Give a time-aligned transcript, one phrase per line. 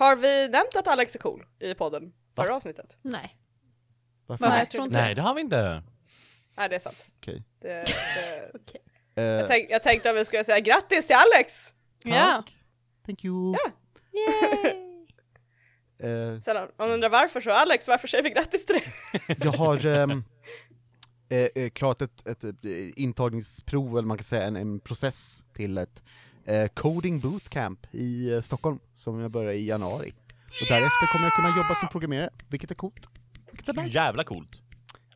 [0.00, 2.12] Har vi nämnt att Alex är cool i podden?
[2.36, 2.96] Förra avsnittet?
[3.02, 3.36] Nej.
[4.26, 4.48] Varför?
[4.48, 5.82] Nej, jag tror inte Nej, det har vi inte.
[6.56, 7.06] Nej, det är sant.
[7.16, 7.44] Okej.
[7.60, 8.50] Det, det...
[8.54, 8.80] Okej.
[9.14, 11.74] Eh, Jag, tänk, jag tänkte att vi skulle säga grattis till Alex!
[12.04, 12.44] Ja.
[13.06, 13.54] Thank you.
[14.12, 14.74] Yay!
[16.02, 18.84] Eh, Sen om man undrar varför så Alex, varför säger vi grattis till dig?
[19.42, 20.24] jag har ehm,
[21.28, 22.50] eh, eh, klarat ett, ett, eh,
[22.96, 26.02] intagningsprov, eller man kan säga en, en process till ett
[26.50, 30.12] eh, coding bootcamp i eh, Stockholm, som jag börjar i januari.
[30.60, 33.08] Och därefter kommer jag kunna jobba som programmerare, vilket är coolt.
[33.50, 33.94] Vilket är nice.
[33.94, 34.48] Jävla coolt.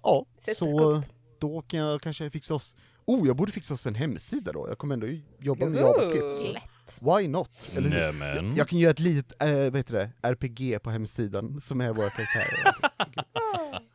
[0.03, 1.09] Ja, så coolt.
[1.39, 2.77] då kan jag kanske fixa oss...
[3.07, 5.07] Oh, jag borde fixa oss en hemsida då, jag kommer ändå
[5.39, 5.81] jobba med.
[5.81, 6.37] JavaScript.
[6.37, 6.63] så Lätt.
[7.01, 7.71] Why not?
[7.77, 8.01] Eller hur?
[8.01, 8.57] Nämen.
[8.57, 12.11] Jag kan göra ett litet, äh, vad heter det, RPG på hemsidan som är våra
[12.11, 12.75] karaktärer.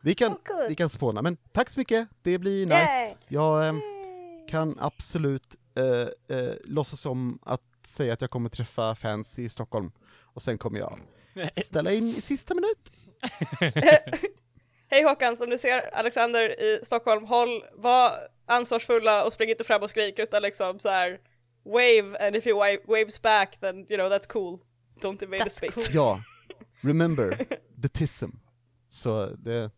[0.02, 2.76] Vi kan, Oh, vi kan spåna, men tack så mycket, det blir nice.
[2.76, 3.14] Yay.
[3.28, 3.80] Jag ehm,
[4.50, 9.92] kan absolut äh, äh, låtsas som att säga att jag kommer träffa fans i Stockholm,
[10.22, 10.98] och sen kommer jag
[11.64, 12.92] ställa in i sista minut.
[14.88, 18.12] Hej Håkan, som du ser Alexander i Stockholm, håll, var
[18.46, 21.20] ansvarsfulla och spring inte fram och skrik utan liksom så här
[21.64, 24.58] wave and if he wa- waves back then you know that's cool.
[25.00, 25.72] Don't invade the That's space.
[25.74, 25.84] cool.
[25.94, 26.20] Ja,
[26.80, 27.46] remember,
[27.82, 28.30] the tism.
[28.88, 29.70] Så det,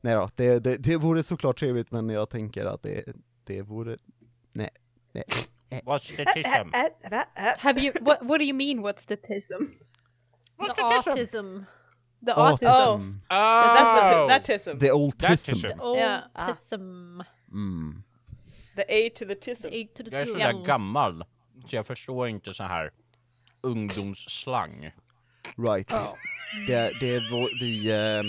[0.00, 3.04] nej då, det, det, det vore såklart trevligt, men jag tänker att det,
[3.46, 3.96] det vore,
[4.52, 4.68] nej,
[5.12, 5.24] nej.
[5.84, 6.70] What's the tism?
[7.58, 7.92] Have you?
[8.00, 8.18] What?
[8.22, 8.80] What do you mean?
[8.80, 9.64] What's the tism?
[10.58, 11.64] The autism.
[12.26, 12.66] The Autism.
[12.68, 13.20] autism.
[13.30, 14.28] That's the Oh!
[14.28, 14.78] that tism.
[14.78, 15.54] The old That tism.
[15.54, 15.68] tism.
[15.78, 16.48] The Ah.
[16.48, 17.22] autism.
[17.52, 18.02] Mm.
[18.76, 19.62] The A to the tism.
[19.62, 20.38] The to the Jag är så two.
[20.38, 21.24] där gammal,
[21.66, 22.90] så jag förstår inte så här
[23.60, 24.90] ungdomsslang.
[25.56, 25.88] Right.
[26.66, 28.26] Det, det är vår, vi, ehm,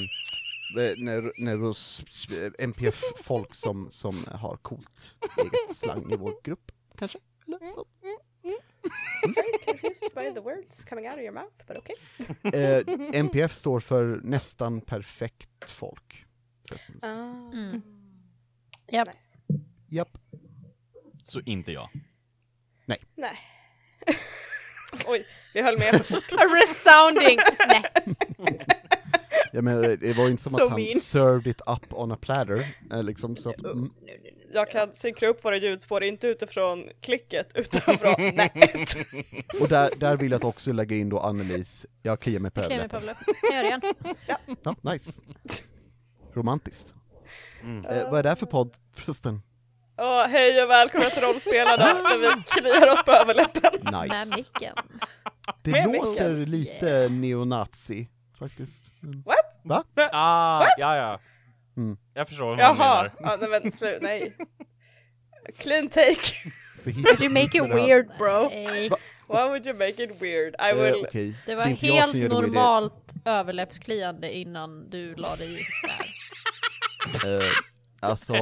[0.77, 7.19] eh, oss eh, MPF-folk som, som har coolt eget slang i vår grupp, kanske?
[7.47, 7.59] Eller?
[7.61, 7.85] Ja.
[9.35, 11.95] Very confused by the words coming out of your mouth, but okay.
[12.59, 12.83] Eh,
[13.13, 16.25] MPF står för nästan perfekt folk.
[16.67, 16.99] förresten.
[17.53, 17.81] Mm.
[18.91, 19.07] Yep.
[19.07, 19.37] Nice.
[19.89, 20.09] Japp.
[21.23, 21.89] Så inte jag.
[22.85, 22.99] Nej.
[25.07, 25.95] Oj, vi höll med.
[26.31, 27.39] A resounding.
[27.67, 27.83] Nej.
[29.51, 30.99] Jag menar, det var inte som So att han mean.
[30.99, 33.91] served it up on a platter, eh, liksom så att, Oh, mm.
[34.53, 38.51] Jag kan synkra upp våra ljudspår, inte utifrån klicket, utan från nej.
[39.61, 42.59] Och där, där vill jag att också lägga in då Annelies, jag kliar mig på
[42.61, 43.25] Jag kliar mig på överläppen.
[43.49, 43.49] överläppen.
[43.51, 43.79] Jag gör
[44.23, 44.55] det igen.
[44.83, 45.21] Ja, nice.
[46.33, 46.93] Romantiskt.
[47.63, 47.85] Mm.
[47.85, 49.41] Eh, vad är det här för podd förresten?
[49.97, 53.71] Åh, hej och välkomna till Rollspelarna, där vi kliar oss på överläppen.
[53.91, 54.35] Med Nice.
[54.35, 54.75] micken.
[55.61, 56.43] Det Med låter micken.
[56.51, 58.07] lite neonazi,
[58.49, 58.91] faktiskt.
[59.25, 59.59] What?
[59.63, 59.83] Va?
[60.11, 61.19] Ah, ja ja.
[61.77, 61.97] Mm.
[62.13, 63.11] Jag förstår vad Jaha, menar.
[63.19, 64.37] ja, nej men slut, nej.
[65.57, 66.33] Clean take.
[66.83, 68.43] Did you make it det weird, bro?
[68.89, 68.97] Va?
[69.27, 70.53] Why would you make it weird?
[70.59, 71.33] I Eh, will...
[71.45, 72.43] Det var inte jag helt som gör det weird.
[72.51, 76.15] normalt överläppskliande innan du la dig där.
[77.39, 77.47] Eh,
[77.99, 78.35] alltså,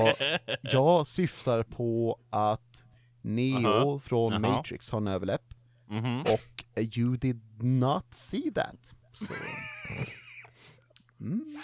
[0.62, 2.84] jag syftar på att
[3.22, 4.00] Neo Aha.
[4.00, 4.40] från Jaha.
[4.40, 5.42] Matrix har en överläpp,
[5.88, 6.22] Mhm.
[6.22, 8.94] och eh, you did not see that.
[9.28, 9.34] Så.
[11.22, 11.62] Mm.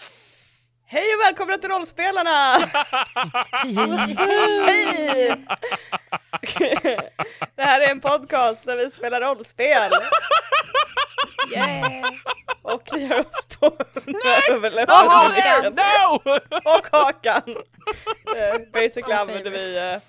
[0.87, 2.29] Hej och välkomna till Rollspelarna!
[4.67, 5.35] Hej!
[7.55, 9.91] Det här är en podcast där vi spelar rollspel
[11.53, 12.11] Yeah.
[12.61, 13.77] och kliar oss på
[14.51, 14.95] överläppen.
[14.95, 15.73] Och hakan!
[15.75, 16.31] No!
[16.75, 17.57] Och hakan!
[18.73, 20.01] Basically använder vi eh,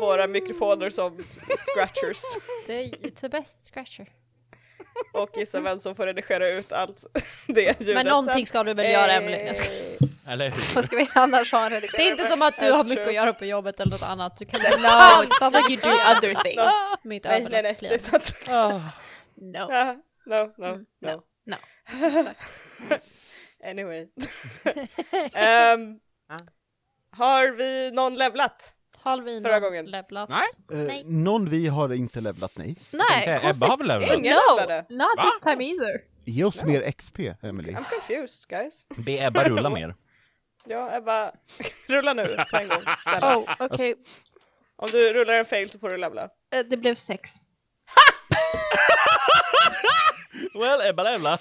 [0.00, 1.24] våra mikrofoner som
[1.58, 2.22] scratchers
[2.66, 4.06] Det är it's the best scratcher.
[5.12, 7.06] Och gissa vem som får redigera ut allt
[7.46, 9.46] det ljudet Men någonting ska du väl göra Emelie?
[9.46, 9.72] Jag skojar.
[10.26, 10.74] Eh, Eller hur?
[10.74, 11.92] Vad ska vi annars ha en redigering?
[11.98, 13.08] Det är inte som att du That's har mycket true.
[13.08, 14.36] att göra på jobbet eller något annat.
[14.36, 16.62] Du kan No, it's not like you do other things.
[17.02, 18.34] mitt Nej, nej, nej, det är sant.
[18.46, 19.58] No.
[19.58, 19.94] Ah,
[20.26, 21.22] no, no, Mm, no.
[21.44, 21.56] no.
[22.22, 22.28] No.
[23.64, 24.06] Anyway.
[25.32, 25.98] Ehm,
[27.16, 28.72] har vi någon levlat?
[29.04, 29.86] Har vi Förra någon gången.
[29.86, 30.28] levlat?
[30.28, 30.46] Nej.
[30.72, 31.04] Eh, Nej.
[31.06, 32.76] någon vi har inte levlat, nej.
[32.90, 34.16] Nej, Säga, Ebba har väl levlat?
[34.18, 35.24] Ingen No, not Va?
[35.24, 36.00] this time either.
[36.24, 37.72] Ge oss mer XP, Emily.
[37.72, 38.86] I'm confused guys.
[38.96, 39.94] Be Ebba rulla mer.
[40.64, 41.32] Ja, Ebba,
[41.86, 42.82] rulla nu på en gång.
[43.02, 43.36] Snälla.
[43.38, 43.94] Oh, okej.
[44.76, 46.22] Om du rullar en fail så får du levla.
[46.54, 47.30] Eh, Det blev sex.
[50.54, 51.38] Well, Ebba levla.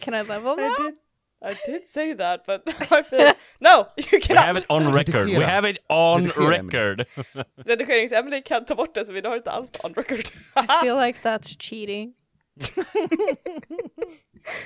[0.00, 0.92] Can I level I now?
[1.40, 2.62] I did say that but
[2.92, 3.32] I feel...
[3.60, 3.88] No!
[3.96, 4.44] You We cannot!
[4.44, 5.28] have it on record.
[5.28, 7.06] We have it on record.
[7.64, 10.30] Redigerings-Emily kan ta bort det så vi har inte alls på on record.
[10.56, 12.14] I feel like that's cheating.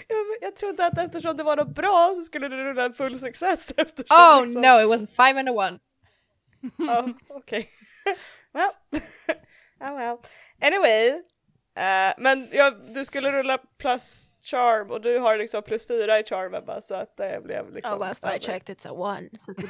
[0.09, 3.21] jag, jag trodde att eftersom det var något bra så skulle du rulla en full
[3.21, 4.63] success eftersom Oh liksom...
[4.63, 5.79] no, it was a five and a one.
[6.79, 7.71] Oh, okej.
[8.55, 8.71] well.
[9.81, 10.17] oh well.
[10.61, 11.09] Anyway.
[11.77, 16.25] Eh, men ja, du skulle rulla plus charm och du har liksom plus fyra i
[16.25, 17.93] charm Ebba så att det blev liksom...
[17.93, 19.29] Oh, last I checked it's a one.
[19.39, 19.67] Så det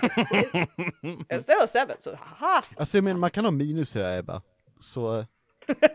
[1.29, 2.65] It's still a seven, så haha!
[2.77, 4.43] Alltså jag menar, man kan ha minus i det här Ebba.
[4.81, 5.27] Så,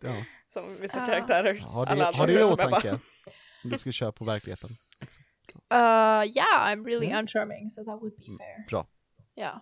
[0.00, 0.12] ja.
[0.52, 1.06] Som vissa Ah.
[1.06, 1.54] karaktärer.
[1.74, 2.98] Har Alla det, andra har det i åtanke?
[3.64, 4.70] Om du ska köra på verkligheten.
[5.72, 7.18] Uh, yeah, I'm really Mm.
[7.18, 8.64] uncharming, so that would be fair.
[8.68, 8.86] Bra.
[9.36, 9.58] Yeah.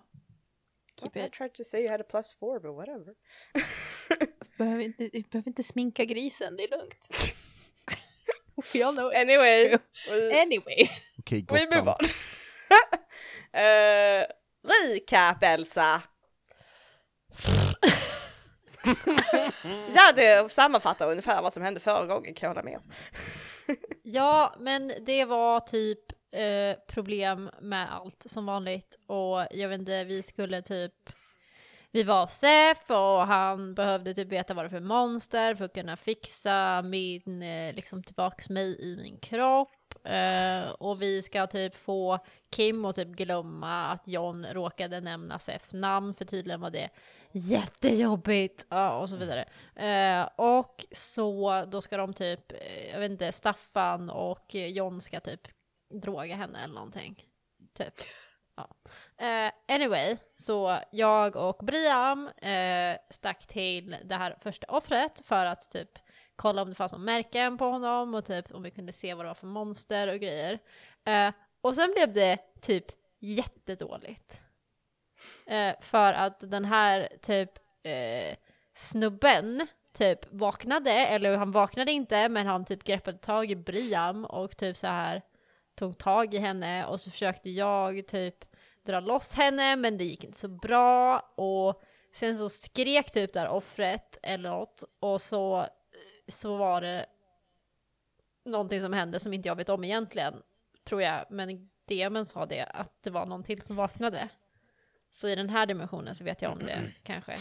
[1.01, 1.33] Keep I it.
[1.33, 3.15] tried to say you had a plus four, but whatever.
[4.59, 7.09] Behöver inte, du behöver inte sminka grisen, det är lugnt.
[8.75, 10.31] We all know it's Anyway, true.
[10.33, 11.03] Anyways.
[11.19, 11.97] Okej, we move on.
[13.55, 14.25] uh,
[14.63, 16.03] recap Elsa!
[19.95, 22.93] ja, det sammanfattar ungefär vad som hände förra gången kan jag hålla med om.
[24.03, 25.99] Ja, men det var typ
[26.33, 30.93] eh, problem med allt som vanligt och jag vet inte, vi skulle typ
[31.95, 35.75] vi var Zeff och han behövde typ veta vad det var för monster för att
[35.75, 39.95] kunna fixa min, eh, liksom tillbaks mig i min kropp.
[40.05, 42.19] Eh, och vi ska typ få
[42.51, 46.91] Kim att typ glömma att John råkade nämna Sef namn för tydligen var det
[47.33, 49.45] jättejobbigt ja, och så vidare.
[49.75, 55.21] Eh, och så då ska de typ, eh, jag vet inte, Staffan och John ska
[55.21, 55.49] typ
[56.03, 57.25] droga henne eller någonting.
[57.75, 57.95] Typ.
[58.57, 58.77] Ja.
[59.23, 65.47] Uh, anyway, så jag och Briam uh, eh, stack till det här första offret för
[65.47, 65.99] att typ
[66.37, 69.25] kolla om det fanns någon märken på honom och typ om vi kunde se vad
[69.25, 70.53] det var för monster och grejer.
[71.09, 72.85] Uh, och sen blev det typ
[73.19, 74.43] jättedåligt.
[75.51, 78.37] Uh, för att den här typ uh,
[78.75, 84.57] snubben typ vaknade, eller han vaknade inte men han typ greppade tag i Briam och
[84.57, 85.23] typ så här
[85.75, 88.45] tog tag i henne och så försökte jag typ
[88.85, 91.83] dra loss henne men det gick inte så bra och
[92.13, 95.67] sen så skrek typ där offret eller något och så,
[96.29, 97.07] så var det
[98.45, 100.43] någonting som hände som inte jag vet om egentligen
[100.85, 104.29] tror jag men demen sa det att det var någon till som vaknade.
[105.11, 107.37] Så i den här dimensionen så vet jag om det kanske.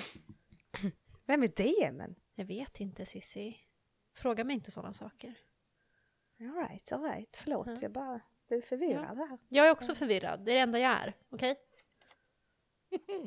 [1.25, 2.15] Vem är det men?
[2.35, 3.57] Jag vet inte Sissi.
[4.13, 5.33] Fråga mig inte sådana saker.
[6.39, 7.77] Alright, alright, förlåt Ja.
[7.81, 9.37] jag bara blev förvirrad här.
[9.49, 11.13] Jag är också förvirrad, det är det enda jag är.
[11.31, 11.55] Okej?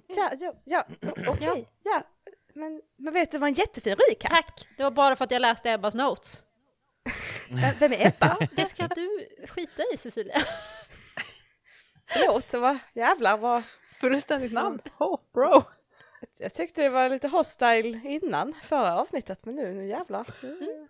[0.09, 2.03] Ja, ja, ja o- okej, ja.
[2.55, 4.31] Men, men vet du vad en jättefin recap?
[4.31, 4.69] Tack!
[4.77, 6.43] Det var bara för att jag läste Ebbas notes.
[7.79, 8.39] Vem- är Ebba?
[8.57, 10.39] Det ska du skita i Cecilia.
[12.09, 13.63] Förlåt, det var jävlar vad...
[14.01, 14.79] Fullständigt namn.
[14.99, 15.63] Oh, bro.
[16.39, 20.27] Jag tyckte det var lite hostile innan förra avsnittet men nu, nu jävlar.
[20.43, 20.89] Nu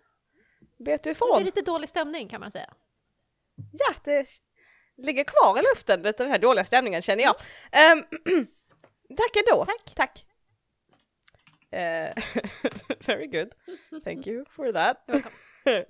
[0.77, 1.43] bet du Det är ifrån.
[1.43, 2.73] lite dålig stämning kan man säga.
[3.71, 4.27] Ja, det
[4.97, 7.35] ligger kvar i luften den här dåliga stämningen känner jag.
[7.71, 7.97] Ehm,
[9.17, 9.65] tack ändå.
[9.65, 9.95] Tack.
[9.95, 10.25] Tack.
[11.71, 12.13] Eh,
[13.05, 13.53] very good.
[14.03, 15.09] Thank you for that.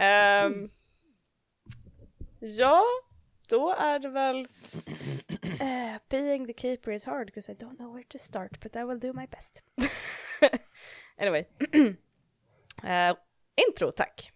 [0.00, 0.70] Ehm,
[2.40, 2.84] ja,
[3.48, 4.46] då är det väl
[5.60, 8.84] eh, being the keeper is hard because I don't know where to start but I
[8.84, 9.62] will do my best.
[11.18, 11.46] anyway.
[12.82, 13.14] Eh,
[13.68, 14.32] intro tack.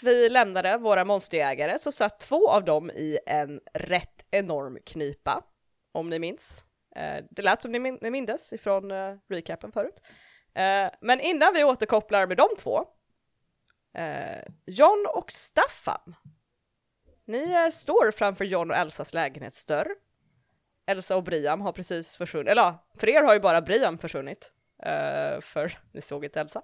[0.00, 5.44] Sist vi lämnade våra monsterjägare så satt två av dem i en rätt enorm knipa,
[5.92, 6.64] om ni minns.
[6.96, 10.00] Eh, det lät som ni, min- ni mindes ifrån eh, recapen förut.
[10.54, 12.84] Eh, men innan vi återkopplar med de två,
[14.66, 16.14] John och Staffan.
[17.26, 19.88] Ni står framför John och Elsas lägenhetsdörr.
[20.86, 24.52] Elsa och Briam har precis försvunnit, eller ja, för er har ju bara Briam försvunnit.
[25.40, 26.62] för ni såg inte Elsa.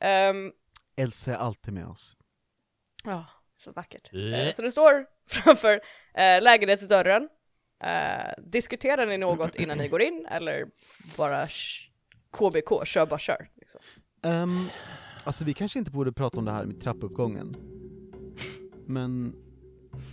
[0.00, 0.52] Ehm,
[0.96, 2.16] Elsa är alltid med oss.
[3.06, 3.26] Ja,
[3.58, 4.14] så vackert.
[4.14, 5.80] Eh, Så du står framför
[6.14, 7.28] eh, lägenhetsdörren.
[7.84, 10.66] Eh, diskuterar ni något innan ni går in eller
[11.16, 11.46] bara
[12.30, 13.48] KBK, kör bara kör?
[13.54, 13.80] Liksom.
[14.22, 14.68] Um,
[15.24, 17.56] alltså vi kanske inte borde prata om det här med trappuppgången.
[18.86, 19.34] Men,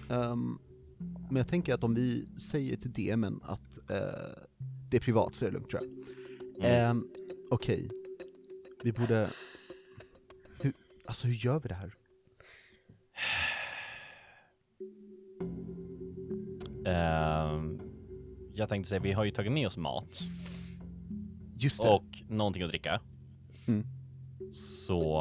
[0.09, 0.59] ehm,
[1.29, 4.43] men jag tänker att om vi säger till DMen att eh,
[4.89, 6.69] det är privat så är det lugnt tror jag.
[6.69, 7.07] Ehm,
[7.49, 7.89] Okej.
[8.83, 9.29] Vi borde...
[10.61, 10.73] Hur,
[11.05, 11.95] alltså hur gör vi det här?
[18.53, 20.19] Jag tänkte säga, vi har ju tagit med oss mat
[21.57, 21.89] Just det.
[21.89, 23.01] och någonting att dricka.
[23.67, 23.85] Mm.
[24.51, 25.11] Så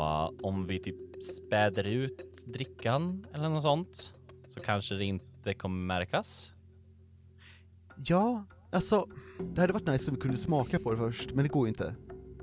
[0.42, 4.14] om vi typ späder ut drickan eller något sånt
[4.48, 6.52] så kanske det inte kommer märkas.
[7.96, 9.06] Ja, alltså
[9.54, 11.68] det hade varit nice om vi kunde smaka på det först, men det går ju
[11.68, 11.94] inte.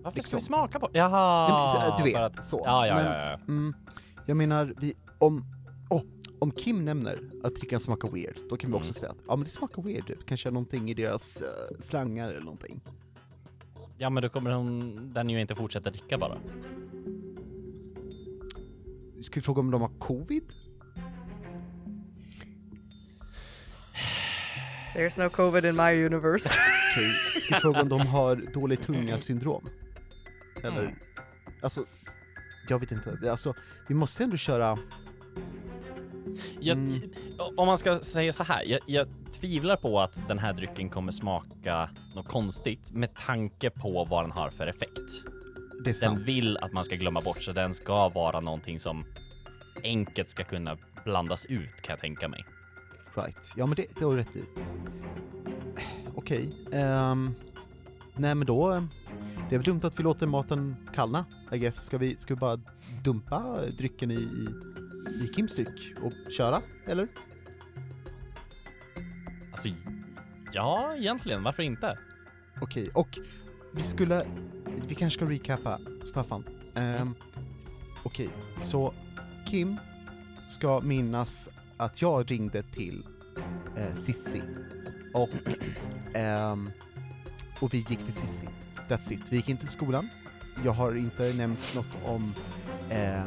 [0.01, 0.29] Varför Liksom.
[0.29, 0.89] ska vi smaka på?
[0.93, 1.47] Jaha!
[1.49, 2.61] Nej, men, så, du vet, att- så.
[2.65, 3.39] Ja, ja, men, ja, ja.
[3.47, 3.73] Mm,
[4.25, 5.45] jag menar, vi, om,
[6.39, 8.93] om Kim nämner att drickan smakar weird, då kan vi också Mm.
[8.99, 10.25] säga att ja men det smakar weird typ.
[10.25, 12.81] kanske någonting i deras uh, slangar eller någonting.
[13.97, 16.37] Ja, men då kommer hon, den ju inte fortsätta dricka bara.
[19.21, 20.43] Ska vi fråga om de har covid?
[24.95, 26.49] There's no covid in my universe.
[26.93, 29.69] Okej, ska vi fråga om de har dålig tunga-syndrom?
[30.63, 30.95] Eller, Mm.
[31.61, 31.85] alltså,
[32.69, 33.53] jag vet inte, alltså,
[33.87, 34.77] vi måste ändå köra,
[36.59, 37.01] Jag, Mm.
[37.57, 41.11] Om man ska säga så här, jag, jag tvivlar på att den här drycken kommer
[41.11, 45.23] smaka något konstigt med tanke på vad den har för effekt.
[45.83, 46.15] det är sant.
[46.15, 49.05] Den vill att man ska glömma bort, så den ska vara någonting som
[49.83, 52.45] enkelt ska kunna blandas ut kan jag tänka mig.
[53.15, 54.43] Right, ja men det, det har du rätt i.
[56.15, 57.33] Okej, ehm,
[58.15, 58.83] nej men då,
[59.49, 61.83] det är väl dumt att vi låter maten kallna, I guess.
[61.85, 62.59] Ska vi, ska vi bara
[63.03, 64.47] dumpa drycken i, i,
[65.07, 67.07] i Kims dryck och köra, eller?
[69.51, 69.69] Alltså,
[70.53, 71.97] ja, egentligen, varför inte?
[72.61, 73.19] Okej, och
[73.73, 74.25] vi skulle,
[74.87, 76.43] vi kanske ska recapa, Staffan.
[76.75, 77.15] Um,
[78.03, 78.29] Okej,
[78.61, 78.93] så
[79.45, 79.77] Kim
[80.49, 83.05] ska minnas att jag ringde till
[83.77, 84.41] eh, Sissi
[85.13, 85.29] och,
[86.13, 86.71] ehm,
[87.59, 88.47] och vi gick till Sissi.
[88.89, 89.21] That's it.
[89.29, 90.09] Vi gick inte till skolan.
[90.65, 92.33] Jag har inte nämnt något om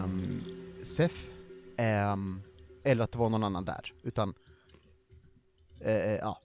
[0.05, 0.43] um,
[0.85, 1.27] SEF
[1.83, 2.43] ehm,
[2.85, 4.35] eller att det var någon annan där, utan
[5.81, 6.39] eh, ja,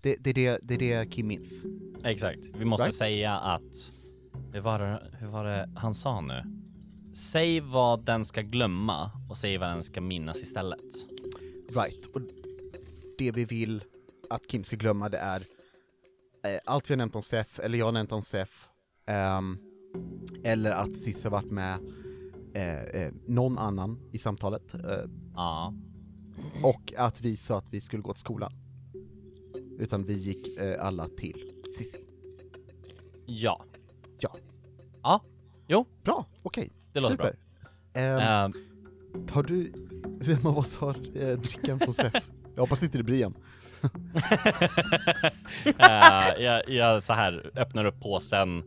[0.00, 1.64] det, det, är det, det är det Kim minns.
[2.04, 2.96] Exakt, vi måste Right.
[2.96, 3.92] säga att,
[4.52, 6.42] hur var, det, hur var det han sa nu?
[7.14, 10.80] Säg vad den ska glömma och säg vad den ska minnas istället.
[11.76, 12.20] Right, och
[13.18, 13.84] det vi vill
[14.30, 15.40] att Kim ska glömma det är
[16.44, 18.68] eh, allt vi har nämnt om SEF, eller jag har nämnt om SEF,
[19.06, 19.58] ehm,
[20.44, 21.78] eller att Cissi har varit med
[22.54, 24.80] eh, eh, någon annan i samtalet, eh,
[25.34, 25.74] Ja,
[26.62, 28.52] och att vi sa att vi skulle gå till skolan.
[29.78, 31.98] Utan vi gick eh, alla till Cissi.
[33.26, 33.64] ja.
[34.20, 34.36] Ja.
[35.02, 35.22] Ja,
[35.68, 36.70] jo, Bra, okej.
[36.92, 37.36] det låter Super.
[37.92, 38.02] bra.
[38.02, 38.52] Ehm, Ehm,
[39.30, 39.72] Har du,
[40.20, 42.30] vem av oss har eh, drickan på SEF?
[42.54, 43.34] Jag hoppas inte det är Brian.
[45.64, 48.62] Eh, jag, jag så här öppnar upp påsen.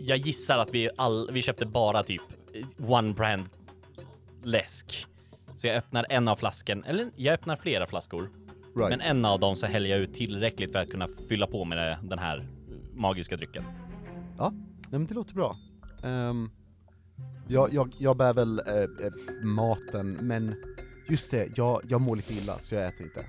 [0.00, 2.22] Jag gissar att vi all, vi köpte bara typ
[2.78, 3.48] one brand
[4.42, 5.06] läsk.
[5.56, 8.30] Så jag öppnar en av flasken, eller jag öppnar flera flaskor.
[8.76, 8.90] Right.
[8.90, 11.98] Men en av dem så häller jag ut tillräckligt för att kunna fylla på med
[12.02, 12.48] den här
[12.94, 13.64] magiska drycken.
[14.38, 15.56] Ja, nej, men det låter bra.
[16.02, 16.50] Ehm,
[17.48, 19.12] jag, jag, jag bär väl eh, eh,
[19.42, 20.54] maten, men
[21.08, 23.24] just det, jag, jag mår lite illa så jag äter inte.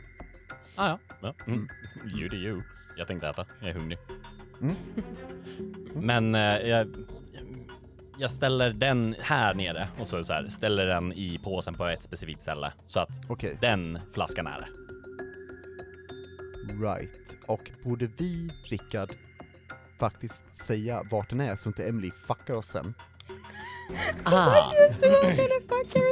[0.76, 1.34] Ah, ja, ja.
[1.48, 1.70] Mm.
[2.16, 2.62] You do you.
[2.98, 4.00] Jag tänkte äta, jag är hungrig.
[4.62, 4.76] Mm.
[5.94, 6.88] Men eh, jag,
[8.20, 12.04] jag ställer den här nere och så, så här, ställer den i påsen på ett
[12.04, 14.68] specifikt ställe så att Okej, den flaskan är
[16.82, 17.38] right.
[17.48, 19.10] Och borde vi, Rickard,
[20.00, 22.94] faktiskt säga vart den är så inte Emily fuckar oss sen?
[24.24, 24.72] Ah.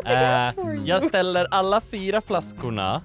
[0.05, 0.53] Eh,
[0.85, 3.01] jag ställer alla fyra flaskorna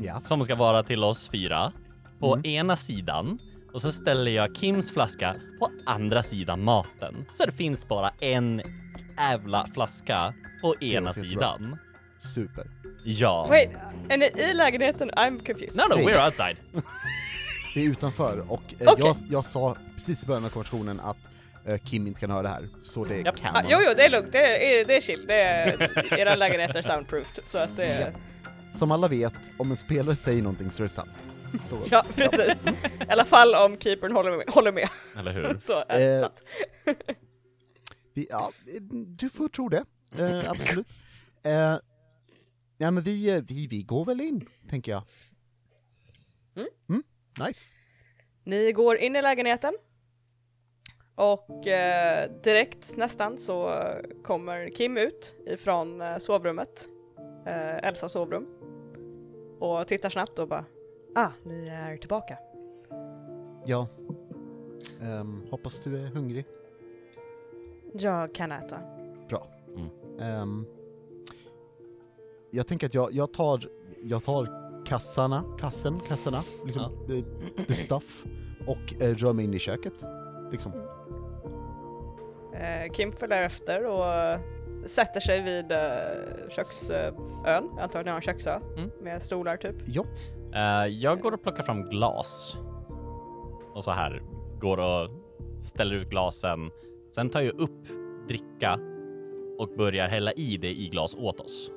[0.00, 0.20] Ja.
[0.20, 1.72] som ska vara till oss fyra
[2.20, 2.46] på Mm.
[2.46, 3.38] ena sidan
[3.74, 7.26] och så ställer jag Kims flaska på andra sidan maten.
[7.30, 8.62] Så det finns bara en
[9.18, 11.78] jävla flaska på ena sidan.
[12.18, 12.64] Super.
[13.04, 13.46] Ja.
[13.48, 13.70] Wait,
[14.08, 15.10] är ni i lägenheten?
[15.10, 15.76] I'm confused.
[15.76, 16.06] No, no, Nej.
[16.06, 16.56] we're outside.
[17.74, 19.04] Vi är utanför och eh, Okej.
[19.06, 21.16] jag, jag sa precis i början av konversationen att
[21.66, 23.36] eh, Kim inte kan höra det här, så det Japp.
[23.36, 24.32] kan Ah, jo, jo, det är lugnt.
[24.32, 25.24] Det är, det är chill.
[25.28, 27.44] Det är, era lägenheter är soundproofed.
[27.44, 28.12] Så att det är...
[28.72, 31.33] Som alla vet, om en spelare säger någonting så är det sant.
[31.60, 32.66] Så, Ja, precis.
[32.66, 34.48] I alla fall om keepern håller med.
[34.48, 34.88] Håller med.
[35.18, 35.58] Eller hur?
[35.60, 36.44] Så det Eh, sant.
[38.14, 39.84] Vi, ja, eh, du får tro det,
[40.18, 40.86] eh, absolut.
[41.42, 41.76] Eh,
[42.78, 45.02] ja men vi, eh, vi, vi går väl in, tänker jag.
[46.56, 46.68] Mm.
[46.88, 47.02] Mm,
[47.46, 47.76] nice.
[48.44, 49.74] Ni går in i lägenheten.
[51.14, 53.84] Och eh, direkt nästan så
[54.24, 56.88] kommer Kim ut ifrån eh, sovrummet.
[57.46, 58.46] Eh, Elsas sovrum.
[59.60, 60.64] Och tittar snabbt och bara
[61.14, 62.38] Ah, ni är tillbaka.
[63.66, 63.88] Ja.
[65.02, 66.44] Ehm, hoppas du är hungrig.
[67.92, 68.78] Jag kan äta.
[69.28, 69.46] Bra.
[69.76, 69.88] Mm.
[70.20, 70.66] Ehm,
[72.50, 73.60] jag tänker att jag, jag tar,
[74.02, 77.22] jag tar kassarna, kassen, kassorna, liksom, the,
[77.64, 78.24] the stuff,
[78.66, 79.94] och eh, rör mig in i köket.
[80.52, 80.72] Liksom.
[82.54, 84.40] Eh, Kim följer efter och eh,
[84.86, 87.14] sätter sig vid uh, köksön.
[87.44, 88.90] Jag antar att ni har en köksö Mm.
[89.00, 89.76] med stolar typ.
[89.86, 90.04] Ja,
[90.54, 92.56] Eh, jag går och plockar fram glas.
[93.74, 94.22] Och så här,
[94.60, 95.10] går och
[95.62, 96.70] ställer ut glasen.
[97.10, 97.88] Sen tar jag upp
[98.28, 98.80] dricka
[99.58, 101.70] och börjar hälla i det i glas åt oss.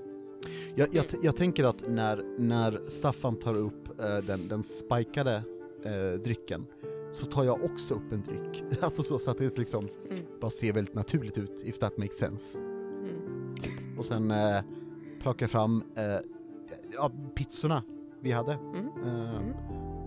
[0.76, 5.36] jag, jag, jag tänker att när, när Staffan tar upp eh, den, den spikade
[5.84, 6.66] eh, drycken,
[7.12, 8.64] så tar jag också upp en dryck.
[8.82, 10.24] Alltså så, så att det liksom Mm.
[10.42, 12.60] bara ser väldigt naturligt ut, if that makes sense.
[12.60, 13.98] Mm.
[13.98, 14.62] Och sen eh,
[15.22, 16.18] plockar jag fram eh,
[16.94, 17.84] ja, pizzorna
[18.22, 18.54] vi hade.
[18.54, 18.90] Mm.
[19.04, 19.54] Mm.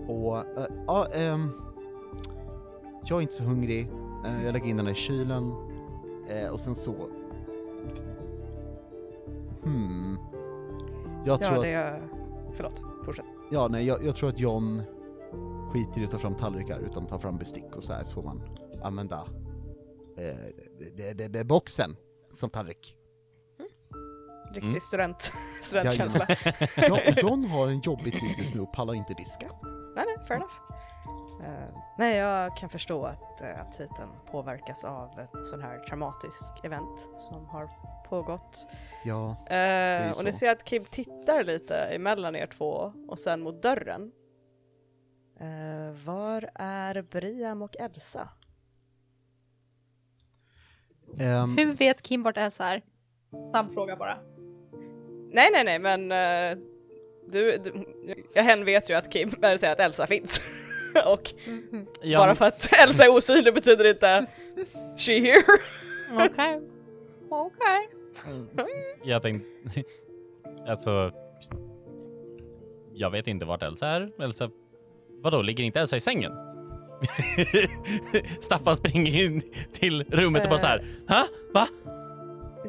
[0.08, 1.50] Och eh, ja, ehm,
[3.04, 3.90] jag är inte så hungrig.
[4.26, 5.52] Eh, jag lägger in den i kylen.
[6.52, 6.94] Och sen så...
[9.62, 10.18] Hmm.
[11.26, 12.00] Jag tror Ja, att, det är...
[12.54, 13.24] Förlåt, fortsätt.
[13.50, 14.82] ja, nej, jag, jag tror att John
[15.72, 18.22] skiter i att ta fram tallrikar utan tar fram bestick och så här så får
[18.22, 18.42] man
[18.82, 19.26] använda
[20.16, 20.36] eh,
[20.96, 21.96] det, det, det, boxen
[22.32, 22.96] som tallrik.
[24.50, 24.80] Riktig Mm.
[24.80, 26.26] student, studentkänsla.
[26.76, 29.50] Ja, John har en jobbig tid just nu och pallar inte diska.
[29.96, 30.54] nej, nej, fair enough.
[31.44, 37.08] Eh, nej, jag kan förstå att uh, titeln påverkas av ett sån här traumatisk event
[37.18, 37.70] som har
[38.08, 38.68] pågått.
[39.04, 43.40] Ja, Eh, är och ni ser att Kim tittar lite emellan er två och sen
[43.40, 44.12] mot dörren.
[45.40, 48.28] Eh, var är Briam och Elsa?
[51.18, 52.82] ehm, Hur vet Kim vart Elsa är?
[53.50, 54.18] Snabb fråga bara.
[55.32, 56.58] Nej, nej, nej, men eh,
[57.26, 57.72] du, du,
[58.40, 60.40] hen vet ju att Kim, säger att Elsa finns.
[61.06, 61.86] och Mhm.
[62.02, 64.26] Ja, bara för att Elsa är osynlig betyder inte
[64.96, 65.42] she here.
[66.26, 66.60] Okej.
[67.28, 67.88] Okej.
[69.02, 69.48] Jag tänkte...
[70.68, 71.12] alltså...
[72.92, 74.22] Jag vet inte vart Elsa är.
[74.22, 74.50] Elsa...
[75.22, 76.32] Vadå, ligger inte Elsa i sängen?
[78.40, 80.84] Staffan springer in till rummet och bara så här.
[81.08, 81.26] Ha?
[81.54, 81.68] Va?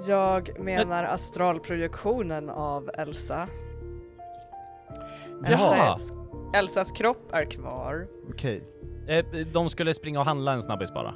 [0.08, 3.48] Jag menar astralprojektionen av Elsa.
[5.48, 5.76] Jaha.
[5.76, 6.14] Elsas,
[6.54, 8.08] Elsas kropp är kvar.
[8.30, 8.64] okej.
[9.08, 11.14] Eh, de skulle springa och handla en snabbis bara.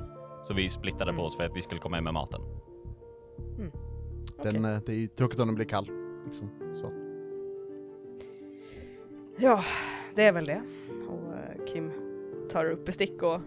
[0.47, 2.41] Så vi splittade på oss för att vi skulle komma hem med maten.
[4.43, 5.89] Den, eh, det är ju tråkigt om den blir kall.
[6.25, 6.49] Liksom.
[6.73, 6.91] Så.
[9.37, 9.63] Ja,
[10.15, 10.61] det är väl det.
[11.09, 11.91] Och eh, Kim
[12.51, 13.39] tar upp bestick och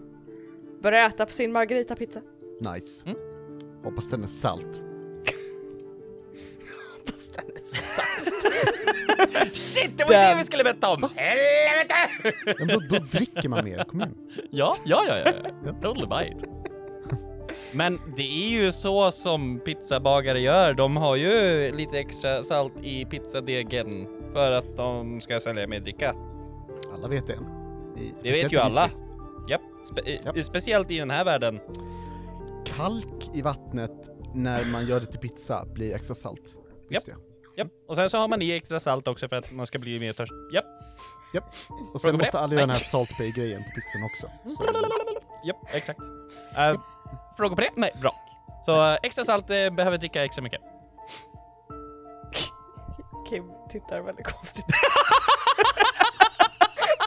[0.82, 2.20] börjar äta på sin margaritapizza.
[2.74, 3.08] Nice.
[3.08, 3.18] Mm.
[3.84, 4.82] Hoppas den är salt.
[7.68, 8.28] Salt.
[9.54, 11.08] Shit, det var ju det vi skulle berätta om!
[11.14, 11.94] Helvete!
[12.46, 14.14] Ja, men då, då dricker man mer, kom igen.
[14.50, 15.32] Ja, ja, ja, ja.
[15.66, 15.72] Ja.
[15.82, 16.44] Totally it.
[17.72, 20.74] Men det är ju så som pizzabagare gör.
[20.74, 26.14] De har ju lite extra salt i pizzadegen för att de ska sälja mer dricka.
[26.94, 27.38] Alla vet det.
[28.00, 28.90] I, Det vet ju alla.
[29.48, 30.44] Japp, spe Japp.
[30.44, 31.60] speciellt i den här världen.
[32.64, 36.54] Kalk i vattnet när man gör det till pizza blir extra salt.
[36.90, 37.14] Just det.
[37.58, 37.68] Japp.
[37.88, 40.12] Och sen så har man i extra salt också för att man ska bli mer
[40.12, 40.32] törst.
[40.52, 40.64] Japp,
[41.94, 42.76] Och Fråga sen måste alla göra den här.
[42.76, 44.26] Salt Bay-grejen på pizzan också.
[44.56, 44.64] Så,
[45.46, 46.00] japp, exakt.
[46.00, 46.80] Uh,
[47.36, 47.70] frågor på det?
[47.76, 48.14] Nej, bra.
[48.64, 50.60] Så eh, extra salt eh, behöver dricka extra mycket.
[53.28, 54.64] Kim tittar väldigt konstigt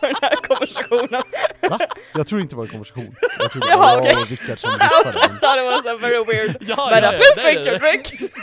[0.01, 1.23] på den här konversationen.
[1.69, 1.79] va?
[2.13, 3.15] Jag tror inte det var en konversation.
[3.39, 6.55] Jag tror det var jag och Rickard som Jag thought it was a very weird
[6.59, 8.31] Ja, But uh, please nej, drink your drink!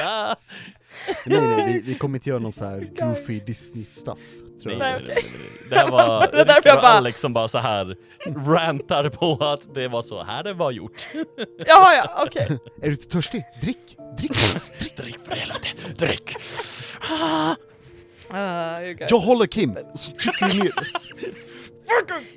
[0.00, 0.34] nej.
[1.26, 4.18] Nej, vi, vi kommer inte göra någon så här goofy Disney-stuff.
[4.64, 5.24] Nej, nej, nej, nej.
[5.70, 7.96] Det här var Det Rickard och bara- Alex som bara så här
[8.46, 11.06] rantar på att det var så här det var gjort.
[11.66, 12.58] Jaha ja, okej.
[12.82, 13.44] Är du inte törstig?
[13.62, 13.96] Drick!
[14.18, 14.32] Drick!
[14.78, 16.36] Drick, drick för helvete, drick!
[17.10, 17.54] Ah.
[18.30, 19.76] Uh, guys Jag håller Kim!
[19.92, 20.72] Och så trycker du ner.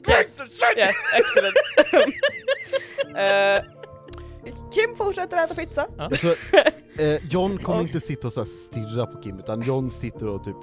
[0.09, 0.37] Yes,
[0.77, 1.55] yes, excellent.
[3.17, 3.63] Eh,
[4.71, 5.87] Kim fortsätter äta pizza.
[5.97, 6.35] Jag tror
[6.99, 10.43] eh, John kommer inte sitta och så här stirra på Kim, utan John sitter och
[10.43, 10.55] typ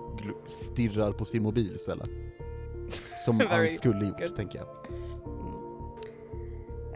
[0.48, 2.08] stirrar på sin mobil istället.
[3.24, 4.36] Som han skulle gjort, good.
[4.36, 4.68] tänker jag.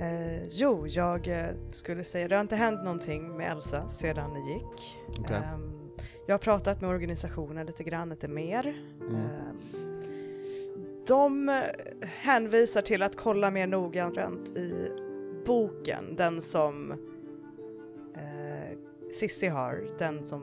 [0.01, 4.53] Eh, jo, jag eh, skulle säga, det har inte hänt någonting med Elsa sedan ni
[4.53, 4.99] gick.
[5.19, 5.37] Okej.
[5.37, 5.80] Ehm,
[6.27, 8.75] jag har pratat med organisationen lite grann, lite mer.
[9.01, 9.15] Mm.
[9.15, 9.61] Ehm,
[11.07, 11.63] de eh,
[12.03, 14.91] hänvisar till att kolla mer noggrant i
[15.47, 16.93] boken, den som
[18.15, 18.79] eh,
[19.13, 20.43] Sissi har, den som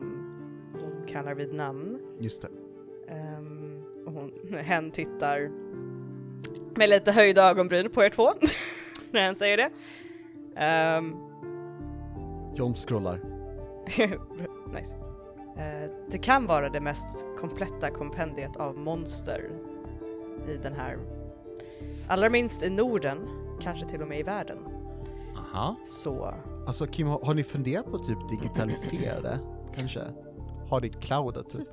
[0.72, 1.98] hon kallar vid namn.
[2.18, 2.48] Just det.
[3.08, 5.50] Ehm, och hon, hen tittar
[6.74, 8.32] med lite höjda ögonbryn på er två
[9.10, 9.70] när hen säger det.
[10.56, 11.16] Ehm,
[12.56, 13.20] John scrollar.
[14.74, 15.07] nice.
[15.58, 19.50] Eh, det kan vara det mest kompletta kompendiet av monster
[20.48, 20.98] i den här,
[22.08, 23.28] allra minst i Norden,
[23.60, 24.58] kanske till och med i världen.
[25.36, 25.76] Aha.
[25.86, 26.34] Så
[26.66, 29.38] Alltså Kim, har, har ni funderat på typ digitalisera det?
[29.74, 30.00] Kanske?
[30.70, 31.68] Ha det cloudet typ?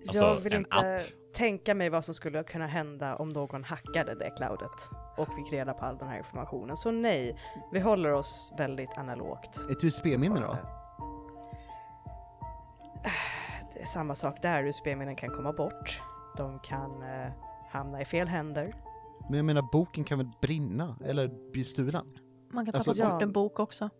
[0.00, 1.02] Alltså, jag vill en inte
[1.34, 5.74] tänka mig vad som skulle kunna hända om någon hackade det cloudet och fick reda
[5.74, 6.76] på all den här informationen.
[6.76, 7.38] Så nej,
[7.72, 9.70] vi håller oss väldigt analogt.
[9.70, 10.56] Ett USB-minne då?
[13.74, 16.02] Det är samma sak där, USB-minnen kan komma bort.
[16.36, 17.32] De kan eh,
[17.70, 18.74] hamna i fel händer.
[19.28, 20.96] Men jag menar boken kan väl brinna?
[21.04, 22.18] Eller bli stulen?
[22.52, 23.10] Man kan Alltså, tappa ja.
[23.12, 23.90] bort en bok också.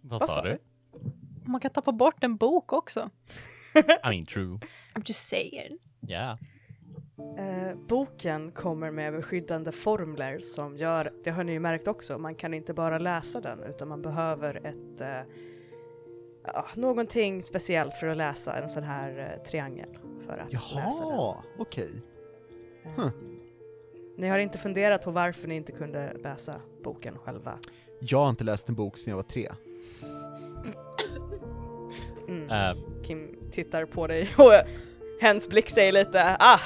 [0.00, 0.58] Vad Vad sa du?
[1.44, 3.10] Man kan tappa bort en bok också.
[3.74, 4.58] I mean true.
[4.94, 5.78] I'm just saying.
[6.08, 6.38] Yeah.
[7.38, 12.34] Eh, boken kommer med beskyddande formler som gör, det har ni ju märkt också, man
[12.34, 15.32] kan inte bara läsa den utan man behöver ett eh,
[16.44, 19.88] ja, någonting speciellt för att läsa en sån här eh, triangel
[20.26, 21.08] för att läsa den.
[21.08, 21.90] Jaha, okej.
[22.98, 23.08] Eh,
[24.16, 27.58] Ni har inte funderat på varför ni inte kunde läsa boken själva?
[28.00, 29.48] Jag har inte läst en bok sedan jag var tre.
[32.28, 32.50] Mm.
[32.50, 34.52] Eh, Kim tittar på dig och
[35.20, 36.60] hens blick säger lite ah,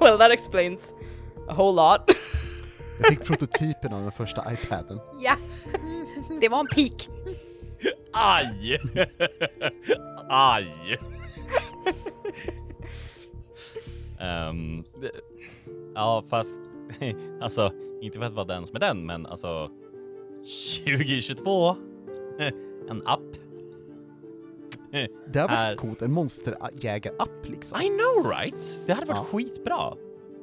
[0.00, 0.92] well that explains
[1.48, 2.00] a whole lot.
[3.00, 5.00] Jag fick prototypen av den första iPaden.
[5.20, 5.36] Ja,
[6.40, 7.08] det var en pik.
[8.12, 8.80] Aj!
[10.28, 10.98] aj!
[15.00, 15.20] Det-
[15.94, 16.60] ja, fast
[17.40, 19.70] alltså inte för att vara den som är den, men alltså
[20.86, 21.76] 2022.
[22.90, 23.20] En app.
[25.32, 27.80] Det har varit Är- coolt, en monsterjägar-app liksom.
[27.80, 28.80] I know right?
[28.86, 29.38] Det hade varit Ja.
[29.38, 29.96] skitbra.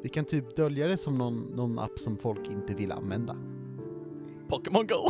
[0.04, 3.36] Vi kan typ dölja det som någon, någon app som folk inte vill använda.
[4.48, 4.96] Pokémon Go.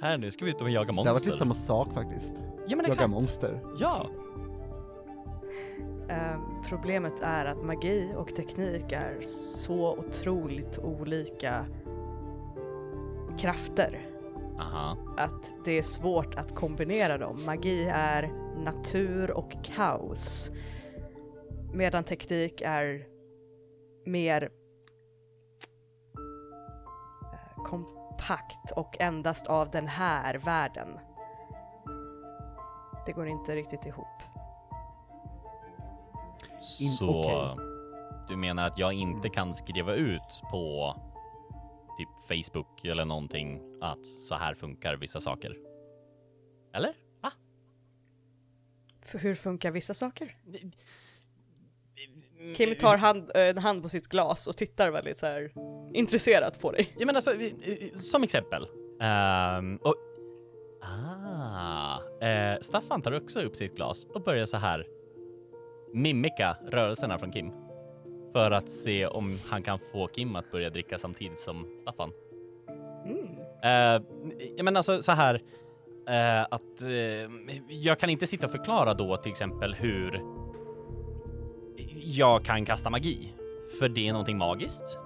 [0.00, 1.12] Här nu ska vi ut och jaga Det har monster.
[1.12, 2.32] varit lite samma sak faktiskt.
[2.38, 3.10] Ja men Jaga exakt.
[3.10, 3.60] monster.
[3.78, 4.06] Ja.
[6.08, 9.20] Ehm, problemet är att magi och teknik är
[9.56, 11.66] så otroligt olika
[13.38, 14.06] krafter
[14.58, 14.96] Aha.
[15.16, 17.44] att det är svårt att kombinera dem.
[17.46, 18.30] Magi är
[18.64, 20.50] natur och kaos
[21.72, 23.06] medan teknik är
[24.06, 24.42] mer
[27.32, 27.64] eh,
[28.20, 30.98] kompakt och endast av den här världen.
[33.06, 34.06] Det går inte riktigt ihop.
[36.80, 37.64] In- Så okej.
[38.28, 40.94] du menar att jag inte kan skriva ut på
[41.98, 42.08] typ
[42.44, 45.56] Facebook eller någonting att så här funkar vissa saker?
[46.74, 46.94] Eller?
[47.20, 47.32] Va?
[49.02, 50.36] För hur funkar vissa saker?
[52.56, 55.50] Kim tar hand, eh, en hand på sitt glas och tittar väldigt så här
[55.94, 56.94] intresserat på dig.
[56.98, 58.66] Jag menar så, vi- som exempel.
[59.00, 59.94] Ehm, och,
[60.82, 64.86] ah, eh, Staffan tar också upp sitt glas och börjar så här
[65.92, 67.52] mimika rörelserna från Kim.
[68.32, 72.12] För att se om han kan få Kim att börja dricka samtidigt som Staffan.
[73.04, 73.18] Mm.
[73.64, 74.02] Uh,
[74.56, 75.34] jag menar alltså så här
[76.08, 77.30] eh, att eh,
[77.68, 80.20] jag kan inte sitta och förklara då till exempel hur
[82.16, 83.34] jag kan kasta magi.
[83.78, 84.98] För det är någonting magiskt.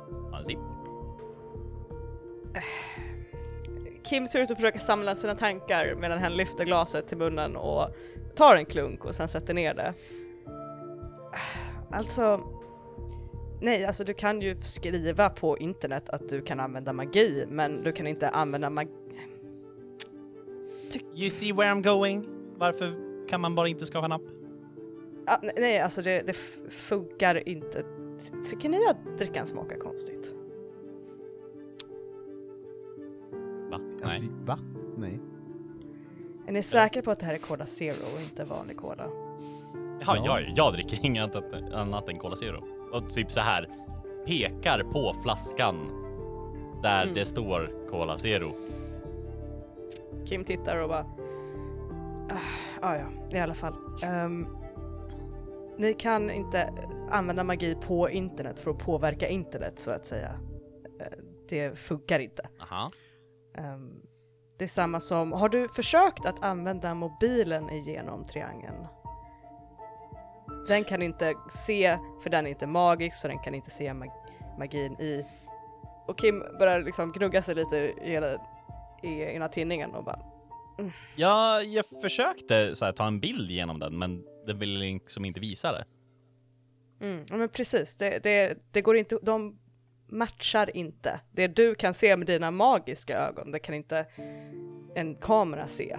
[4.04, 7.96] Kim ser ut att försöka samla sina tankar medan han lyfter glaset till munnen och
[8.36, 9.94] tar en klunk och sen sätter ner det.
[11.90, 12.40] Alltså,
[13.60, 17.92] nej, alltså du kan ju skriva på internet att du kan använda magi, men du
[17.92, 18.90] kan inte använda magi.
[21.14, 22.26] You see where I'm going?
[22.56, 22.94] Varför
[23.28, 24.43] kan man bara inte skapa en app?
[25.26, 26.32] Ah, nej, alltså det, det
[26.70, 27.84] funkar inte.
[28.50, 30.30] Tycker ni att drickan smakar konstigt?
[33.70, 33.80] Va?
[34.02, 34.30] Alltså, Nej.
[34.46, 34.58] va?
[34.96, 35.20] Nej.
[36.46, 39.06] Är ni säkra på att det här är Cola Zero och inte vanlig Cola?
[40.00, 40.22] Ja, Ja.
[40.40, 41.36] jag, jag dricker inget
[41.72, 42.64] annat, än Cola Zero.
[42.92, 43.68] Och typ så här
[44.26, 45.76] pekar på flaskan
[46.82, 47.14] där Mm.
[47.14, 48.52] det står Cola Zero.
[50.26, 51.06] Kim tittar och bara...
[52.30, 52.38] Ah,
[52.80, 53.74] ah, ja, i alla fall.
[54.02, 54.46] Ehm,
[55.78, 56.72] ni kan inte
[57.10, 60.40] använda magi på internet för att påverka internet så att säga.
[61.00, 62.48] Eh, det funkar inte.
[62.60, 62.90] Aha.
[63.58, 64.00] Ehm,
[64.58, 68.86] det är samma som, har du försökt att använda mobilen igenom triangeln?
[70.68, 71.34] Den kan inte
[71.66, 75.26] se, för den är inte magisk, så den kan inte se mag- magin i.
[76.06, 78.38] Och Kim börjar liksom gnugga sig lite i, ena-
[79.02, 80.18] i ena tinningen och bara
[81.16, 85.40] Ja, jag försökte så här, ta en bild genom den, men den ville liksom inte
[85.40, 85.84] visa det.
[87.00, 89.58] Mm, ja, men precis, det, det, det går inte, de
[90.08, 91.20] matchar inte.
[91.32, 94.06] Det du kan se med dina magiska ögon, det kan inte
[94.94, 95.96] en kamera se.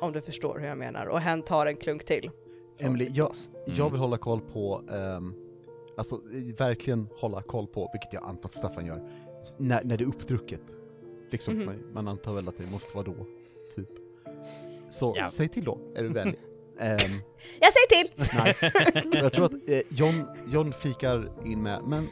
[0.00, 1.06] Om du förstår hur jag menar.
[1.06, 2.30] Och hen tar en klunk till.
[2.78, 3.32] Emily, jag,
[3.66, 5.34] jag vill hålla koll på, ehm,
[5.96, 6.20] alltså
[6.58, 9.08] verkligen hålla koll på, vilket jag antar att Staffan gör,
[9.58, 10.60] när, när det är uppdrucket.
[11.30, 11.66] Liksom, Mhm.
[11.66, 13.26] man, man antar väl att det måste vara då,
[13.76, 13.88] typ.
[14.90, 15.28] Så Ja.
[15.30, 16.38] säg till då, är du vänlig.
[16.80, 16.98] Ehm,
[17.60, 18.12] Jag säger till!
[18.44, 18.72] nice.
[19.22, 22.08] jag tror att eh, John, John flikar in med, men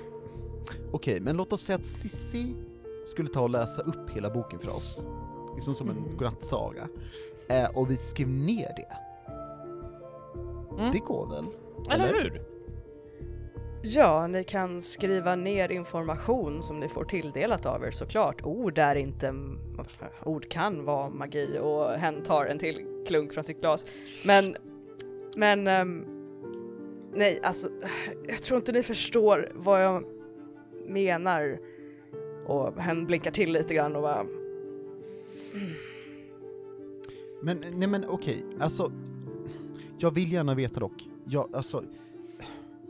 [0.92, 2.54] okej, men låt oss säga att Sissi
[3.06, 5.06] skulle ta och läsa upp hela boken för oss,
[5.54, 6.88] liksom som en godnattsaga,
[7.48, 8.96] eh, och vi skrev ner det.
[10.78, 10.92] Mm.
[10.92, 11.44] Det går väl?
[11.90, 12.42] Eller hur?
[13.82, 18.42] Ja, ni kan skriva ner information som ni får tilldelat av er såklart.
[18.44, 19.34] Ord är inte...
[20.24, 23.86] Ord kan vara magi och hen tar en till klunk från sitt glas.
[24.24, 24.56] Men...
[25.36, 25.66] Men...
[25.66, 26.06] Um,
[27.14, 27.68] nej, alltså...
[28.28, 30.04] Jag tror inte ni förstår vad jag
[30.86, 31.58] menar.
[32.46, 34.26] Och hen blinkar till lite grann och bara...
[37.42, 38.92] Men, nej men okej, alltså,
[39.98, 41.84] jag vill gärna veta dock, jag, alltså,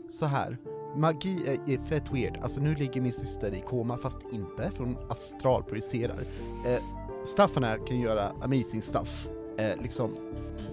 [0.09, 0.57] så här
[0.95, 4.83] magi är, är fett weird, alltså nu ligger min syster i koma, fast inte, för
[4.83, 6.19] hon astralprojicerar.
[6.65, 6.83] Eh,
[7.25, 10.17] Staffan här kan göra amazing stuff, eh, liksom,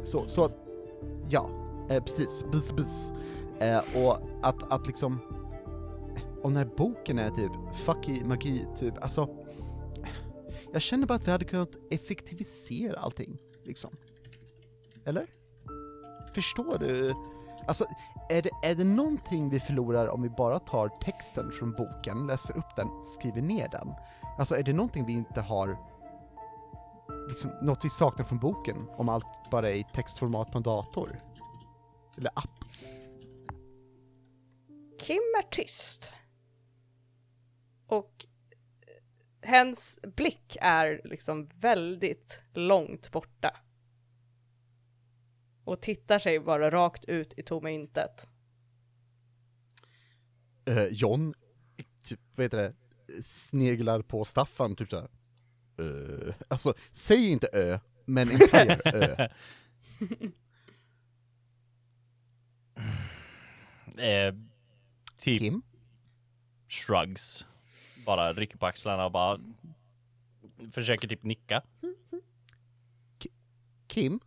[0.04, 0.48] så, så
[1.30, 1.50] ja,
[1.90, 3.12] eh, precis, bis, bis.
[3.58, 5.18] Eh, och att, att liksom,
[6.16, 9.28] eh, och den här boken är typ, fucky magi, typ, alltså,
[10.72, 13.90] jag känner bara att vi hade kunnat effektivisera allting, liksom.
[15.04, 15.26] Eller?
[16.34, 17.14] Förstår du?
[17.66, 17.86] Alltså,
[18.28, 22.56] är det, är det någonting vi förlorar om vi bara tar texten från boken, läser
[22.56, 23.94] upp den, skriver ner den?
[24.38, 25.78] Alltså, är det någonting vi inte har,
[27.28, 31.20] liksom, något vi saknar från boken, om allt bara är i textformat på en dator?
[32.18, 32.64] Eller app?
[35.00, 36.12] Kim är tyst.
[37.86, 38.26] Och
[38.80, 43.56] eh, hens blick är liksom väldigt långt borta.
[45.66, 48.28] Och tittar sig bara rakt ut i tomma intet.
[50.64, 51.34] Eh, John,
[52.02, 52.74] typ, vad heter det,
[53.22, 55.08] sneglar på Staffan, typ såhär.
[55.80, 59.28] Uh, alltså, säg inte ö, men implier ö.
[63.98, 64.34] Eh,
[65.18, 65.62] typ Kim?
[66.68, 67.46] shrugs.
[68.06, 69.40] Bara rycker på axlarna och bara
[70.72, 71.62] försöker typ nicka.
[73.86, 74.20] Kim?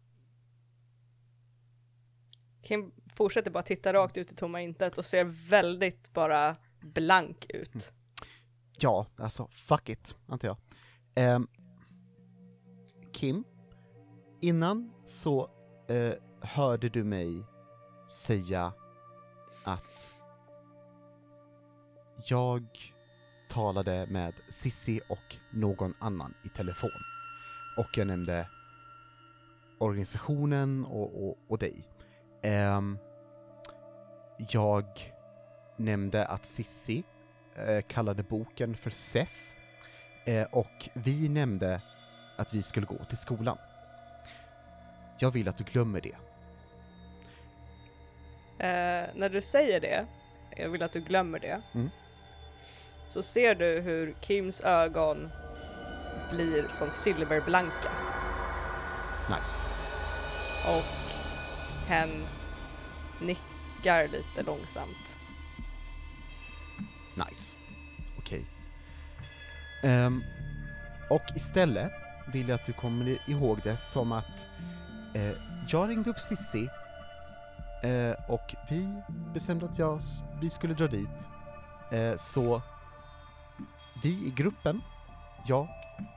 [2.70, 7.74] Kim fortsätter bara titta rakt ut i tomma intet och ser väldigt bara blank ut.
[7.74, 7.86] Mm.
[8.80, 10.58] Ja, alltså fuck it, antar jag.
[11.16, 11.40] Eh,
[13.14, 13.44] Kim,
[14.42, 15.50] innan så
[15.88, 17.44] eh, hörde du mig
[18.10, 18.74] säga
[19.64, 20.10] att
[22.26, 22.66] jag
[23.50, 27.02] talade med Sissi och någon annan i telefon.
[27.78, 28.50] Och jag nämnde
[29.78, 31.86] organisationen och, och, och dig.
[32.42, 32.98] Ehm,
[34.38, 34.86] jag
[35.76, 37.04] nämnde att Sissi
[37.56, 39.54] eh, kallade boken för SEF
[40.26, 41.82] eh, och vi nämnde
[42.36, 43.58] att vi skulle gå till skolan.
[45.18, 46.16] Jag vill att du glömmer det.
[48.66, 50.06] Eh, när du säger det,
[50.58, 51.90] jag vill att du glömmer det, Mm.
[53.08, 55.30] så ser du hur Kims ögon
[56.32, 57.90] blir som silverblanka
[59.30, 59.68] Nice.
[60.68, 60.99] och
[61.90, 62.26] hen
[63.22, 65.18] nickar lite långsamt.
[67.16, 67.60] Nice.
[68.18, 68.46] Okej.
[69.84, 70.24] Ehm,
[71.10, 71.92] och istället
[72.34, 74.48] vill jag att du kommer ihåg det som att
[75.16, 75.32] eh,
[75.68, 76.70] jag ringde upp Sissi
[77.84, 79.02] eh, och vi
[79.34, 80.02] bestämde att jag,
[80.42, 81.10] vi skulle dra dit.
[81.92, 82.62] Eh, så
[84.04, 84.82] vi i gruppen,
[85.48, 85.68] jag,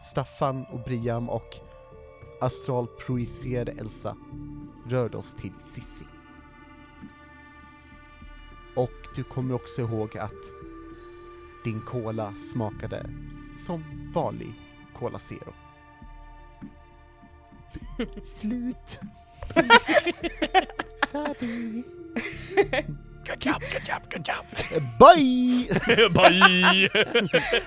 [0.02, 1.71] Staffan och Briam och
[2.42, 4.16] astralprojicerade Elsa
[4.86, 6.04] rörde oss till Sissi.
[8.76, 10.42] Och du kommer också ihåg att
[11.64, 13.10] din cola smakade
[13.58, 14.52] som vanlig
[14.94, 15.52] Cola Zero.
[18.22, 19.00] Slut!
[21.12, 21.84] Färdig!
[23.26, 24.44] Good job, good job, good job.
[24.98, 25.68] Bye!
[26.08, 26.88] Bye!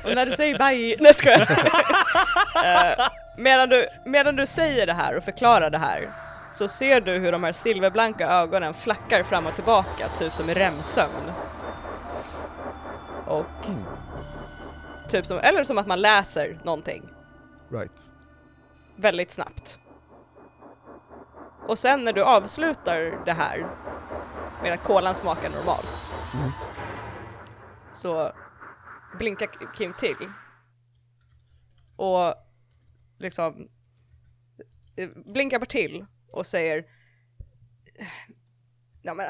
[0.03, 1.41] Och när du säger bye, nej ska jag.
[1.41, 6.09] uh, medan, du, medan du säger det här och förklarar det här
[6.53, 10.53] så ser du hur de här silverblanka ögonen flackar fram och tillbaka, typ som i
[10.53, 11.31] REM-sömn.
[13.27, 13.83] Och Mm,
[15.09, 17.03] typ som, eller som att man läser någonting
[17.71, 17.91] right.
[18.95, 19.79] väldigt snabbt.
[21.67, 23.67] Och sen när du avslutar det här
[24.61, 26.51] med att kolan smakar normalt Mm.
[27.93, 28.31] så
[29.19, 30.31] blinkar Kim till.
[31.95, 32.33] Och
[33.19, 33.69] liksom
[35.25, 36.85] blinkar bara till och säger
[39.01, 39.25] Ja men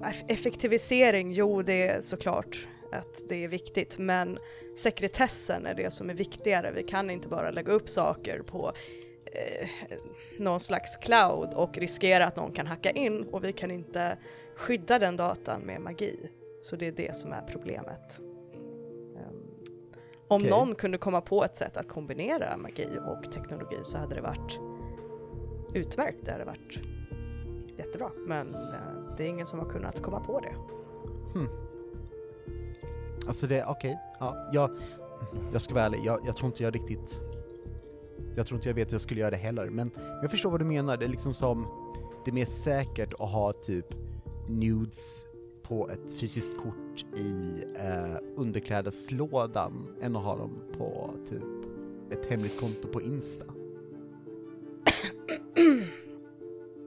[0.00, 4.38] äh, effektivisering, jo det är såklart att det är viktigt men
[4.78, 6.72] sekretessen är det som är viktigare.
[6.72, 8.72] Vi kan inte bara lägga upp saker på
[9.32, 9.68] eh,
[10.38, 14.16] någon slags cloud och riskera att någon kan hacka in och vi kan inte
[14.60, 16.30] skydda den datan med magi.
[16.62, 18.20] Så det är det som är problemet.
[18.20, 19.42] Um,
[20.28, 20.50] om Okej.
[20.50, 24.58] någon kunde komma på ett sätt att kombinera magi och teknologi så hade det varit
[25.74, 26.18] utmärkt.
[26.24, 26.78] Det hade varit
[27.76, 28.10] jättebra.
[28.26, 30.54] Men eh, det är ingen som har kunnat komma på det.
[33.26, 34.70] Alltså det, okej, ja, jag,
[35.52, 37.20] jag ska vara ärlig, jag, jag tror inte jag riktigt,
[38.36, 39.90] jag tror inte jag vet hur jag skulle göra det heller, men
[40.22, 41.66] jag förstår vad du menar, det är liksom som,
[42.24, 43.86] det är mer säkert att ha typ
[44.48, 45.26] nudes
[45.62, 51.42] på ett fysiskt kort i eh, underklädeslådan än att ha dem på typ
[52.10, 53.44] ett hemligt konto på Insta.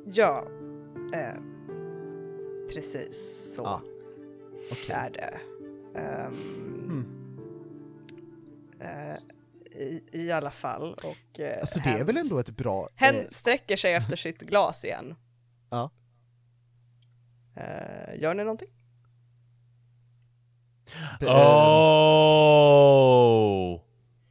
[0.06, 0.48] Ja,
[1.14, 1.42] eh,
[2.74, 3.82] precis så Ja.
[4.72, 4.96] Okej.
[4.96, 5.40] är det.
[6.00, 6.34] Ehm,
[6.88, 7.06] Hmm.
[8.80, 9.16] eh,
[9.82, 10.94] i, I alla fall.
[10.94, 12.90] Och, eh, Alltså det är hen- väl ändå ett bra...
[12.96, 15.16] Hen eh, sträcker sig efter sitt glas igen.
[15.70, 15.90] Ja.
[17.56, 18.70] Eh, gör ni någonting?
[21.22, 21.28] Oh!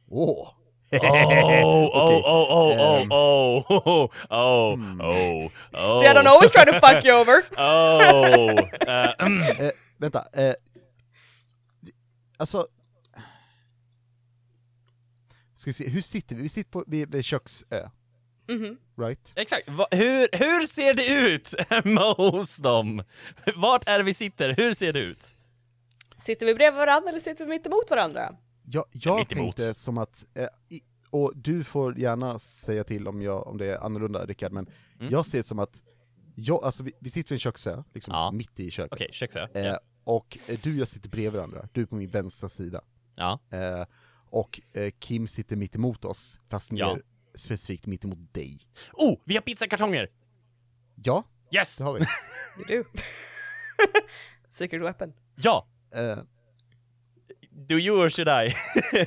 [0.09, 0.53] Oh,
[0.93, 3.11] oh, oh, oh, oh, ehm.
[3.11, 5.01] oh, oh, oh, Hmm.
[5.01, 5.99] oh, oh.
[5.99, 7.43] See I don't always try to fuck you over!
[7.57, 8.55] Oh!
[9.19, 9.41] mm.
[9.59, 10.53] Eh, vänta, eh,
[12.37, 12.67] alltså...
[15.55, 16.41] Ska vi se, hur sitter vi?
[16.41, 17.89] Vi sitter på, vid, vid köksö,
[18.47, 18.77] Mhm.
[18.97, 19.33] right?
[19.35, 23.03] Exakt, Va, hur, hur ser det ut hemma hos dem?
[23.55, 24.53] Vart är det vi sitter?
[24.57, 25.35] Hur ser det ut?
[26.21, 28.35] Sitter vi bredvid varandra eller sitter vi mitt emot varandra?
[28.65, 29.55] Jag, jag mitt emot.
[29.55, 33.65] tänkte som att, eh, i, och du får gärna säga till om, jag, om det
[33.65, 34.67] är annorlunda Rickard, men
[34.99, 35.11] Mm.
[35.13, 35.81] jag ser det som att,
[36.35, 38.31] jag, alltså vi, vi sitter vid en köksö, liksom Ja.
[38.31, 38.91] mitt i köket.
[38.93, 39.47] Okej, köksö.
[39.53, 39.79] Eh, Ja.
[40.03, 42.81] och eh, du och jag sitter bredvid varandra, du är på min vänstra sida.
[43.15, 43.39] ja.
[43.51, 43.85] Eh,
[44.29, 46.97] och eh, Kim sitter mitt emot oss, fast mer Ja.
[47.35, 48.59] Specifikt mitt emot dig.
[48.93, 50.09] Oh, vi har pizzakartonger!
[51.03, 51.77] Ja, Yes!
[51.77, 51.99] det har vi.
[52.67, 52.83] Det är du.
[54.51, 55.13] Secret weapon.
[55.35, 55.67] Ja!
[55.95, 56.17] Eh,
[57.67, 58.55] Do you or should I?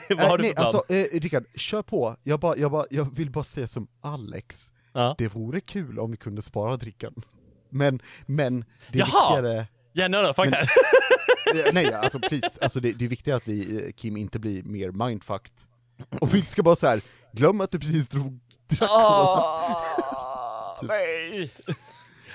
[0.14, 0.66] Vad äh, har du nej, för plan?
[0.76, 2.16] alltså, eh, Rickard, kör på.
[2.22, 5.14] Jag, bara, jag, bara, jag vill bara säga som Alex, ja.
[5.18, 7.14] det vore kul om vi kunde spara drickan.
[7.70, 9.36] Men, men, det är Jaha!
[9.36, 9.66] viktigare...
[9.94, 10.68] Yeah, no, no, fuck Men- that.
[11.66, 14.90] Eh, nej, alltså please, alltså det, det är viktigare att vi, Kim inte blir mer
[14.90, 15.52] mindfucked.
[16.20, 17.00] Och vi inte ska bara så här.
[17.36, 18.40] Glöm att du precis drog
[18.80, 21.50] Åh, nej!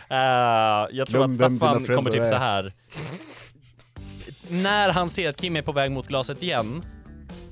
[0.09, 0.17] Eh,
[0.91, 2.25] jag tror Glöm att Staffan kommer typ är.
[2.25, 2.73] så här.
[4.49, 6.85] När han ser att Kim är på väg mot glaset igen,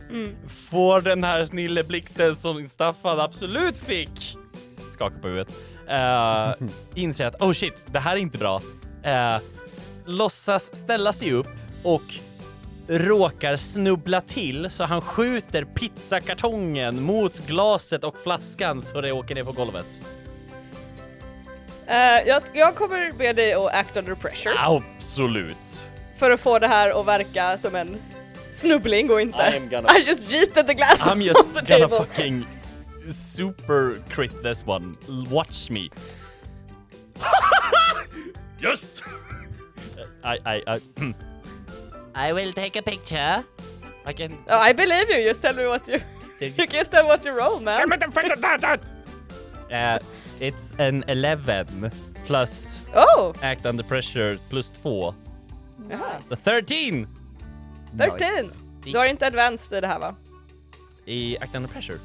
[0.10, 0.36] Mm.
[0.48, 4.38] får den här snilleblixten som Staffan absolut fick,
[4.92, 5.50] skaka på huvudet,
[5.90, 8.62] uh, inser att oh shit, det här är inte bra.
[9.06, 9.42] Uh,
[10.06, 11.48] låtsas ställa sig upp
[11.84, 12.02] och
[12.90, 19.44] råkar snubbla till så han skjuter pizzakartongen mot glaset och flaskan så det åker ner
[19.44, 20.02] på golvet.
[21.88, 25.88] Eh, jag, jag kommer be dig att act under pressure Absolut.
[26.18, 27.98] för att få det här att verka som en
[28.54, 31.74] snubbling och inte I am gonna- I just yeeted the glass I'm just off the
[31.74, 32.06] gonna table.
[32.08, 32.46] fucking
[33.36, 34.96] super crit this one.
[35.30, 35.90] Watch me.
[38.64, 39.02] yes!
[40.24, 40.80] I, I, I,
[42.28, 43.44] I will take a picture.
[44.06, 44.38] I can...
[44.48, 46.00] Oh, I believe you, just tell me what you...
[46.40, 47.92] you can just tell me what you roll man.
[49.72, 50.00] Uh,
[50.40, 51.92] it's an 11
[52.26, 53.34] plus Oh!
[53.42, 55.14] act under pressure plus 2.
[55.90, 56.20] Jaha.
[56.30, 57.08] The 13
[57.98, 58.28] 13!
[58.44, 58.60] Nice.
[58.84, 60.16] Du har inte advanced i det här va?
[61.06, 62.00] i act under pressure.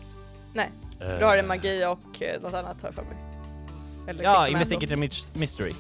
[0.53, 3.17] Nej, Uh, du har en magi och eh, något annat har jag för mig.
[4.09, 5.73] Eller Ja, investigate a mis- mystery.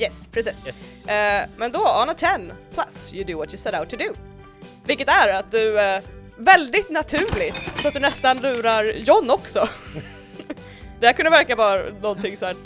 [0.00, 0.54] Yes, precis.
[0.66, 1.08] Yes.
[1.08, 4.14] Eh, men då, on a 10 plus, you do what you set out to do.
[4.84, 6.02] Vilket är att du eh,
[6.36, 9.68] väldigt naturligt, så att du nästan lurar John också.
[11.00, 12.56] det här kunde verka vara någonting så att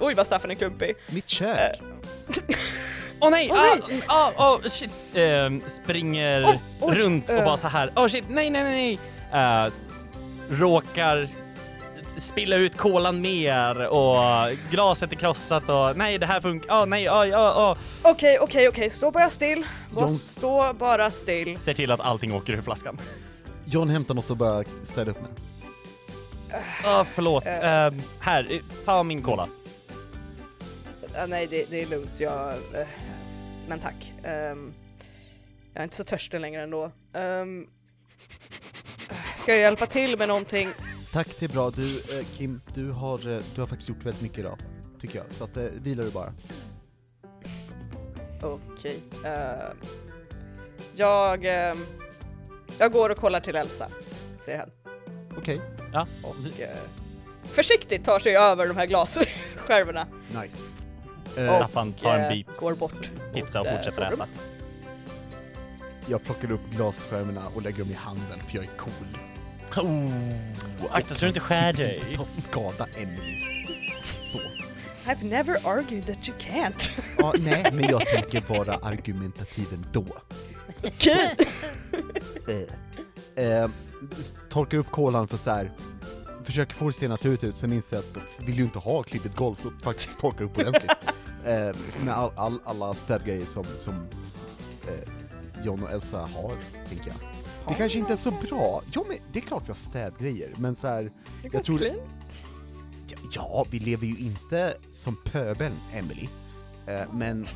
[0.00, 0.94] oj vad Staffan är klumpig.
[1.06, 1.80] Mitt kök!
[3.20, 3.48] Åh nej!
[3.52, 4.02] Åh, ah, nej!
[4.06, 4.90] ah, ah, shit!
[5.14, 7.44] Ehm, springer Oh, runt och eh.
[7.44, 7.90] bara så här.
[7.96, 8.98] Åh shit, nej, nej, nej,
[9.32, 9.64] nej!
[9.64, 9.70] Eh,
[10.50, 11.28] råkar
[12.18, 14.16] spilla ut kolan mer och
[14.70, 16.74] glaset är krossat och nej, det här funkar.
[16.80, 17.76] Åh nej, oj, oj, oj.
[18.02, 19.66] Okej, okej, okej, stå bara still.
[19.96, 21.58] John- Stå bara still.
[21.58, 22.98] Ser till att allting åker ur flaskan.
[23.64, 25.30] John hämtar något och börjar städa upp med.
[26.84, 27.46] Åh, förlåt.
[27.46, 27.68] Eh.
[27.86, 29.48] Ehm, här, ta min cola.
[31.18, 32.20] Ah, nej, det, det är lugnt.
[32.20, 32.48] Jag...
[32.48, 32.86] eh,
[33.68, 34.12] men tack.
[34.24, 34.74] Ehm,
[35.72, 36.84] Jag är inte så törstig längre ändå.
[37.12, 37.66] Um,
[39.38, 40.68] ska jag hjälpa till med någonting?
[41.14, 41.70] Tack, det är bra.
[41.70, 44.58] Du, eh, Kim, du har, eh, du har faktiskt gjort väldigt mycket idag,
[45.00, 45.26] tycker jag.
[45.30, 46.32] Så att, eh, vilar du bara.
[48.42, 49.00] Okej.
[49.24, 49.76] ehm,
[50.94, 51.86] jag, ehm,
[52.78, 53.88] jag går och kollar till Elsa,
[54.44, 54.70] säger han.
[55.38, 55.60] Okej,
[55.92, 56.76] Ja, Och eh,
[57.42, 60.06] försiktigt tar sig över de här glasskärvorna.
[60.42, 60.76] nice.
[61.36, 64.26] Eh, Staffan tar eh, en bit går bort pizza och eh, fortsätter äta.
[66.06, 69.18] jag plockar upp glasskärvorna och lägger dem i handen för jag är cool.
[69.76, 70.10] Oh,
[70.90, 72.02] akta så du inte skär dig.
[72.16, 73.44] Ta skada Emily.
[74.18, 74.38] Så.
[75.10, 76.90] I've never argued that you can't.
[77.18, 80.06] Ja, nej, men jag tänker vara argumentativ ändå.
[80.84, 81.36] Okej.
[83.36, 83.68] Eh, eh,
[84.50, 85.70] torkar upp kolan för så här.
[86.44, 89.02] försöker få det se naturligt ut, sen inser jag att jag vill ju inte ha
[89.02, 90.90] klippigt golv så faktiskt torkar upp ordentligt.
[91.44, 93.94] eh, med all, all, alla städgrejer som, som
[94.88, 95.08] eh,
[95.64, 96.52] John och Elsa har,
[96.88, 97.16] tänker jag.
[97.68, 98.82] Det kanske inte är så bra.
[98.92, 101.12] Ja, men det är klart vi har städgrejer, men så här,
[101.52, 101.78] jag tror...
[101.78, 101.98] clean.
[103.32, 106.28] Ja, vi lever ju inte som pöbeln, Emily.
[106.86, 107.46] Eh, men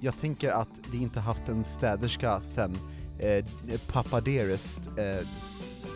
[0.00, 2.78] jag tänker att vi inte haft en städerska sen
[3.18, 3.44] eh,
[3.92, 5.26] pappa Dearest, eh,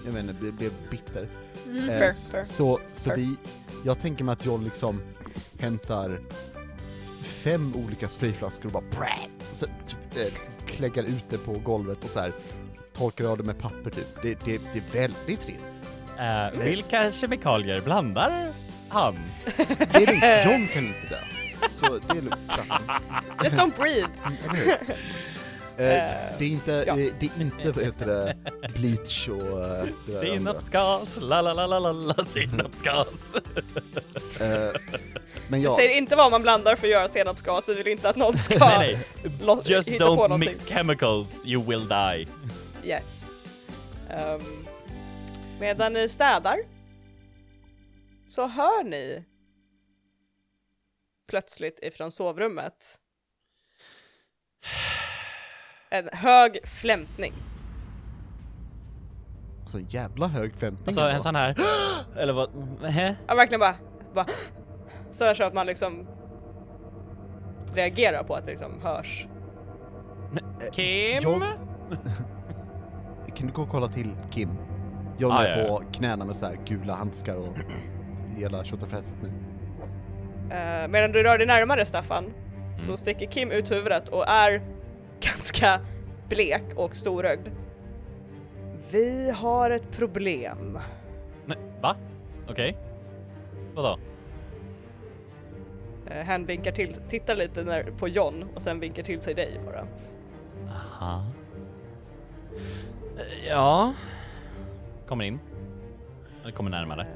[0.05, 1.29] jag menar, blev, bitter.
[1.67, 1.79] Mm.
[1.79, 2.43] Eh, Fair, fair.
[2.43, 3.17] Så, så Fair.
[3.17, 3.37] vi,
[3.85, 5.01] jag tänker mig att jag liksom
[5.59, 6.21] hämtar
[7.23, 9.17] fem olika sprayflaskor och bara brä,
[9.55, 10.33] så, eh,
[10.67, 12.33] kläggar ut det på golvet och så här
[12.95, 14.23] torkar av det med papper typ.
[14.23, 15.61] Det, det, det är väldigt rent.
[16.19, 18.53] Eh, vilka kemikalier blandar
[18.89, 19.19] han?
[19.79, 21.19] Det är lugnt, John kan inte dö.
[21.71, 22.61] Så det är lugnt.
[23.45, 24.09] Just don't breathe.
[25.77, 25.85] Eh,
[26.39, 26.95] det är inte, ja.
[26.95, 28.37] det är inte vad heter det,
[28.75, 30.21] bleach och det andra.
[30.21, 33.37] Senapsgas, la la la la la la senapsgas.
[34.41, 34.81] Eh,
[35.49, 38.09] Men Jag ja, säger inte vad man blandar för att göra senapsgas, vi vill inte
[38.09, 38.99] att någon ska nej
[39.41, 42.27] nej, just hitta på don't mix chemicals, you will die.
[42.85, 43.25] Yes.
[44.11, 44.41] Ehm,
[45.61, 46.59] medan ni städar
[48.29, 49.25] så hör ni
[51.29, 53.01] plötsligt ifrån sovrummet
[55.91, 57.33] en hög flämtning.
[59.67, 60.87] så en jävla hög förväntning.
[60.87, 61.57] Alltså en sån här,
[62.17, 63.17] eller vad, Nähä?
[63.29, 63.75] Ja, verkligen bara,
[64.15, 64.27] bara
[65.13, 66.07] sådär så att man liksom
[67.75, 69.27] reagerar på att det liksom hörs.
[70.73, 71.23] Kim?
[71.23, 71.43] Jag-
[73.35, 74.49] Kan du gå och kolla till Kim?
[75.19, 77.57] John Ah, är ja, på knäna med så här gula handskar och
[78.37, 79.29] hela tjotafräset nu.
[79.29, 82.25] Uh, medan du rör dig närmare Staffan
[82.77, 82.97] så Mm.
[82.97, 84.63] sticker Kim ut huvudet och är
[85.21, 85.81] ganska
[86.29, 87.49] blek och storögd.
[88.91, 90.79] Vi har ett problem.
[91.47, 91.97] Nej, va?
[92.51, 92.77] Okej.
[93.75, 93.99] Vadå?
[96.11, 99.61] Uh, han vinkar till, tittar lite när, på John och sen vinkar till sig dig
[99.67, 99.87] bara.
[100.69, 101.25] Aha.
[103.49, 103.95] Ja.
[105.09, 105.41] Kommer in.
[106.43, 107.07] Eller kommer närmare.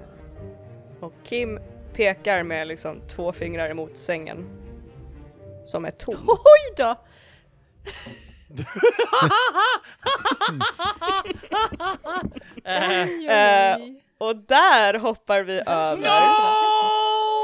[1.01, 1.61] Och Kim
[1.93, 4.45] pekar med liksom två fingrar emot sängen.
[5.65, 6.15] Som är tom.
[6.29, 6.97] Oj då!
[12.65, 14.03] Eh, Oj, oj, oj.
[14.19, 15.97] Och där hoppar vi över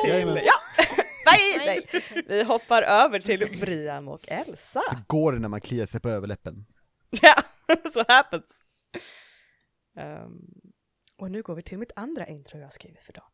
[0.03, 0.11] till...
[0.11, 0.39] Jajamän.
[0.45, 0.55] Ja!
[1.27, 1.87] nej, Nej.
[2.03, 2.25] nej!
[2.29, 4.81] Vi hoppar över till Brian och Elsa.
[4.91, 6.67] Så går det när man kliar sig på överläppen.
[7.11, 7.35] Ja,
[7.69, 8.63] that's what happens.
[9.97, 10.41] Ehm,
[11.17, 13.31] och nu går vi till mitt andra intro jag skrivit för dagen.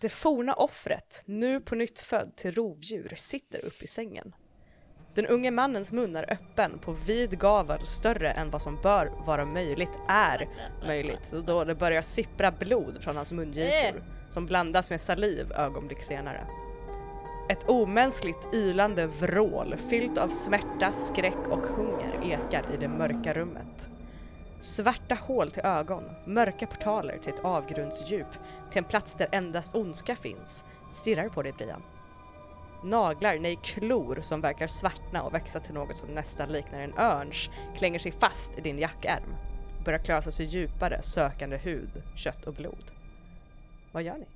[0.00, 4.34] Det forna offret, nu på nytt född till rovdjur, sitter upp i sängen.
[5.14, 9.44] Den unge mannens mun är öppen på vid gavel större än vad som bör vara
[9.44, 10.48] möjligt är
[10.86, 16.46] möjligt då det börjar sippra blod från hans mungipor som blandas med saliv ögonblick senare.
[17.48, 23.88] Ett omänskligt ylande vrål fyllt av smärta, skräck och hunger ekar i det mörka rummet.
[24.60, 28.26] Svarta hål till ögon, mörka portaler till ett avgrundsdjup,
[28.70, 31.82] till en plats där endast ondska finns, stirrar på dig Brian.
[32.84, 37.50] Naglar, nej klor som verkar svartna och växa till något som nästan liknar en örns
[37.76, 39.34] klänger sig fast i din jackärm.
[39.84, 42.92] Börjar klösa sig djupare, sökande hud, kött och blod.
[43.92, 44.26] Vad gör ni?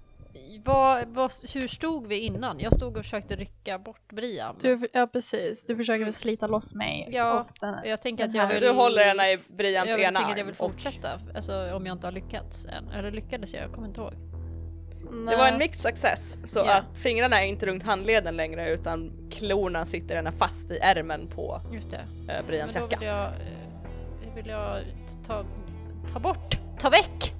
[0.64, 2.61] Vad, vad, hur stod vi innan?
[2.61, 4.57] Jag stod och försökte rycka bort Brian.
[4.62, 8.35] Du, ja precis, du försöker väl slita loss mig Ja, och den, jag tänker att
[8.35, 8.61] jag vill...
[8.61, 11.74] Du håller henne i Brians jag ena tänker att jag vill arm och fortsätta, alltså
[11.74, 12.89] om jag inte har lyckats än.
[12.89, 13.62] Eller lyckades jag?
[13.64, 14.12] Jag kommer inte ihåg.
[15.31, 16.74] Det var en mixed success, så Ja.
[16.78, 21.61] att fingrarna är inte runt handleden längre utan klorna sitter gärna fast i ärmen på
[21.72, 21.97] Just det.
[21.97, 22.97] eh, Men Brians då jacka.
[22.99, 24.81] vill jag, eh, vill jag
[25.26, 25.45] ta,
[26.12, 27.35] ta bort, ta väck!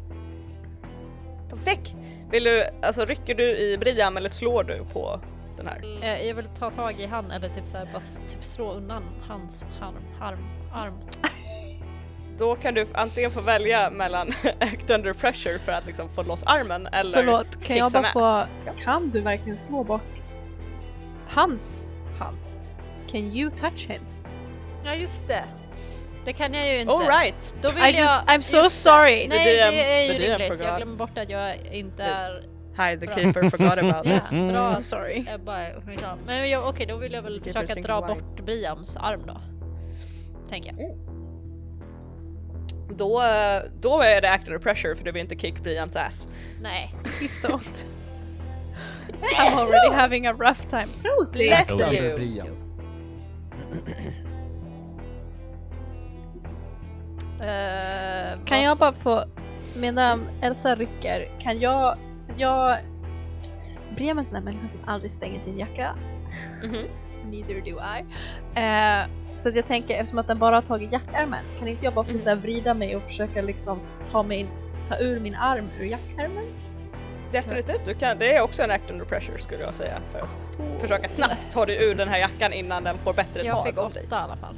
[1.51, 1.95] Ta väck!
[2.31, 5.21] Vill du, alltså rycker du i Brian eller slår du på
[5.57, 5.81] den här.
[6.03, 9.03] Eh, Jag vill ta tag i han eller typ såhär bara s- typ slå undan
[9.29, 10.39] hans harm, harm,
[10.73, 10.95] arm.
[12.39, 14.29] Då kan du antingen få välja mellan
[14.61, 18.21] act under pressure för att liksom få loss armen eller Förlåt, kan jag bara få...
[18.67, 18.73] Ja.
[18.85, 20.23] Kan du verkligen slå bort
[21.29, 22.37] hans hand?
[23.11, 24.03] Can you touch him?
[24.85, 25.45] Ja just det.
[26.25, 26.93] Det kan jag ju inte.
[26.93, 27.55] All right.
[27.63, 28.25] Då vill I just, jag...
[28.27, 29.29] I'm so sorry!
[29.29, 30.63] Nej The DM det är ju rimligt.
[30.65, 32.47] Jag glömmer bort att jag inte är...
[32.77, 33.15] Hi, the Bra.
[33.15, 34.31] keeper forgot about Ja, this.
[34.31, 34.77] bra.
[34.77, 35.25] I'm sorry.
[35.27, 35.69] Jag bara,
[36.03, 36.17] ja.
[36.27, 38.07] Men jag, okej, då vill jag väl försöka dra why.
[38.15, 39.41] bort Briams arm då.
[40.49, 40.97] Tänker jag.
[42.97, 46.29] Då, eh, då är det act under pressure för du vill inte kick Brians ass.
[46.63, 46.95] Nej.
[47.03, 47.85] Please don't.
[49.39, 50.89] I'm already having a rough time.
[51.03, 52.45] Bless you.
[57.41, 59.25] Eh, Kan jag bara få,
[59.77, 62.71] medan Elsa rycker, kan jag, för jag,
[63.99, 65.95] är en sån där människa som aldrig stänger sin jacka.
[66.65, 66.85] Mhm.
[67.31, 68.01] Neither do I.
[68.61, 71.95] Eh, så att jag tänker, eftersom att den bara har tagit jackärmen, kan inte jag
[71.95, 72.23] bara få Mm.
[72.23, 73.81] så här vrida mig och försöka liksom
[74.11, 74.47] ta, mig,
[74.89, 76.45] ta ur min arm ur jackärmen?
[77.33, 80.01] Definitivt, du kan, det är också en act under pressure skulle jag säga.
[80.13, 83.57] För att försöka snabbt ta dig ur den här jackan innan den får bättre Jag
[83.57, 84.55] tag fick om åtta i alla fall.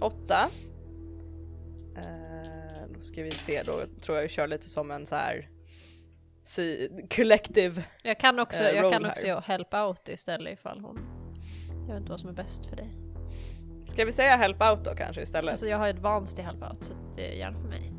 [0.00, 0.38] Åtta.
[3.00, 5.48] Ska vi se, då tror jag vi kör lite som en så här
[6.44, 7.84] si, collective.
[8.02, 9.10] Jag kan också, Eh, jag kan här.
[9.10, 11.00] också help out istället ifall hon...
[11.86, 12.90] Jag vet inte vad som är bäst för dig.
[13.86, 15.50] Ska vi säga help out då kanske istället?
[15.50, 17.92] Alltså jag har advanced i help out så det är gärna för mig.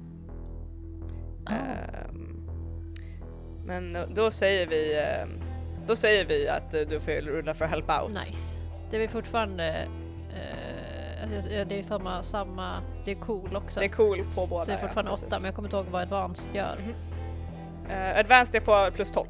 [1.50, 2.50] Ehm,
[3.66, 5.42] men då säger vi ehm,
[5.88, 8.14] då säger vi att eh, du får rulla för help out.
[8.14, 8.58] Nice.
[8.92, 9.88] Det är fortfarande...
[10.30, 10.77] eh,
[11.24, 12.82] alltså, det är samma, samma...
[13.06, 13.80] Det är cool också.
[13.80, 14.66] Det är cool på båda.
[14.66, 15.42] så det är fortfarande ja, åtta precis.
[15.42, 16.78] men jag kommer inte ihåg vad advanced gör.
[17.90, 19.28] Eh, advanced är på plus 12.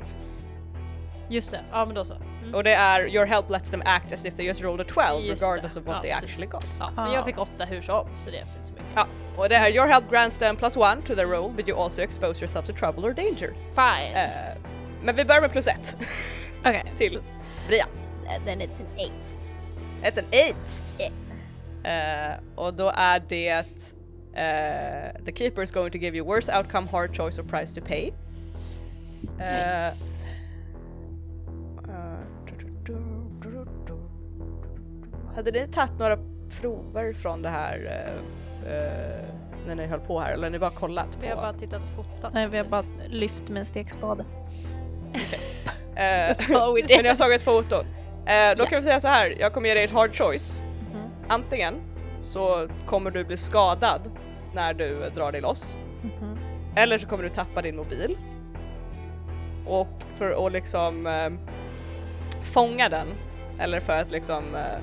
[1.30, 2.14] Just det, ja men då så.
[2.14, 2.56] Mm.
[2.56, 5.26] Och det är your help lets them act as if they just rolled a 12
[5.26, 5.80] Just regardless det.
[5.80, 6.30] of what Ja, they precis.
[6.30, 6.78] actually got.
[6.80, 8.88] Ja, men jag fick åtta hur som så det är inte så mycket.
[8.96, 9.08] Ja,
[9.38, 12.02] och det är your help grants them plus one to the roll but you also
[12.02, 13.54] expose yourself to trouble or danger.
[13.76, 14.16] Fine!
[14.16, 14.58] Eh,
[15.04, 15.96] men vi börjar med plus ett
[16.60, 16.84] Okej.
[16.98, 17.20] till
[17.68, 17.86] Bria.
[18.46, 19.38] Then it's an eight.
[20.04, 20.56] It's an 8!
[21.88, 23.50] Eh, och då är det
[24.34, 27.88] eh, the keeper is going to give you worse outcome, hard choice or price to
[27.88, 28.12] pay.
[29.40, 29.94] Eh,
[35.36, 36.18] hade ni tagit några
[36.62, 38.02] prover från det här
[39.68, 41.18] när ni höll på här eller har ni bara kollat på?
[41.22, 42.34] Vi har bara tittat och fotat.
[42.34, 44.26] Nej, vi har bara lyft med en stekspade.
[45.96, 47.86] Eh, That's all we men jag har tagit foton.
[48.26, 48.66] Då Ja.
[48.70, 50.64] kan vi säga så här, jag kommer ge dig ett hard choice.
[51.30, 51.82] Antingen
[52.22, 54.12] så kommer du bli skadad
[54.54, 55.76] när du drar dig loss.
[56.02, 56.38] Mhm.
[56.76, 58.18] Eller så kommer du tappa din mobil.
[59.66, 61.30] Och för att liksom eh,
[62.44, 63.08] fånga den,
[63.60, 64.78] eller för att liksom eh,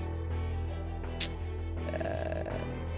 [2.00, 2.52] eh,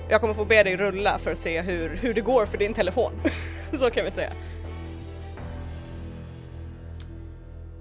[0.09, 2.75] jag kommer få be dig rulla för att se hur, hur det går för din
[2.75, 3.13] telefon.
[3.73, 4.33] så kan vi säga.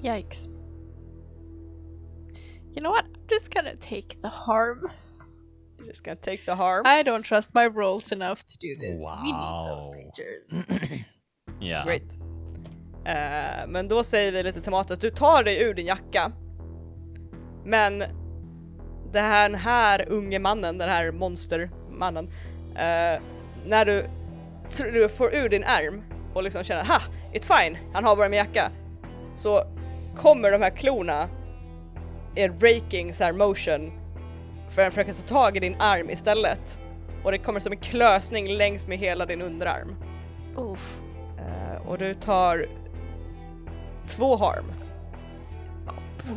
[0.03, 0.47] Yikes.
[2.75, 3.05] You know what?
[3.05, 4.89] I'm just gonna take the harm.
[5.87, 6.83] Just gonna take the harm.
[6.85, 9.01] I don't trust my rolls enough to do this.
[9.01, 9.93] We need those Wow.
[9.93, 11.05] creatures.
[11.59, 11.83] Ja.
[11.85, 12.03] Great.
[13.05, 16.31] Eh, men då säger vi lite tematiskt, du tar dig ur din jacka.
[17.65, 18.03] Men
[19.13, 22.25] den här unge mannen, den här monstermannen,
[22.75, 23.21] eh,
[23.65, 24.05] när du,
[24.77, 26.01] du får ur din ärm
[26.33, 27.01] och liksom känner ha,
[27.33, 28.71] it's fine, han har bara min jacka.
[29.35, 29.63] Så
[30.15, 31.29] kommer de här klorna
[32.35, 33.91] i raking så här motion
[34.69, 36.79] för att försöka ta tag i din arm istället.
[37.23, 39.95] Och det kommer som en klösning längs med hela din underarm.
[41.37, 42.65] Eh, och du tar
[44.07, 44.65] två harm.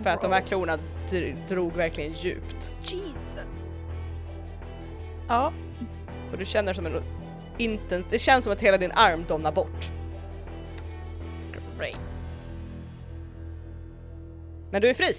[0.02, 0.78] För att de här klorna
[1.10, 2.72] dr- drog verkligen djupt.
[2.82, 3.70] Jesus.
[5.28, 5.52] Ja,
[6.32, 7.02] Och du känner som en
[7.58, 8.06] intens...
[8.10, 9.90] Det känns som att hela din arm domnar bort.
[11.78, 12.22] great.
[14.70, 15.16] Men du är fri!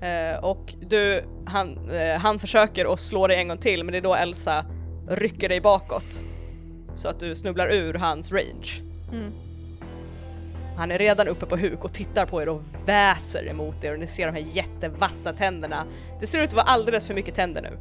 [0.00, 3.98] Eh, och du, han, eh, han försöker att slå dig en gång till men det
[3.98, 4.64] är då Elsa
[5.08, 6.22] rycker dig bakåt.
[6.94, 8.82] Så att du snubblar ur hans range.
[9.12, 9.32] Mm.
[10.76, 13.98] Han är redan uppe på huk och tittar på er och väser emot er och
[13.98, 15.84] ni ser de här jättevassa tänderna.
[16.20, 17.78] Det ser ut att vara alldeles för mycket tänder nu.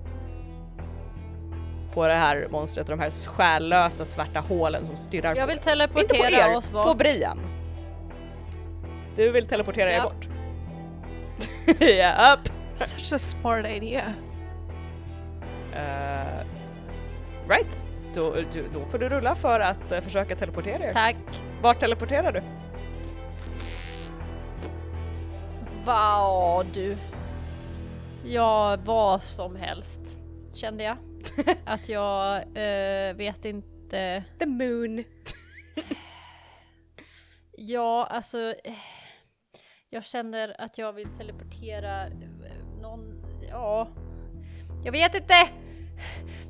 [1.94, 5.56] På det här monstret och de här själlösa svarta hålen som stirrar Jag på vill
[5.58, 6.86] Inte på teleportera er, oss bort.
[6.88, 7.40] på Brian.
[9.16, 10.04] Du vill teleportera er Ja.
[10.04, 10.28] bort.
[12.34, 12.50] upp!
[12.76, 14.14] Such a smart idea.
[15.74, 16.46] Eh,
[17.50, 17.86] right,
[18.16, 18.36] då,
[18.74, 20.94] då får du rulla för att eh, försöka teleportera er.
[20.94, 21.16] Tack.
[21.62, 22.42] Vart teleporterar du?
[25.86, 26.98] Vad du?
[28.24, 30.02] Ja, vad som helst
[30.54, 30.98] kände jag.
[31.66, 34.24] Att jag eh, vet inte.
[34.40, 35.04] The moon.
[37.58, 38.54] Ja, alltså.
[39.92, 42.12] Eh, Jag känner att jag vill teleportera eh,
[42.82, 43.22] någon.
[43.52, 43.88] Ja.
[44.84, 45.34] Jag vet inte.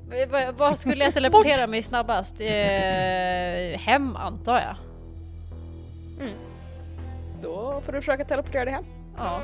[0.10, 2.42] V- Var skulle jag teleportera mig snabbast?
[2.42, 4.76] Eh, hem antar jag.
[7.42, 8.86] Då får du försöka teleportera dig hem.
[9.18, 9.42] Ja.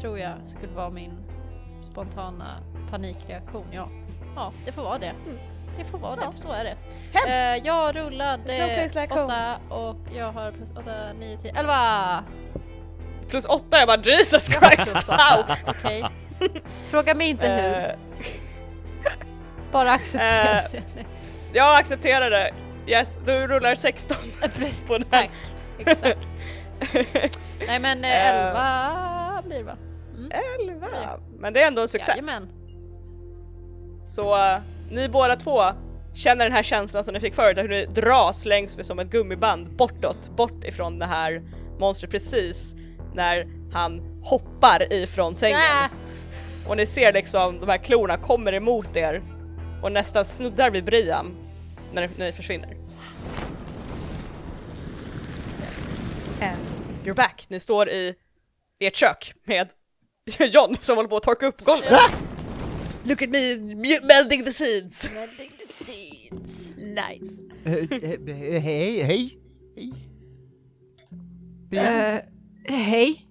[0.00, 1.12] Tror jag skulle vara min
[1.80, 2.60] spontana
[2.90, 3.88] panikreaktion, ja.
[4.36, 5.12] Ja, det får vara det.
[5.78, 6.30] Det får vara Ja.
[6.30, 6.76] det, så är det.
[7.12, 7.28] Hem!
[7.58, 9.24] Eh, jag rullade place like home.
[9.24, 12.24] åtta och jag har plus åtta, nio, tio, elva!
[13.28, 15.08] Plus åtta, jag bara Jesus Christ!
[15.08, 15.56] Wow!
[15.66, 16.04] Okej.
[16.90, 17.90] Fråga mig inte hur, Eh,
[19.72, 20.82] bara acceptera eh, det.
[21.52, 22.50] jag accepterar det.
[22.86, 24.16] Yes, du rullar 16
[24.86, 25.04] på den.
[25.10, 25.30] Tack,
[25.78, 26.28] exakt.
[27.66, 28.36] Nej men eh, Eh.
[28.36, 29.76] elva blir det va?
[30.16, 30.30] Mm.
[30.70, 30.86] 11.
[31.38, 32.16] Men det är ändå en success.
[32.16, 32.48] Jajamän.
[34.06, 34.34] Så
[34.90, 35.62] ni båda två
[36.14, 39.10] känner den här känslan som ni fick förut, hur ni dras längs med som ett
[39.10, 41.42] gummiband bortåt, bort ifrån det här
[41.78, 42.74] monstret precis
[43.14, 45.58] när han hoppar ifrån sängen.
[45.58, 45.88] Nä.
[46.68, 49.22] Och ni ser liksom de här klorna kommer emot er
[49.82, 51.36] och nästan snuddar vid Brian
[51.92, 52.76] när ni, när ni försvinner.
[56.40, 56.58] And
[57.04, 57.46] you're back.
[57.48, 58.14] Ni står i
[58.80, 59.68] ert kök med
[60.38, 62.00] John som håller på att torka upp golvet.
[63.08, 65.08] Look at me melting the seeds!
[65.14, 66.72] Melting the seeds.
[66.76, 67.40] Nice.
[67.64, 69.38] Eh, eh, eh, Hej, hej,
[69.76, 70.08] hej.
[71.70, 72.24] Hej.
[72.68, 73.26] hej.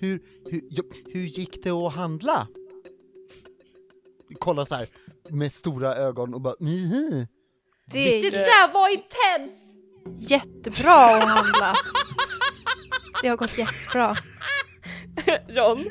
[0.00, 0.62] Hur, hur,
[1.12, 2.48] hur gick det att handla?
[4.38, 4.88] Kolla så här
[5.28, 7.26] med stora ögon och bara mhm.
[7.86, 10.30] Det Det är där var intens!
[10.30, 11.76] jättebra att handla.
[13.22, 14.16] Det har gått jättebra.
[15.48, 15.84] John,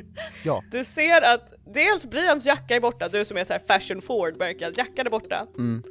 [0.43, 0.63] Ja.
[0.71, 4.37] du ser att dels Brians jacka är borta, du som är så här fashion forward
[4.37, 5.47] märker jackan är borta.
[5.57, 5.83] Mm.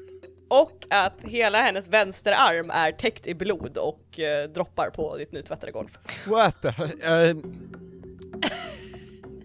[0.48, 5.72] Och att hela hennes vänsterarm är täckt i blod och eh, droppar på ditt nytvättade
[5.72, 5.98] golv.
[6.26, 7.36] What the eh,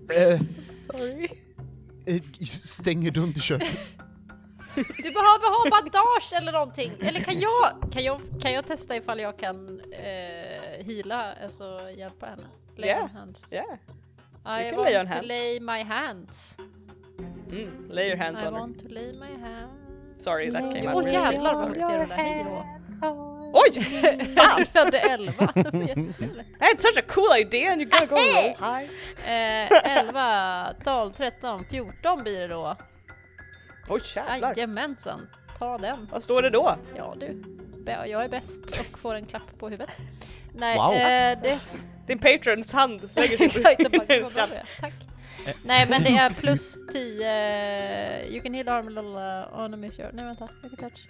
[0.10, 0.40] eh,
[0.92, 1.28] Sorry.
[2.06, 2.22] eh,
[2.66, 3.80] Stänger du under köket?
[4.76, 6.92] Du behöver ha bandage eller någonting.
[7.02, 12.26] Eller kan jag, kan jag, kan jag testa ifall jag kan eh, heala, alltså hjälpa
[12.26, 12.48] henne?
[12.76, 13.10] Lay Yeah.
[13.14, 13.46] hands.
[13.52, 13.66] Yeah.
[14.46, 15.28] I want lay to hands.
[15.28, 16.58] lay my hands.
[17.50, 18.60] Mm, lay your hands I on her.
[18.60, 19.72] want to lay my hands.
[20.24, 21.06] Sorry that came Åh, out.
[21.06, 22.14] really jävlar vad högt jag rullade.
[22.22, 22.66] Hej då.
[23.54, 23.88] Oj!
[24.36, 25.34] Jag rullade 11.
[25.56, 26.22] Jätteroligt.
[26.22, 28.90] I had such a cool idea and you're gonna go roll high.
[29.28, 32.76] Eh, 11, 12, 13, 14 blir det då.
[33.90, 34.50] Oj jävlar.
[34.58, 35.28] Jajamensan,
[35.60, 36.08] ta den.
[36.12, 36.76] Vad står det då?
[36.96, 37.42] Ja du,
[37.86, 39.90] jag är bäst och får en klapp på huvudet.
[40.54, 40.94] Nej, Wow.
[40.94, 41.60] eh, det...
[42.08, 44.82] Din patrons hand lägger sig på din är.
[44.82, 44.94] Tack.
[45.64, 49.20] Nej men det är plus 10, you can heal harm a little
[49.52, 50.10] uh, on a miss your...
[50.14, 51.08] Nej vänta, jag kan touch.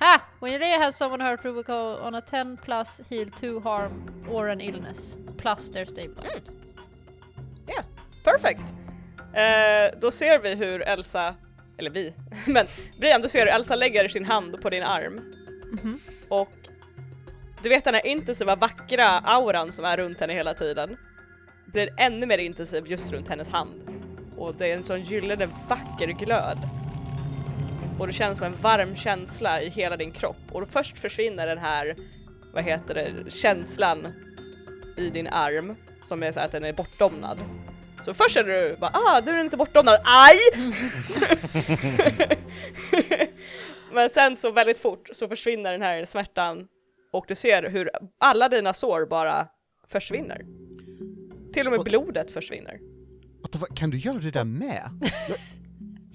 [0.00, 0.20] Ha!
[0.40, 4.48] When you lay has someone hurt provoke on a 10 plus heal 2 harm or
[4.48, 5.16] an illness.
[5.38, 6.50] Plus they're stabilized.
[7.68, 7.84] Yeah,
[8.24, 8.60] perfect.
[9.34, 11.34] Eh, då ser vi hur Elsa,
[11.78, 12.14] eller vi,
[12.46, 12.66] men
[13.00, 15.20] Brian du ser hur Elsa lägger sin hand på din arm
[15.82, 15.98] Mhm.
[16.28, 16.52] och
[17.64, 20.96] du vet den här intensiva vackra auran som är runt henne hela tiden?
[21.66, 23.82] Blir ännu mer intensiv just runt hennes hand.
[24.36, 26.58] Och det är en sån gyllene vacker glöd.
[27.98, 30.36] Och det känns som en varm känsla i hela din kropp.
[30.52, 31.96] Och först försvinner den här,
[32.52, 34.12] vad heter det, känslan
[34.96, 37.38] i din arm som är så här att den är bortdomnad.
[38.02, 40.36] Så först känner du bara ah, du är inte bortdomnad, aj!
[43.92, 46.68] Men sen så väldigt fort så försvinner den här smärtan
[47.14, 49.48] och du ser hur alla dina sår bara
[49.88, 50.44] försvinner.
[51.52, 52.78] Till och med Och- blodet försvinner.
[53.74, 54.82] Kan du göra det där med?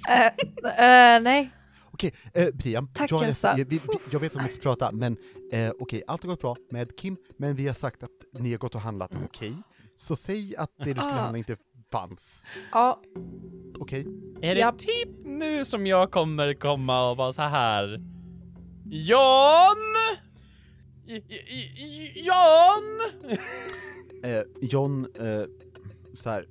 [0.09, 1.49] Eh, eh, nej.
[1.91, 3.81] Okej, eh, Brian, Tack, jag, ledsen, jag, vi,
[4.11, 5.17] jag vet att vi måste prata, men
[5.51, 8.09] eh, okej, allt har gått bra med Kim, men vi har sagt att
[8.41, 9.53] ni har gått och handlat, okej?
[9.97, 11.21] Så säg att det du skulle Ah.
[11.21, 11.57] handla inte
[11.91, 13.01] fanns, Ja,
[13.79, 14.05] okej?
[14.41, 14.77] Är det Japp.
[14.79, 17.99] typ nu som jag kommer komma och vara så här?
[18.85, 19.77] Jan!
[21.09, 22.99] J- J- J- Jan!
[24.23, 25.43] Eh, John, eh,
[26.13, 26.45] så här,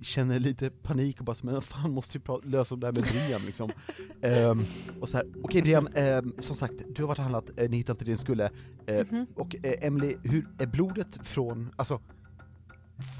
[0.00, 3.40] känner lite panik och bara så, men fan måste vi lösa det här med Brian
[3.46, 3.70] liksom.
[4.22, 4.64] Ehm,
[5.00, 7.76] och så här, okej Brian, ehm, som sagt, du har varit och handlat, eh, ni
[7.76, 8.50] hittade inte ni skulle,
[8.86, 9.26] eh, Mhm.
[9.34, 12.00] och eh, Emily, hur är blodet från, alltså,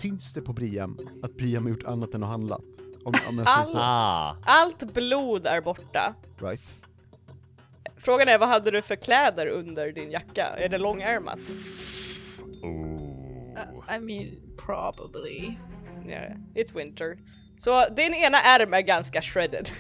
[0.00, 2.62] syns det på Brian att Brian har gjort annat än att handlat?
[3.04, 4.36] Om, om så, Ah.
[4.42, 6.60] Allt blod är borta, right?
[8.02, 10.46] Frågan är vad hade du för kläder under din jacka?
[10.46, 11.38] Är det långärmat?
[12.64, 14.36] Uh, I mean,
[14.66, 15.56] probably.
[16.08, 17.18] Yeah, it's winter.
[17.58, 19.70] Så din ena ärm är ganska shredded.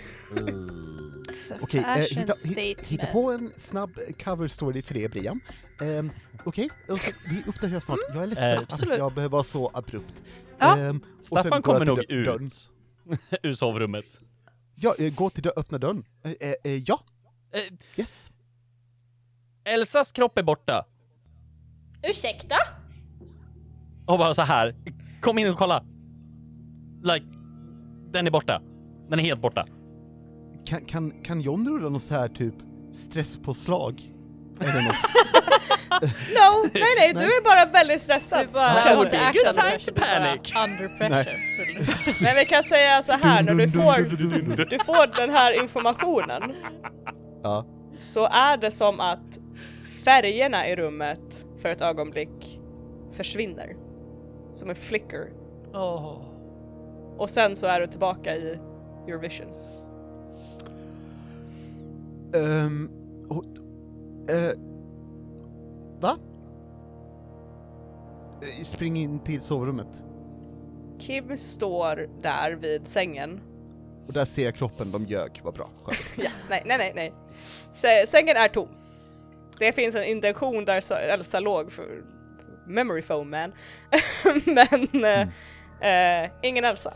[1.50, 2.88] A Okej, eh, fashion hitta, hi- statement.
[2.88, 5.40] hitta på en snabb cover story för det Brian.
[5.80, 6.10] Um,
[6.44, 7.98] Okej, och så- vi uppdaterar snart.
[8.14, 10.22] Jag är ledsen Eh, att jag behöver vara så abrupt.
[10.58, 10.72] Ja.
[10.72, 12.44] Och sen Staffan kommer nog dörren.
[12.44, 12.68] ut
[13.42, 14.20] ur sovrummet.
[14.74, 16.04] Ja, eh, gå till dörren, öppna dörren.
[16.24, 17.11] Eh, eh, eh, ja, Eh,
[17.96, 18.30] yes.
[19.64, 20.84] Elsas kropp är borta.
[22.02, 22.56] Ursäkta?
[24.06, 24.74] Och bara så här.
[25.20, 25.84] kom in och kolla.
[27.02, 27.26] Like,
[28.12, 28.62] den är borta.
[29.10, 29.66] Den är helt borta.
[30.66, 32.54] Kan, kan, kan John rulla något så här typ
[32.92, 34.02] stresspåslag?
[34.60, 34.96] Eller något?
[36.02, 38.46] No, nej nej, du är bara väldigt stressad.
[38.46, 39.16] Du bara Känner would du?
[39.16, 40.52] be a inte good action time to panic.
[40.56, 41.38] Under pressure.
[42.20, 46.54] Men vi kan säga så här, när du får, du får den här informationen
[47.42, 47.64] Ja.
[47.98, 49.38] så är det som att
[50.04, 52.60] färgerna i rummet för ett ögonblick
[53.12, 53.76] försvinner.
[54.54, 55.32] Som en flicker.
[55.74, 56.16] Åh.
[57.18, 58.58] Och sen så är du tillbaka i
[59.08, 59.46] your vision.
[62.34, 62.90] Ehm,
[63.28, 63.44] och,
[64.34, 64.58] eh,
[66.00, 66.18] va?
[68.40, 70.02] Eh, Spring in till sovrummet.
[70.98, 73.40] Kim står där vid sängen.
[74.12, 75.68] Och där ser jag kroppen, de ljög, vad bra.
[76.16, 77.12] Ja, nej, nej, nej, nej.
[77.74, 78.68] Sä- Sängen är tom.
[79.58, 82.02] Det finns en intention där Sa- Elsa låg för
[82.66, 83.52] memory foam man.
[84.46, 85.04] Men
[85.80, 86.94] eh, eh, ingen Elsa.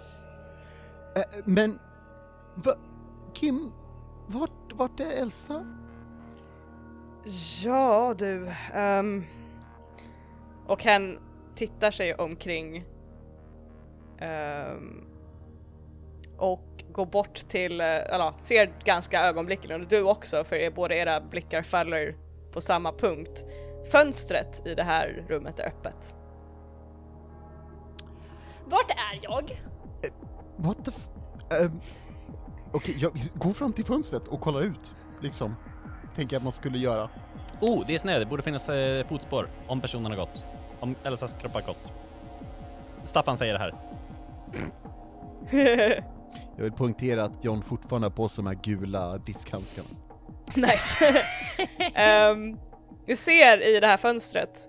[1.16, 1.78] Eh, men,
[2.54, 2.74] va,
[3.34, 3.72] Kim,
[4.26, 5.66] vart, vart är Elsa?
[7.64, 9.24] Ja du, ehm,
[10.66, 11.18] och hen
[11.54, 12.84] tittar sig omkring
[14.18, 15.04] ehm,
[16.38, 16.65] och
[16.97, 21.20] går bort till, eh, eller ser ganska ögonblickligen, och du också för er, båda era
[21.20, 22.16] blickar faller
[22.53, 23.44] på samma punkt.
[23.92, 26.14] Fönstret i det här rummet är öppet.
[28.64, 29.62] Vart är jag?
[30.57, 31.09] What the f...
[31.61, 31.80] Ehm,
[32.72, 35.57] Okej, jag går fram till fönstret och kollar ut, liksom.
[36.14, 37.09] Tänker jag att man skulle göra.
[37.61, 38.18] Oh, det är snö.
[38.18, 40.44] Det borde finnas eh, fotspår om personen har gått.
[40.80, 41.92] Om Elsas kropp har gått.
[43.05, 43.74] Staffan säger det här.
[46.57, 49.88] Jag vill poängtera att John fortfarande har på sig de här gula diskhandskarna.
[50.54, 51.22] Nice.
[51.94, 52.59] Ehm,
[53.07, 54.68] du ser i det här fönstret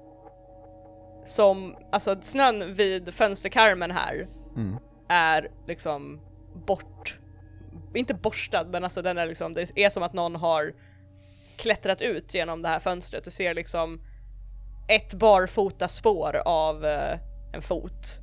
[1.25, 4.77] som, alltså snön vid fönsterkarmen här Mm.
[5.09, 6.19] är liksom
[6.67, 7.19] bort,
[7.93, 10.73] inte borstad men alltså den är liksom, det är som att någon har
[11.57, 13.23] klättrat ut genom det här fönstret.
[13.23, 14.01] Du ser liksom
[14.87, 17.19] ett barfota spår av eh,
[17.53, 18.19] en fot.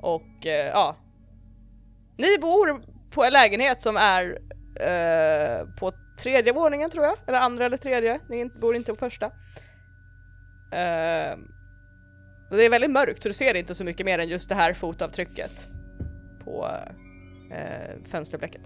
[0.00, 0.96] Och eh, ja,
[2.16, 4.38] ni bor på en lägenhet som är
[4.80, 9.26] eh, på tredje våningen tror jag, eller andra eller tredje, ni bor inte på första.
[10.72, 11.38] Eh,
[12.50, 14.54] och det är väldigt mörkt så du ser inte så mycket mer än just det
[14.54, 15.68] här fotavtrycket
[16.44, 16.68] på
[17.50, 18.62] eh, fönsterblecket.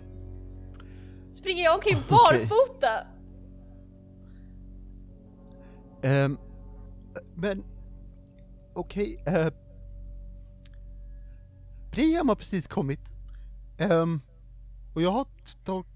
[1.35, 3.07] Springer jag omkring barfota?
[6.03, 6.39] Ehm,
[7.35, 7.65] men,
[8.75, 9.51] okej, okay,
[11.91, 13.16] Briam har precis kommit.
[13.79, 14.21] Ehm,
[14.95, 15.87] och jag har.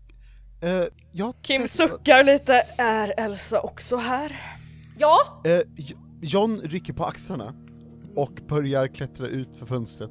[0.64, 4.37] Uh, jag Kim suckar lite, är Elsa också här?
[4.99, 5.43] Ja,
[5.76, 7.55] J- John rycker på axlarna
[8.16, 10.11] och börjar klättra ut för fönstret.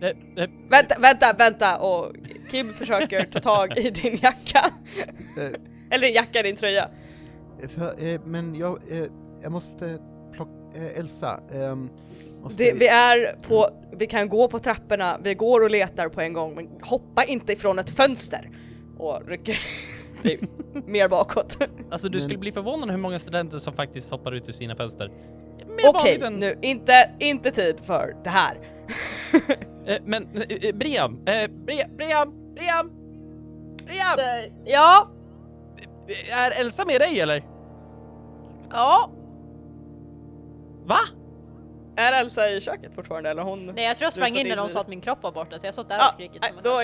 [0.00, 1.78] Eh, eh, Vänta, vänta, vänta!
[1.78, 2.12] Och
[2.50, 4.70] Kim försöker ta tag i din jacka.
[5.38, 5.50] Eh,
[5.90, 6.90] Eller din jacka, din tröja.
[7.68, 8.78] för, men jag,
[9.42, 9.98] jag måste
[10.32, 10.52] plocka...
[10.96, 11.90] Elsa, måste...
[12.56, 16.32] Det, vi är på, vi kan gå på trapporna, vi går och letar på en
[16.32, 18.50] gång, men hoppa inte ifrån ett fönster!
[18.98, 19.58] Och rycker
[20.86, 21.58] mer bakåt.
[21.90, 25.10] alltså du skulle bli förvånad hur många studenter som faktiskt hoppar ut ur sina fönster.
[25.88, 28.58] Okej, en- nu, inte, inte tid för det här.
[29.88, 32.90] Eh, men eh, eh, Briam, eh, Briam, Briam, Briam,
[33.86, 34.18] Briam!
[34.18, 35.08] Eh, Ja,
[36.08, 37.44] Eh, Är Elsa med dig eller?
[38.70, 39.10] ja.
[40.84, 40.98] Va?
[41.96, 43.66] Är Elsa i köket fortfarande eller hon?
[43.66, 45.66] Nej jag tror jag sprang in när de sa att min kropp var borta så
[45.66, 46.30] jag satt där ah, och skrek
[46.62, 46.82] då...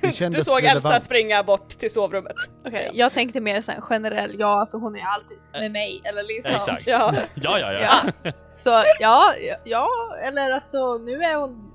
[0.30, 0.84] Du såg relevant.
[0.84, 2.36] Elsa springa bort till sovrummet.
[2.66, 6.00] Okej, okay, jag tänkte mer såhär generell, ja alltså hon är alltid med eh, mig
[6.04, 6.52] eller liksom.
[6.54, 6.86] Exakt.
[6.86, 7.14] Ja.
[7.34, 8.02] ja, ja, ja.
[8.22, 8.32] ja.
[8.54, 9.34] Så ja,
[9.64, 9.88] ja,
[10.22, 11.72] eller alltså nu är hon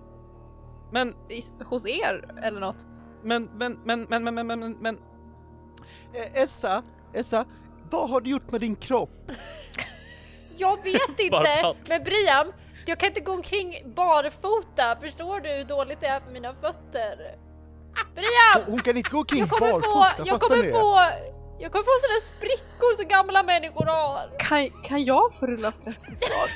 [0.92, 2.86] men, i, hos er eller något.
[3.24, 4.98] Men, men, men, men, men, men, men, men.
[6.14, 7.46] Eh, Elsa, Elsa,
[7.90, 9.32] vad har du gjort med din kropp?
[10.58, 12.54] Jag vet inte, men Brian,
[12.88, 17.38] jag kan inte gå omkring barfota, förstår du hur dåligt det är för mina fötter?
[18.16, 18.66] Brian!
[18.66, 21.00] Hon, kan inte gå omkring Jag kommer barfota, få, jag kommer få
[21.60, 24.40] Jag kommer få sådana sprickor som gamla människor har.
[24.40, 26.50] Kan, kan jag få rulla stresspåslag?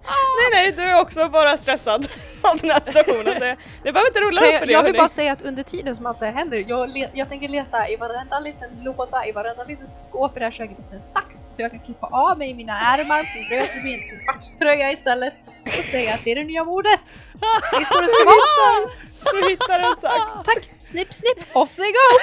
[0.07, 2.07] Nej nej, du är också bara stressad
[2.41, 3.39] av den här situationen.
[3.39, 4.97] Det, det behöver inte rulla upp för jag, det jag vill hörni.
[4.97, 7.95] bara säga att under tiden som allt det här händer, jag, jag tänker leta i
[7.95, 11.61] varenda liten låda, i varenda litet skåp i det här köket efter en sax så
[11.61, 15.33] jag kan klippa av mig mina ärmar på bröst och bli en tobakströja istället
[15.65, 16.99] och säga att det är det nya mordet.
[17.71, 18.89] Det är så det ska vara.
[19.41, 20.33] Du hittar en sax.
[20.45, 20.69] Tack!
[20.79, 22.19] Snipp snipp, off they go!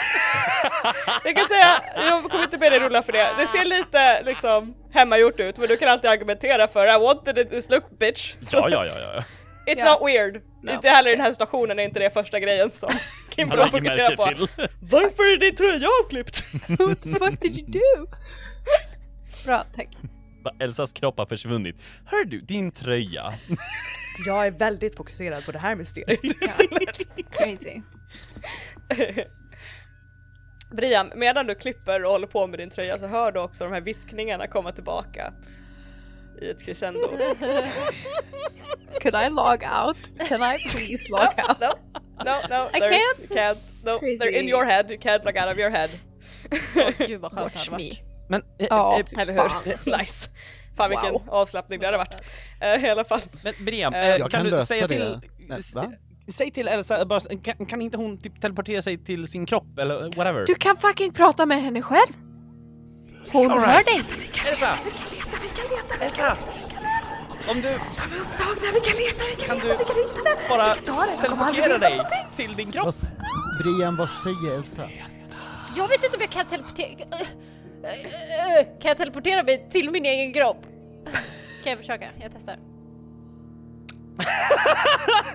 [1.24, 3.28] Jag kan säga, jag kommer inte be dig rulla för det.
[3.38, 7.51] Det ser lite liksom hemmagjort ut men du kan alltid argumentera för I wanted it
[7.51, 8.34] this look bitch.
[8.51, 9.24] Ja, ja, ja, ja.
[9.66, 9.93] It's Ja.
[9.93, 10.40] not weird.
[10.62, 10.72] No.
[10.72, 12.90] Inte heller i den här situationen är inte det första grejen som
[13.30, 14.26] Kim kommer fokusera på.
[14.26, 14.49] till.
[14.80, 16.45] Varför är din tröja avklippt?
[16.68, 18.07] What the fuck did you do?
[19.47, 19.88] Bra, tack.
[20.59, 21.76] Elsas kropp har försvunnit.
[22.05, 23.34] Hör du, din tröja.
[24.26, 26.20] Jag är väldigt fokuserad på det här mysteriet.
[27.30, 27.80] Crazy.
[30.70, 33.72] Brian, medan du klipper och håller på med din tröja så hör du också de
[33.72, 35.32] här viskningarna komma tillbaka
[36.43, 37.01] i ett crescendo.
[39.03, 40.28] Could I log out?
[40.28, 41.61] Can I please log out?
[41.61, 41.74] No,
[42.24, 43.20] no, no, I they're- can't.
[43.20, 43.59] You can't.
[43.84, 44.16] No, Crazy.
[44.18, 44.90] they're in your head.
[44.90, 45.90] You can't log out of your head.
[46.76, 47.88] Åh gud vad skönt det Watch hade me.
[47.90, 48.12] varit.
[48.29, 48.99] Men, eh, Ja.
[49.12, 49.49] eh, Eller hur?
[49.49, 49.62] Fan.
[50.01, 50.31] nice.
[50.77, 51.23] Fan vilken Wow.
[51.29, 52.14] avslappning det hade varit.
[52.61, 53.20] Eh, I alla fall.
[53.43, 54.95] men Brian, Eh, eh, kan, kan du lösa säga det.
[54.95, 55.31] till...
[55.49, 55.99] Nej?
[56.29, 60.16] Säg till Elsa, bara, kan, kan inte hon typ teleportera sig till sin kropp eller
[60.16, 60.47] whatever?
[60.47, 62.12] Du kan fucking prata med henne själv!
[63.33, 63.87] Hon All hör right.
[63.87, 64.05] dig!
[64.51, 64.79] Elsa!
[66.01, 66.37] Elsa!
[67.51, 67.68] Om du...
[69.47, 69.77] Kan du
[70.49, 70.75] bara
[71.20, 72.01] teleportera dig
[72.37, 72.95] till din kropp?
[73.62, 74.89] Brian, vad säger Elsa?
[75.77, 77.07] Jag vet inte om jag kan teleportera...
[78.80, 80.62] Kan jag teleportera mig till min egen kropp?
[81.64, 82.09] Kan jag försöka?
[82.20, 82.59] Jag testar.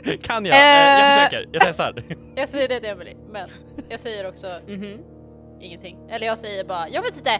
[0.21, 0.55] Kan jag?
[0.55, 1.25] Eh, jag Eh.
[1.29, 2.03] försöker, jag testar.
[2.35, 3.49] Jag säger det till Emily, men
[3.89, 4.99] jag säger också Mhm.
[5.59, 5.97] ingenting.
[6.09, 7.39] Eller jag säger bara, jag vet inte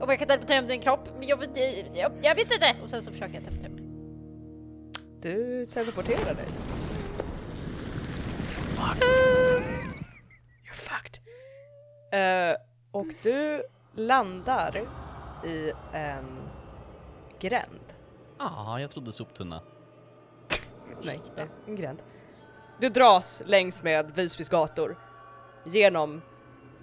[0.00, 1.50] om jag kan teleportera mig till en kropp, men jag vet,
[1.96, 2.74] jag, jag vet inte!
[2.82, 3.82] Och sen så försöker jag teleportera mig.
[5.22, 6.44] Du teleporterar dig.
[10.64, 11.18] You're fucked.
[12.12, 12.56] Eh,
[12.92, 13.62] och du
[13.98, 14.84] landar
[15.44, 16.24] i en
[17.38, 17.94] gränd.
[18.38, 19.62] ah, jag trodde soptunna.
[21.02, 21.20] Nej,
[21.66, 22.02] en gränd.
[22.80, 24.98] Du dras längs med Visbys gator.
[25.64, 26.22] Genom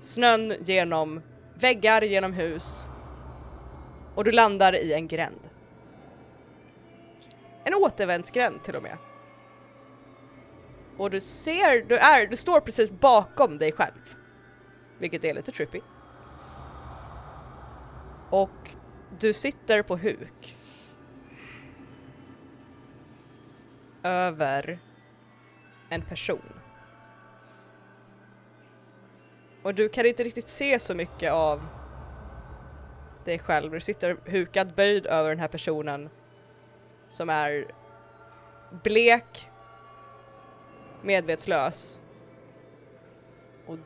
[0.02, 1.22] snön, genom
[1.54, 2.88] väggar, genom hus.
[4.16, 5.40] Och du landar i en gränd.
[7.64, 8.98] En återvändsgränd till och med.
[10.98, 14.16] Och du ser, du är, du står precis bakom dig själv.
[15.00, 15.82] Vilket är lite trippy.
[18.36, 18.76] Och
[19.20, 20.56] du sitter på huk.
[24.04, 24.80] över
[25.90, 26.54] en person.
[29.64, 31.68] Och du kan inte riktigt se så mycket av
[33.24, 33.72] dig själv.
[33.72, 36.10] Du sitter hukad böjd över den här personen
[37.10, 37.72] som är
[38.84, 39.50] blek,
[41.02, 42.02] medvetslös
[43.66, 43.78] och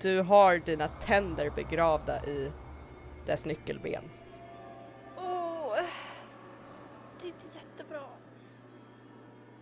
[0.00, 2.52] du har dina tänder begravda i
[3.30, 4.10] dess nyckelben.
[5.16, 5.76] Åh,
[7.20, 8.02] det är inte jättebra.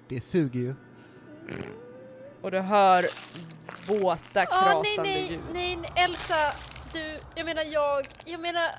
[0.08, 0.74] Det suger ju.
[2.42, 3.04] Och du hör
[3.88, 5.40] våta krasande nej, ljud.
[5.52, 6.54] nej nej Elsa,
[6.92, 8.70] du, jag menar jag, jag menar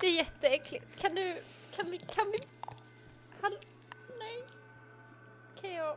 [0.00, 1.00] det är jätteäckligt.
[1.00, 1.36] Kan du,
[1.76, 2.38] kan vi, kan vi,
[3.40, 3.56] hall,
[4.18, 4.44] nej.
[5.60, 5.96] Kan jag?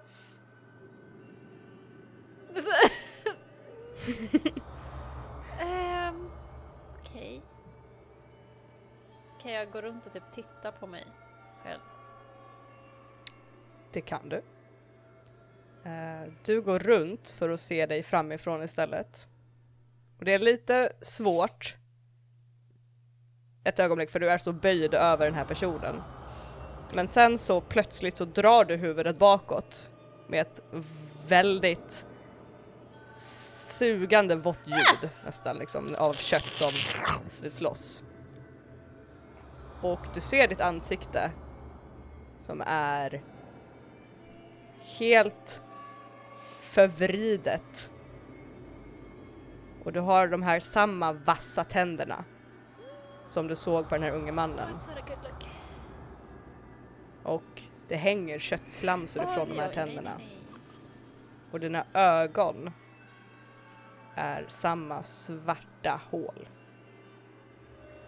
[5.59, 6.29] Ehm,
[6.99, 7.41] okej.
[9.43, 11.05] Kan jag gå runt och typ titta på mig
[11.63, 11.79] själv?
[13.91, 14.43] Det kan du.
[15.89, 19.27] Eh, du går runt för att se dig framifrån istället.
[20.19, 21.75] Och det är lite svårt
[23.63, 26.01] ett ögonblick för du är så böjd över den här personen.
[26.93, 29.91] Men sen så plötsligt så drar du huvudet bakåt
[30.27, 30.61] med ett
[31.27, 32.05] väldigt
[33.69, 36.71] sugande vått ljud nästan liksom av kött som
[37.29, 38.03] slits loss.
[39.83, 41.31] Och du ser ditt ansikte
[42.39, 43.21] som är
[44.99, 45.61] helt
[46.61, 47.91] förvridet.
[49.83, 52.23] Och du har de här samma vassa tänderna
[53.25, 54.77] som du såg på den här unge mannen.
[57.23, 60.11] Och det hänger köttslamsor ifrån de här tänderna.
[61.51, 62.71] Och dina ögon
[64.15, 66.47] är samma svarta hål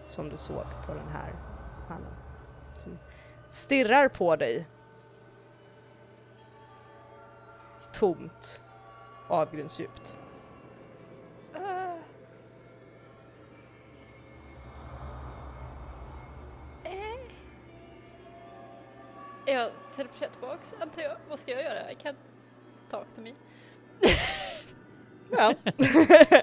[0.07, 1.55] som du såg på den här
[1.88, 2.01] han
[3.49, 4.67] stirrar på dig.
[7.93, 8.63] Tomt.
[9.27, 10.17] Avgrundsdjupt.
[11.53, 11.95] Äh.
[19.45, 21.17] Jag teleporterar tillbaks antar jag.
[21.29, 21.91] Vad ska jag göra?
[21.91, 22.15] I can't
[22.89, 23.33] talk to me.
[25.31, 25.53] ja.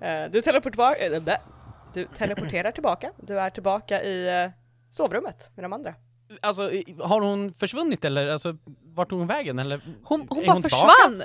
[0.00, 1.34] Eh, du teleporterar tillbaka...
[1.34, 1.55] Eh,
[1.96, 3.10] du teleporterar tillbaka.
[3.22, 4.50] Du är tillbaka i eh,
[4.90, 5.94] sovrummet med de andra.
[6.40, 6.62] Alltså,
[7.02, 8.56] har hon försvunnit eller alltså,
[8.94, 9.80] vart tog hon vägen eller?
[10.04, 11.22] Hon, hon bara hon försvann!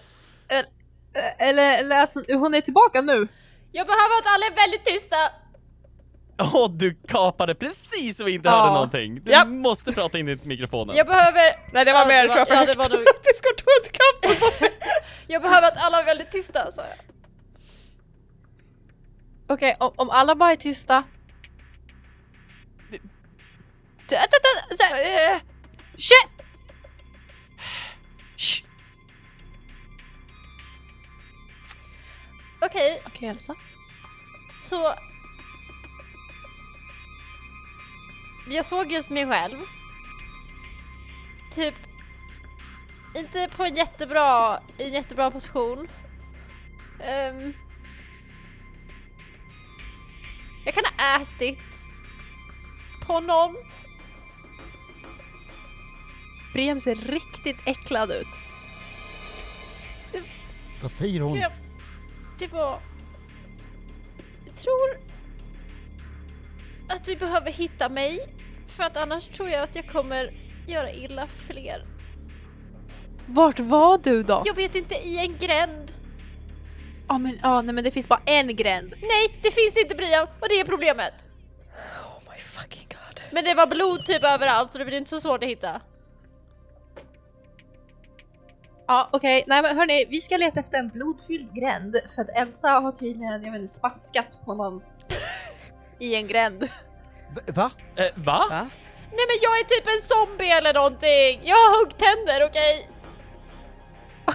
[0.47, 0.65] Eller,
[1.39, 3.27] eller, eller alltså, hon är tillbaka nu.
[3.71, 5.15] Jag behöver att alla är väldigt tysta!
[6.53, 8.55] Åh, du kapade precis så vi inte Ja.
[8.55, 9.21] hörde någonting.
[9.21, 9.45] Du Ja.
[9.45, 10.95] måste prata in i mikrofonen.
[10.95, 11.41] Jag behöver...
[11.73, 13.61] Nej det var Ja, mer det jag för ja, det var nog, Discord
[13.91, 14.69] kampen.
[15.27, 17.10] Jag behöver att alla är väldigt tysta, sa jag.
[19.51, 21.03] Okej, om, om alla bara är tysta.
[25.97, 26.29] Shit!
[28.37, 28.63] Shh.
[32.61, 33.55] Okej, Okej Elsa.
[34.61, 34.93] så...
[38.49, 39.57] Jag såg just mig själv.
[41.53, 41.75] Typ...
[43.15, 45.87] Inte på en jättebra, i en jättebra position.
[46.99, 47.53] Ehm.
[50.65, 51.59] Jag kan ha ätit
[53.07, 53.55] på någon.
[56.53, 58.27] Briem ser riktigt äcklad ut.
[60.81, 61.39] Vad säger hon?
[61.39, 61.51] Jag,
[62.39, 62.79] det var...
[64.45, 64.99] Jag tror
[66.89, 68.19] att vi behöver hitta mig.
[68.67, 70.33] För att annars tror jag att jag kommer
[70.67, 71.85] göra illa fler.
[73.25, 74.43] Vart var du då?
[74.45, 75.80] Jag vet inte, i en gränd.
[77.11, 78.93] Ja men, ja, nej men det finns bara en gränd.
[79.01, 81.13] Nej, det finns inte Brian och det är problemet.
[81.73, 83.21] Oh my fucking god.
[83.31, 85.81] Men det var blod typ överallt så det blir inte så svårt att hitta.
[88.87, 92.69] Ja okej, nej men hörni, vi ska leta efter en blodfylld gränd för att Elsa
[92.69, 94.81] har tydligen, jag vet inte, spaskat på någon
[95.99, 96.69] i en gränd.
[97.47, 97.71] Va?
[97.95, 98.45] eh, va?
[98.49, 98.69] Va?
[99.11, 101.41] Nej men jag är typ en zombie eller någonting.
[101.43, 102.87] Jag har huggtänder, okej?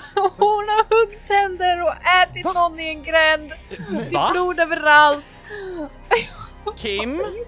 [0.36, 2.53] Hon har huggtänder och ätit Va?
[2.53, 3.53] någon i en gränd.
[3.68, 4.30] Det är Va?
[4.32, 5.24] blod överallt.
[6.76, 7.22] Kim?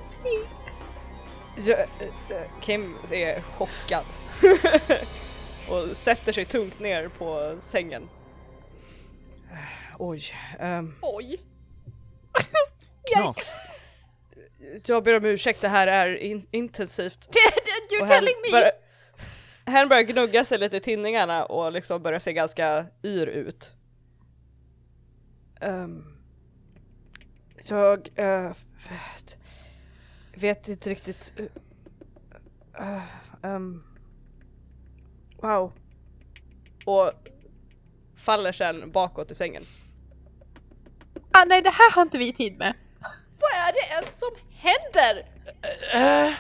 [1.57, 1.87] Jag, eh,
[2.61, 4.05] Kim är chockad.
[5.69, 8.09] och sätter sig tungt ner på sängen.
[9.99, 10.23] Oj.
[10.61, 11.41] ehm, Oj.
[13.15, 13.59] Knas?
[14.87, 17.29] jag ber om ursäkt, det här är in- intensivt.
[17.91, 18.71] You're telling me!
[19.69, 23.73] Hen börjar gnugga sig lite i tinningarna och liksom börjar se ganska yr ut.
[25.61, 26.05] Ehm,
[27.69, 28.53] jag eh,
[28.89, 29.37] vet,
[30.35, 31.41] vet inte riktigt...
[32.81, 33.03] Uh,
[33.43, 33.83] ehm,
[35.43, 35.73] wow.
[36.85, 37.13] Och
[38.17, 39.65] faller sen bakåt i sängen.
[41.33, 42.75] Ah, nej det här har inte vi tid med.
[43.41, 45.27] Vad är det ens som händer?
[45.95, 46.35] Eh,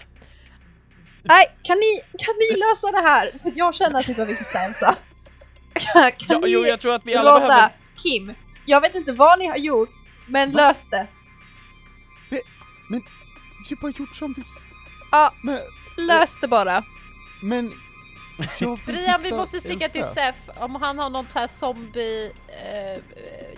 [1.28, 3.30] Nej, kan ni, kan ni lösa det här?
[3.42, 4.96] För jag känner att vi behöver hitta Elsa.
[5.72, 7.72] Kan, ja, ni jo, jag tror att vi alla låta behöver...
[7.96, 8.34] Kim,
[8.66, 9.90] jag vet inte vad ni har gjort,
[10.26, 10.60] men Va?
[10.60, 11.06] lös det.
[13.68, 14.42] Vi har bara gjort som vi...
[15.10, 15.32] Ja.
[15.42, 15.58] Men...
[15.96, 16.84] Lös det bara.
[17.42, 17.72] Men...
[18.86, 20.14] Brian, vi måste sticka till Elsa.
[20.14, 23.02] Sef om han har något här zombie äh,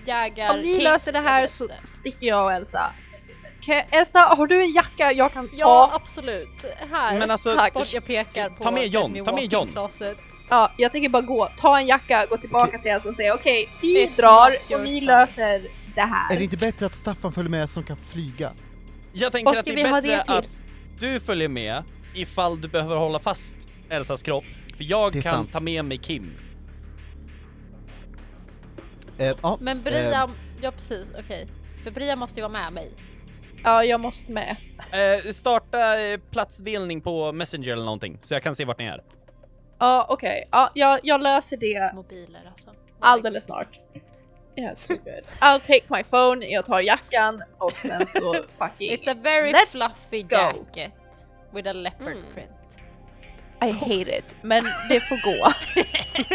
[0.06, 2.92] jägar Om ni löser det här så sticker jag och Elsa.
[3.62, 5.96] Kan, Elsa, har du en jacka jag kan Ja, ta?
[5.96, 6.64] absolut.
[6.92, 7.18] Här.
[7.18, 7.72] Men alltså, Tack.
[7.72, 9.68] Bort jag pekar på Ta med John, ta med John.
[9.72, 10.18] closet.
[10.48, 12.82] Ja, jag tänker bara gå, ta en jacka, gå tillbaka Okej.
[12.82, 16.34] till Elsa och säga okej, vi It's drar och ni löser det här.
[16.34, 18.50] Är det inte bättre att Staffan följer med som kan flyga?
[19.12, 20.62] jag tänker att det är bättre det att
[20.98, 21.84] du följer med
[22.14, 23.56] ifall du behöver hålla fast
[23.90, 24.44] Elsas kropp.
[24.76, 25.52] För jag kan sant.
[25.52, 26.32] ta med mig Kim.
[29.18, 30.30] Eh, ja, Men Brian,
[30.62, 31.48] ja precis, okej.
[31.84, 32.90] För Brian måste ju vara med mig.
[33.64, 34.56] Ja, jag måste med.
[34.92, 39.02] Eh, starta eh, platsdelning på Messenger eller någonting, så jag kan se vart ni är.
[39.78, 40.48] Ja, okej.
[40.50, 42.70] Ja, jag, jag löser det Mobiler alltså.
[43.00, 43.80] alldeles snart.
[44.56, 45.24] Yeah, too good.
[45.40, 48.90] I'll take my phone, jag tar jackan och sen så fucking...
[48.90, 50.36] It's a very Let's fluffy go.
[50.36, 50.92] jacket.
[51.52, 52.24] With a leopard Mm.
[52.34, 52.50] print.
[53.62, 55.52] I hate it, men det får gå.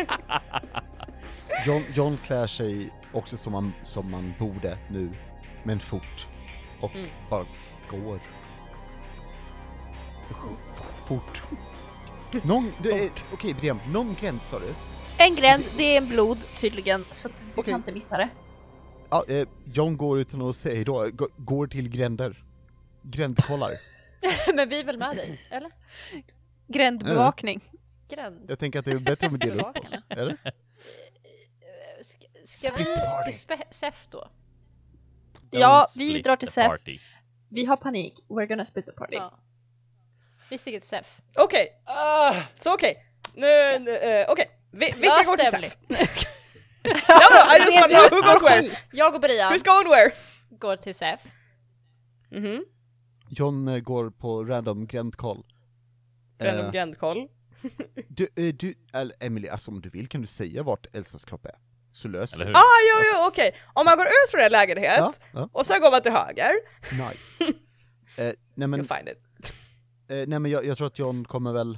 [1.66, 5.10] John, John klär sig också som man, som man borde nu,
[5.64, 6.28] men fort.
[6.86, 7.10] Och Mm.
[7.30, 7.46] bara
[7.90, 8.20] går.
[11.08, 11.44] Fort.
[12.44, 14.74] Någon, du, eh, okej Brian, någon gräns sa du?
[15.18, 17.72] En gränd, det är en blod tydligen, så att du Okej.
[17.72, 18.30] kan inte missa det.
[19.10, 22.44] Ja, eh, John går utan att säga då, gå- går till gränder.
[23.02, 23.72] Grändkollar.
[24.56, 25.42] Men vi är väl med dig?
[25.52, 25.72] Eller?
[26.68, 27.62] Grändbevakning.
[28.10, 28.46] Gränd.
[28.50, 30.38] Jag tänker att det är bättre om vi delar upp oss, eller?
[32.02, 32.84] Ska, ska vi
[33.26, 34.28] till SEF då?
[35.52, 36.72] Ja, vi drar till SEF.
[37.50, 39.16] Vi har panik, we're gonna split the party.
[39.16, 39.40] Ja.
[40.50, 41.22] Vi sticker till Sef.
[41.36, 43.06] Okej, Ah, så okej.
[43.34, 43.48] Nu,
[43.80, 44.46] nu eh, okej.
[44.72, 45.78] Vi, vilka går till det, Sef?
[47.08, 48.78] Ja, men, I just want to know who goes where.
[48.92, 50.12] Jag och Brian Who's going where?
[50.50, 51.22] går till Sef.
[52.32, 52.66] Mhm.
[53.30, 55.44] John eh, går på random grändkoll.
[56.40, 57.28] Random Eh, grändkoll.
[58.08, 61.56] du, du, eller Emily, alltså om du vill kan du säga vart Elsas kropp är.
[61.96, 62.56] Så löser vi hur?
[62.56, 63.56] Ah, jo, jo, okej.
[63.74, 66.52] Om man går ut från en lägenhet Ja, ja, och sen går man till höger,
[66.92, 67.44] nice.
[68.18, 69.54] eh, nej men, you'll find it.
[70.08, 71.78] eh, nej men jag, jag tror att John kommer väl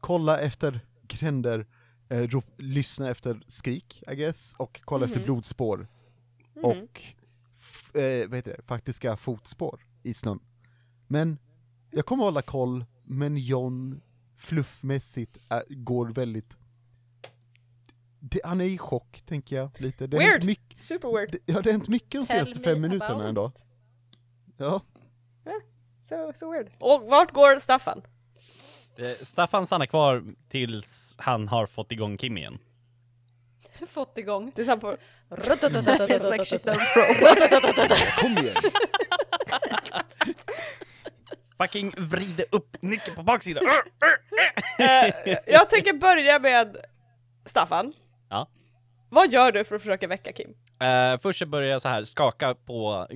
[0.00, 1.66] kolla efter gränder,
[2.08, 5.88] eh, rop, lyssna efter skrik, I guess, och kolla efter blodspår.
[6.62, 7.02] Och,
[7.60, 10.40] f- eh, vad heter det, faktiska fotspår i snön.
[11.06, 11.38] Men,
[11.90, 14.00] jag kommer hålla koll, men John,
[14.38, 16.56] fluffmässigt, är, går väldigt...
[18.30, 20.06] Det, han är i chock, tänker jag, lite.
[20.06, 20.44] Det har Weird.
[20.44, 21.32] mycket, Super weird.
[21.32, 23.52] det, ja, det har hänt mycket de Tell senaste fem minuterna ändå.
[24.56, 24.80] Ja.
[26.04, 26.70] So, so weird.
[26.78, 28.02] Och vart går Staffan?
[28.98, 32.58] Eh, Staffan stannar kvar tills han har fått igång Kim igen.
[33.88, 34.52] Fått igång.
[34.52, 34.98] Tills han får...
[38.20, 38.54] Kom igen!
[41.58, 43.64] Fucking vrida upp nyckeln på baksidan.
[44.78, 45.14] Eh,
[45.46, 46.76] jag tänker börja med
[47.44, 47.92] Staffan.
[48.28, 48.48] Ja.
[49.08, 50.48] Vad gör du för att försöka väcka Kim?
[50.82, 53.06] Uh, först så börjar jag så här skaka på,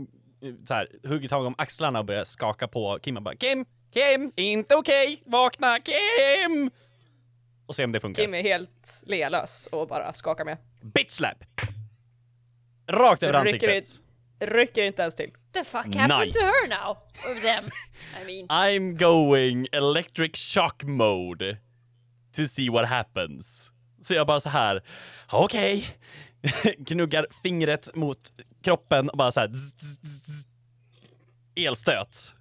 [0.65, 4.33] så här, hugger tag om axlarna och börjar skaka på Kim och bara Kim, Kim,
[4.37, 6.71] inte okej, vakna, Kim!
[7.67, 8.23] Och se om det funkar.
[8.23, 10.57] Kim är helt lealös och bara skakar med.
[10.81, 11.45] Bitch slap!
[12.87, 14.05] Rakt över Rycker ansiktet.
[14.41, 15.31] Rycker inte ens till.
[15.53, 16.39] The fuck happened Nice.
[16.39, 16.91] to her now?
[17.33, 17.71] Of them.
[18.23, 18.47] I mean.
[18.49, 21.59] I'm going electric shock mode
[22.37, 23.73] to see what happens.
[24.01, 24.83] Så jag bara så här,
[25.33, 25.97] okej.
[26.87, 28.19] Knuggar fingret mot
[28.63, 29.49] kroppen och bara så här.
[29.49, 30.47] zzz, zzz, zzz.
[31.57, 32.35] Elstöt.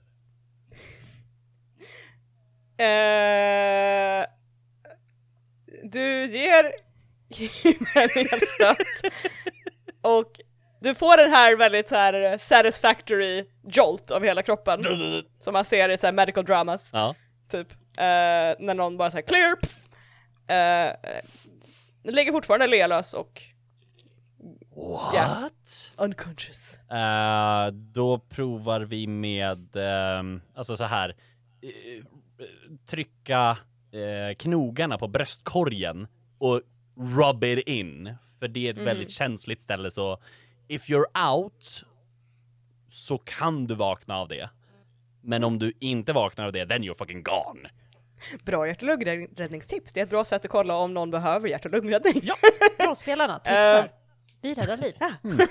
[2.77, 4.25] Eh,
[5.83, 6.71] du ger
[7.95, 8.77] en elstöt
[10.01, 10.39] och
[10.81, 14.83] du får den här väldigt så här satisfactory jolt av hela kroppen
[15.39, 16.89] som man ser i så här medical dramas.
[16.93, 17.15] Ja.
[17.51, 17.71] typ.
[17.71, 19.55] Eh, när någon bara säger clear!
[19.55, 19.79] Pff.
[20.49, 20.93] Uh,
[22.03, 23.41] ligger fortfarande lealös och
[24.75, 25.91] What?
[25.97, 26.77] unconscious.
[26.91, 31.15] Eh, då provar vi med, ehm, alltså så här,
[31.61, 32.05] eh,
[32.85, 33.57] trycka
[33.91, 36.61] eh, knogarna på bröstkorgen och
[37.17, 40.17] rub it in, för det är ett väldigt känsligt ställe så
[40.67, 41.85] if you're out
[42.89, 44.49] så kan du vakna av det.
[45.21, 47.69] Men om du inte vaknar av det, then you're fucking gone.
[48.45, 51.65] Bra hjärt och lungräddningstips, det är ett bra sätt att kolla om någon behöver hjärt
[51.65, 52.21] och lungräddning.
[52.23, 52.35] Ja.
[52.85, 53.39] Rollspelarna Eh.
[53.39, 53.91] tipsar.
[54.41, 54.93] Vi räddar liv.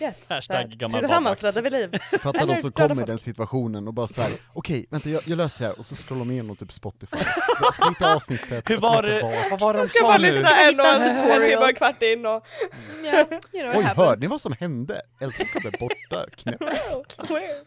[0.00, 0.26] Yes.
[0.28, 1.98] Hashtag Eh, gammal Tillsammans räddar vi liv.
[2.20, 5.64] Fattar de som kommer i den situationen och bara såhär, okej, vänta jag, jag löser
[5.64, 7.16] det här, och så scrollar de igenom typ Spotify.
[7.60, 10.06] Jag ska hitta avsnittet, Hur jag ska var det, vad var det de Ska sa
[10.08, 10.28] bara nu?
[10.28, 11.62] lyssna en och Hitta en, en en tutorial.
[11.62, 12.46] och en kvart in och...
[13.04, 13.16] Yeah,
[13.52, 15.02] you know Oj, hörde ni vad som hände?
[15.20, 16.60] Elsa ska bli borta, knäpp.
[17.30, 17.66] Weird.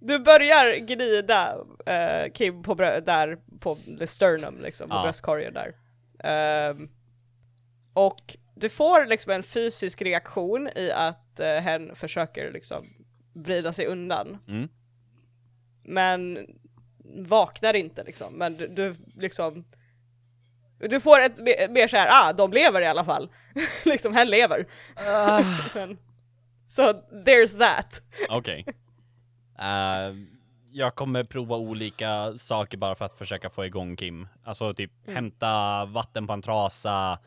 [0.00, 5.02] Du börjar glida eh, Kim på där på the sternum liksom, på Ja.
[5.02, 5.74] bröstkorgen där.
[6.24, 6.88] Ehm,
[7.94, 12.86] och du får liksom en fysisk reaktion i att uh, hen försöker liksom
[13.34, 14.38] vrida sig undan.
[14.48, 14.68] Mm.
[15.84, 16.46] Men
[17.28, 19.64] vaknar inte liksom, men du, du liksom
[20.78, 23.30] du får ett mer, mer såhär, ah de lever i alla fall.
[23.84, 24.66] liksom, hen lever.
[25.74, 25.98] Men-
[26.68, 28.02] Så there's that.
[28.28, 28.64] Okej.
[29.60, 30.14] Eh,
[30.72, 34.28] jag kommer prova olika saker bara för att försöka få igång Kim.
[34.44, 37.18] Alltså typ hämta vatten på en trasa,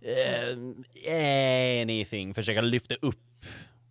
[0.00, 3.44] eh, anything, försöka lyfta upp,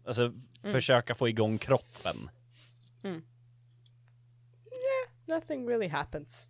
[0.07, 0.33] alltså
[0.63, 2.29] försöka få igång kroppen.
[5.25, 6.45] Nothing really happens.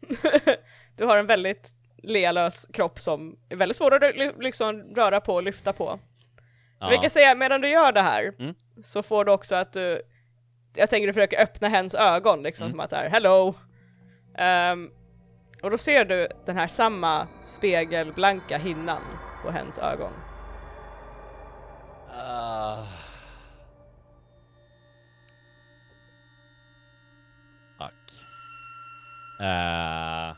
[0.97, 5.43] du har en väldigt lealös kropp som är väldigt svår att liksom röra på och
[5.43, 5.99] lyfta på.
[6.79, 6.89] Ja.
[6.89, 8.55] Vi kan säga medan du gör det här Mm.
[8.81, 10.01] så får du också att du,
[10.77, 12.71] jag tänker du försöker öppna hens ögon liksom Mm.
[12.71, 13.53] som att såhär hello.
[14.37, 14.89] Ehm,
[15.63, 19.01] och då ser du den här samma spegelblanka hinnan
[19.43, 20.11] på hens ögon.
[22.23, 22.83] Ah.
[27.77, 28.13] Fuck.
[29.41, 30.35] Eh.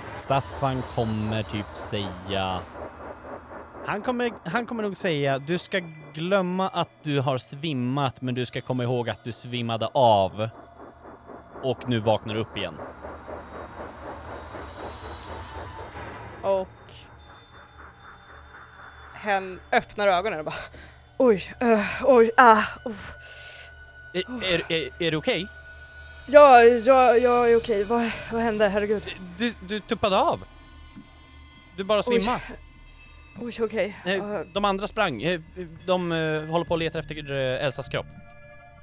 [0.00, 2.60] Staffan kommer typ säga...
[3.86, 5.80] Han kommer, han kommer nog säga, du ska
[6.14, 10.48] glömma att du har svimmat, men du ska komma ihåg att du svimmade av.
[11.62, 12.74] Och nu vaknar du upp igen.
[16.42, 16.68] Och
[19.14, 20.54] hen öppnar ögonen och bara
[21.16, 22.94] oj, uh, oj, ah, oh.
[24.14, 25.48] Är, är, är, är du okej?
[26.28, 27.84] Ja, ja, jag är okej.
[27.84, 28.68] Vad, vad hände?
[28.68, 29.02] Herregud.
[29.38, 30.44] Du, du tuppade av.
[31.76, 32.40] Du bara svimmade.
[32.50, 32.56] Oj,
[33.38, 33.96] okej.
[34.06, 35.22] Eh, Ja, De andra sprang.
[35.22, 35.40] Eh,
[35.86, 38.06] De eh, håller på och letar efter eh, Elsas kropp.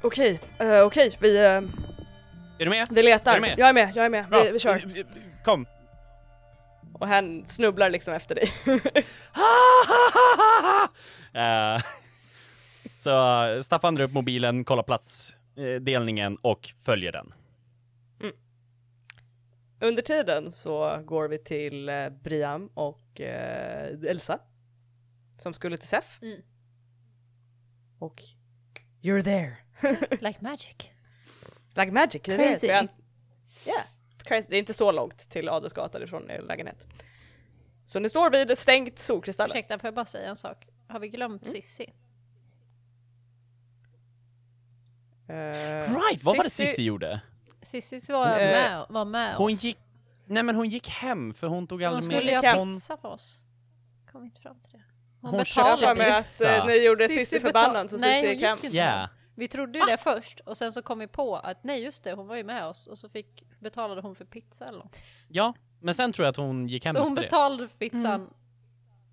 [0.02, 1.18] Okej, eh, okej.
[1.20, 1.62] Vi, Är
[2.58, 2.88] du med?
[2.92, 3.32] vi letar.
[3.32, 3.56] Är du med?
[3.58, 4.28] Jag är med, jag är med.
[4.30, 4.44] Bra.
[4.44, 4.82] Vi, vi kör.
[5.44, 5.66] Kom.
[6.94, 8.52] Och han snubblar liksom efter dig.
[11.34, 11.82] Eh,
[13.00, 17.34] så Staffan drar upp mobilen, kollar platsdelningen och följer den.
[19.82, 21.90] Under tiden så går vi till
[22.24, 24.40] Briam och eh, Elsa.
[25.38, 26.20] Som skulle till SEF.
[26.22, 26.42] Mm.
[28.00, 28.24] Och
[29.02, 29.58] You're there.
[30.22, 30.76] Like magic.
[31.76, 32.22] Like magic.
[32.26, 32.68] det är Crazy.
[32.68, 32.74] det.
[32.74, 33.84] Yeah.
[34.24, 34.48] Crazy.
[34.50, 36.88] Det är inte så långt till Adelsgatan ifrån er lägenhet.
[37.86, 39.52] Så ni står vid stängt Solkristallen.
[39.52, 40.68] Ursäkta, får jag bara säga en sak?
[40.88, 41.54] Har vi glömt Mm.
[41.62, 41.94] Sissi?
[45.28, 45.36] Eh,
[45.94, 47.22] Right, vad var det Cissi gjorde?
[47.62, 49.64] Sissi var, Eh, med, var med Hon oss.
[49.64, 49.78] gick...
[50.30, 52.44] Nej men hon gick hem för hon tog Hon aldrig skulle med...
[52.44, 53.38] ju ha Hon- pizza på oss.
[54.12, 54.84] Kom inte fram till det.
[55.22, 55.96] Hon, Hon betalade.
[55.96, 56.58] mig att pizza.
[56.58, 58.58] eh, ni gjorde Cissi förbannad så Nej, Cissi hon gick hem.
[58.64, 58.86] inte Ja.
[58.86, 59.10] hem.
[59.36, 62.14] Vi trodde ju det först och sen så kom vi på att nej just det,
[62.14, 64.96] hon var ju med oss och så fick, betalade hon för pizza eller något.
[65.28, 67.26] Ja, men sen tror jag att hon gick hem Så hon efter det.
[67.28, 68.30] betalade för pizzan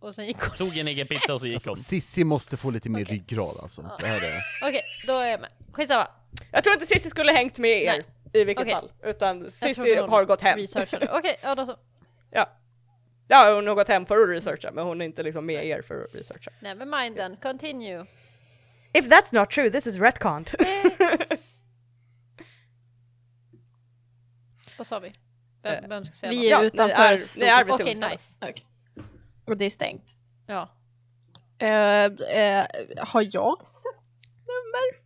[0.01, 0.57] och sen gick hon.
[0.57, 1.77] Tog en egen pizza och så gick Alltså, hon.
[1.77, 3.15] Sissi måste få lite mer Okej.
[3.17, 3.91] ryggrad alltså.
[4.01, 4.41] Det här är...
[4.69, 5.51] Okej, då är jag med.
[5.73, 6.09] Skitsamma.
[6.53, 8.05] Jag tror inte Cissi skulle hängt med er
[8.41, 8.75] i vilket Okej.
[8.75, 8.93] fall.
[9.03, 10.59] Utan Jag Cissi har gått hem.
[11.11, 11.77] Okej, ja då så.
[12.31, 12.51] Ja.
[13.29, 15.83] Ja, hon har gått hem för att researcha men hon är inte liksom med er
[15.83, 16.51] för att researcha.
[16.61, 18.07] Never mind then, continue.
[18.93, 20.51] If that's not true, this is retconned.
[24.79, 25.13] Vad sa vi?
[25.63, 27.47] Vem, Eh, vem ska säga Vi är Ja, ni utanför är- Solkristallen.
[27.47, 28.13] ni är Okej, Solkristallen.
[28.17, 28.39] nice.
[28.43, 28.67] Okej.
[29.47, 30.17] Och det är stängt.
[30.47, 30.69] Ja.
[31.59, 32.67] Eh, eh,
[32.99, 34.01] har jag sett
[34.47, 35.06] nummer?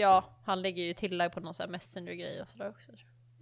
[0.00, 2.92] Ja, han lägger ju tillägg på någon sån här messenger-grej och sådär också.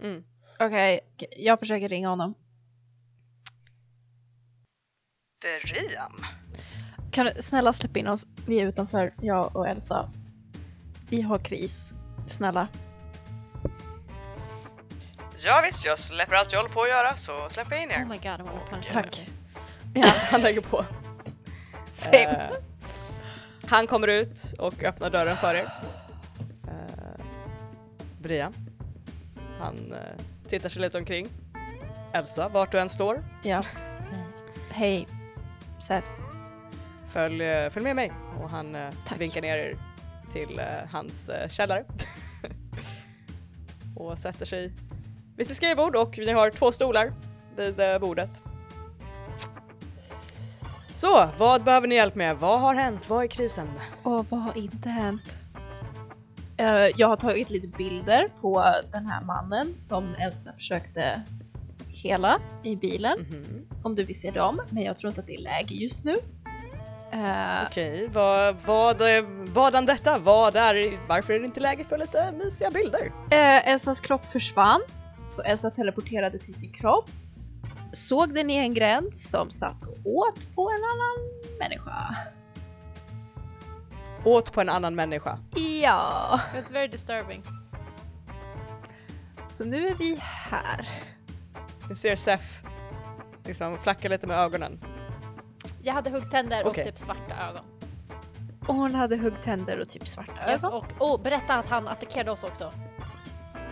[0.03, 0.25] Mm.
[0.59, 1.01] Okej,
[1.37, 2.35] jag försöker ringa honom.
[5.41, 6.25] Briam.
[7.11, 8.27] Kan du snälla släppa in oss?
[8.47, 10.11] Vi är utanför, jag och Elsa.
[11.11, 11.95] Vi har kris.
[12.27, 12.69] Snälla.
[15.45, 18.09] Ja visst, jag släpper allt jag håller på att göra så släpper jag in Oh
[18.09, 19.29] my god, I wanna punch Tack.
[19.95, 20.85] Ja, Han lägger på.
[21.93, 22.17] same.
[22.23, 22.51] Eh,
[23.67, 25.69] han kommer ut och öppnar dörren för er.
[28.19, 28.55] Brian.
[29.59, 31.29] Han eh, tittar sig lite omkring.
[32.13, 33.65] Elsa, vart du än står, ja.
[34.71, 35.07] Hej.
[35.81, 36.09] Seth.
[37.13, 38.13] följ, eh, följ med mig.
[38.43, 39.77] Och han eh, vinkar ner er
[40.33, 41.85] till eh, hans eh, källare.
[43.97, 44.73] och sätter sig
[45.37, 47.13] vid sitt skrivbord och ni har två stolar
[47.57, 48.31] vid eh, bordet.
[50.95, 52.37] Så, vad behöver ni hjälp med?
[52.37, 53.09] Vad har hänt?
[53.11, 53.69] Vad är krisen?
[54.03, 55.39] Och vad har inte hänt?
[56.59, 61.23] Eh, jag har tagit lite bilder på den här mannen som Elsa försökte
[61.89, 63.19] hela i bilen.
[63.21, 63.67] Mhm.
[63.83, 66.17] Om du vill se dem, men jag tror inte att det är läge just nu.
[67.13, 70.19] Eh, Okej, vad, vad, eh, vadan detta?
[70.19, 73.13] Vad är, varför är det inte läge för lite mysiga bilder?
[73.31, 74.81] Eh, Elsas kropp försvann,
[75.29, 77.11] så Elsa teleporterade till sin kropp.
[77.93, 82.17] Såg den i en gränd som satt och åt på en annan människa.
[84.25, 85.39] Åt på en annan människa.
[85.83, 87.43] Ja, It's very disturbing.
[89.49, 90.89] så nu är vi här.
[91.89, 92.61] Ni ser Sef
[93.45, 94.85] liksom flacka lite med ögonen.
[95.83, 96.85] Jag hade huggtänder och Okej.
[96.85, 97.65] typ svarta ögon.
[98.67, 100.75] Och hon hade huggtänder och typ svarta Yes, ögon.
[100.79, 102.73] och oh, berätta att han attackerade oss också.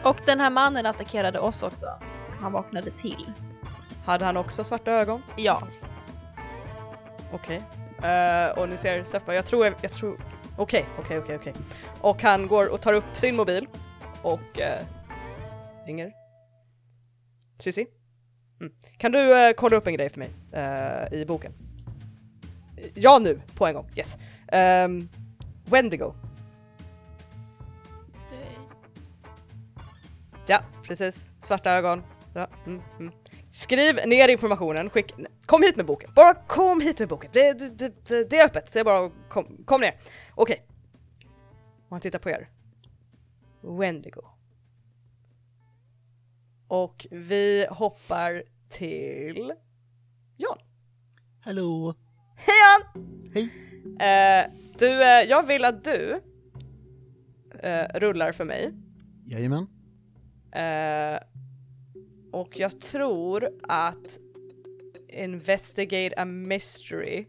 [0.04, 1.86] Och den här mannen attackerade oss också.
[2.40, 3.32] Han vaknade till.
[4.04, 5.22] Hade han också svarta ögon?
[5.36, 5.62] Ja,
[7.32, 7.62] Okej.
[8.02, 10.20] Eh, och ni ser Sef bara, jag tror, jag tror,
[10.56, 11.54] okej, okej, okej, okej.
[12.00, 13.68] Och han går och tar upp sin mobil
[14.22, 14.84] och eh,
[15.86, 16.12] ringer.
[17.58, 17.86] Cissi?
[18.60, 18.72] Mm.
[18.98, 21.52] Kan du eh, kolla upp en grej för mig eh, i boken?
[22.94, 24.16] Ja nu, på en gång, yes.
[24.52, 25.08] Um,
[25.64, 26.14] Wendigo.
[30.46, 31.32] Ja, precis.
[31.40, 32.02] Svarta ögon.
[32.34, 33.12] Ja, mm, mm.
[33.56, 35.14] Skriv ner informationen, skick...
[35.46, 36.10] Kom hit med boken.
[36.14, 37.30] Bara kom hit med boken.
[37.32, 38.72] Det, det, det- det, är öppet.
[38.72, 40.00] Det är bara kom, kom ner.
[40.34, 40.66] Okej.
[41.88, 42.48] Och han tittar på er.
[43.60, 44.20] Wendigo.
[46.68, 49.52] Och vi hoppar till
[50.36, 50.58] Jan.
[51.40, 51.94] Hallå!
[52.36, 53.06] Hej Jan!
[53.34, 53.44] Hej!
[54.08, 56.20] Eh, du, eh, jag vill att du
[57.62, 58.72] eh, rullar för mig.
[59.24, 59.66] Jajamän.
[62.36, 64.18] Och jag tror att
[65.08, 67.26] Investigate a Mystery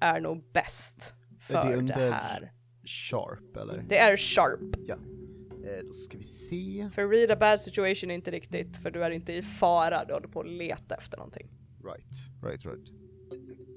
[0.00, 1.14] är nog bäst
[1.48, 2.52] Är det för det, här.
[2.84, 3.84] sharp eller?
[3.88, 4.60] Det är sharp.
[4.88, 6.90] Eh, då ska vi se.
[6.94, 10.12] För read a bad situation är inte riktigt, för du är inte i fara, du
[10.14, 11.50] håller på att leta efter någonting.
[11.84, 12.88] Right, right, right.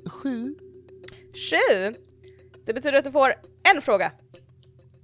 [0.10, 0.56] Sju.
[1.34, 1.96] Sju!
[2.66, 3.34] Det betyder att du får
[3.76, 4.12] en fråga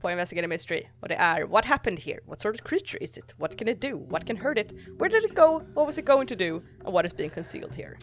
[0.02, 2.20] på Investigative Mystery och det är What happened here?
[2.26, 3.34] What sort of creature is it?
[3.38, 3.98] What can it do?
[4.10, 4.72] What can hurt it?
[4.72, 5.62] Where did it go?
[5.74, 6.62] What was it going to do?
[6.86, 7.98] And what is being concealed here?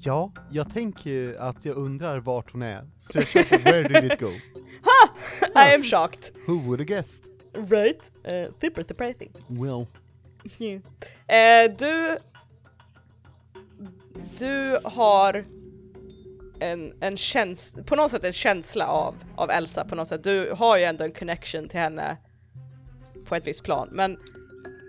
[0.00, 2.84] Ja, jag tänker ju att jag undrar vart hon är.
[3.00, 4.30] Så jag köper Where did it go?
[5.54, 6.32] I am shocked.
[6.46, 7.24] Who would have guessed?
[7.54, 8.00] Right?
[8.24, 9.32] Uh, super surprising.
[9.48, 9.86] Well.
[11.28, 12.16] Eh, du...
[14.38, 15.44] Du har
[16.60, 20.24] en, en känsla, på något sätt en känsla av, av Elsa på något sätt.
[20.24, 22.16] Du har ju ändå en connection till henne
[23.28, 24.18] på ett visst plan, men,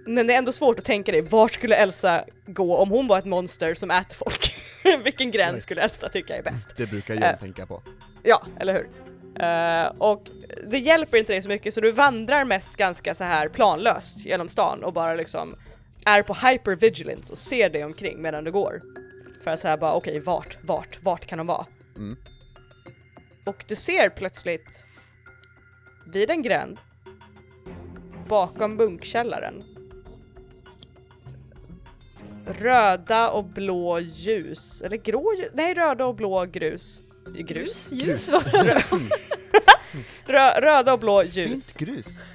[0.06, 3.20] men det är ändå svårt att tänka dig, vart skulle Elsa gå om hon var
[3.20, 4.56] ett monster som äter folk?
[5.04, 5.64] Vilken gräns Right.
[5.64, 6.74] skulle Elsa tycka är bäst?
[6.78, 7.38] Det brukar jag Eh.
[7.40, 7.82] tänka på.
[8.24, 8.90] Ja, eller hur?
[9.40, 10.28] Eh, och
[10.68, 14.50] det hjälper inte dig så mycket så du vandrar mest ganska så här planlöst genom
[14.50, 15.56] stan och bara liksom
[16.06, 18.82] är på hypervigilance och ser dig omkring medan du går.
[19.48, 21.66] För att säga bara okej, vart, vart, vart kan de vara?
[21.96, 22.18] Mm.
[23.46, 24.86] Och du ser plötsligt
[26.14, 26.80] vid en gränd
[28.28, 29.64] bakom bunkkällaren
[32.46, 37.04] röda och blå ljus, eller grå ljus, nej röda och blå grus.
[37.26, 37.92] Grus?
[37.92, 38.84] Ljus var det.
[40.34, 41.76] Rö röda och blå ljus.
[41.76, 42.26] Fint grus.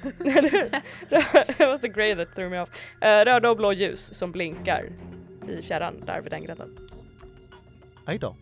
[1.59, 2.69] It was the grey that threw me off.
[3.01, 4.89] Eh, röda och blå ljus som blinkar
[5.49, 6.92] i fjärran där vid den gränden.
[8.05, 8.35] Aj då.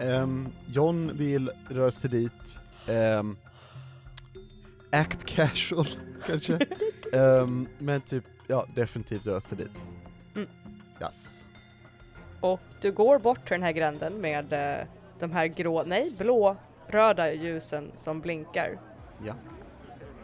[0.00, 2.58] Ehm, John vill röra sig dit.
[2.88, 3.36] Ehm,
[4.92, 5.86] act casual,
[6.26, 6.58] kanske.
[7.12, 9.70] Ehm, men typ, ja, definitivt röra sig dit.
[10.34, 10.48] Mm.
[11.00, 11.44] Yes.
[12.40, 14.86] Och du går bort till den här gränden med eh,
[15.18, 16.56] de här grå, nej blå,
[16.86, 18.78] röda ljusen som blinkar.
[19.24, 19.34] Ja.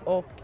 [0.04, 0.41] Och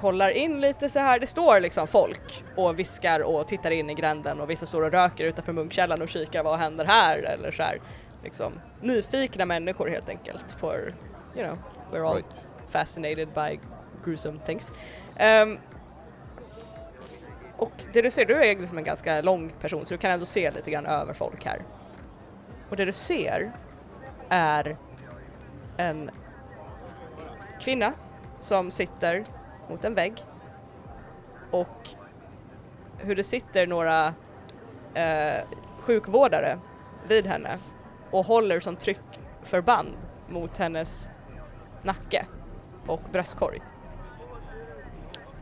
[0.00, 1.18] kollar in lite så här.
[1.20, 4.90] det står liksom folk och viskar och tittar in i gränden och vissa står och
[4.92, 7.80] röker utanför munkkällan och kikar vad händer här eller så här.
[8.22, 11.58] Liksom nyfikna människor helt enkelt på, you know,
[11.92, 12.46] we're all Right.
[12.70, 13.60] fascinated by
[14.04, 14.72] gruesome things.
[15.16, 15.58] Ehm,
[17.56, 20.26] och det du ser, du är liksom en ganska lång person så du kan ändå
[20.26, 21.62] se lite grann över folk här.
[22.70, 23.52] Och det du ser
[24.28, 24.76] är
[25.76, 26.10] en
[27.60, 27.92] kvinna
[28.40, 29.24] som sitter
[29.68, 30.24] mot en vägg
[31.50, 31.88] och
[32.98, 34.14] hur det sitter några
[34.94, 35.44] eh,
[35.80, 36.58] sjukvårdare
[37.08, 37.58] vid henne
[38.10, 39.96] och håller som tryckförband
[40.28, 41.10] mot hennes
[41.82, 42.26] nacke
[42.86, 43.60] och bröstkorg.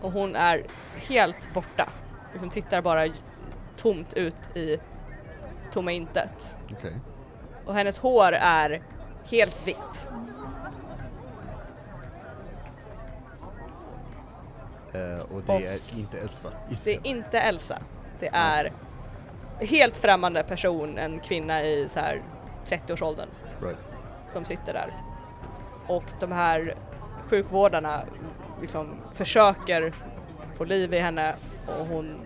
[0.00, 1.88] Och hon är helt borta,
[2.32, 3.08] liksom tittar bara
[3.76, 4.78] tomt ut i
[5.72, 6.56] tomma intet.
[6.72, 6.96] Okej.
[7.64, 8.82] Och hennes hår är
[9.24, 10.08] helt vitt.
[15.31, 17.78] Och det Och- är inte Elsa, gissar Det är inte Elsa.
[18.20, 18.73] Det är
[19.60, 22.23] helt främmande person, en kvinna i så här
[22.66, 23.28] 30-årsåldern
[23.62, 23.77] Right.
[24.27, 24.93] som sitter där.
[25.86, 26.74] Och de här
[27.28, 28.02] sjukvårdarna
[28.60, 29.94] liksom försöker
[30.56, 31.35] få liv i henne
[31.66, 32.20] och hon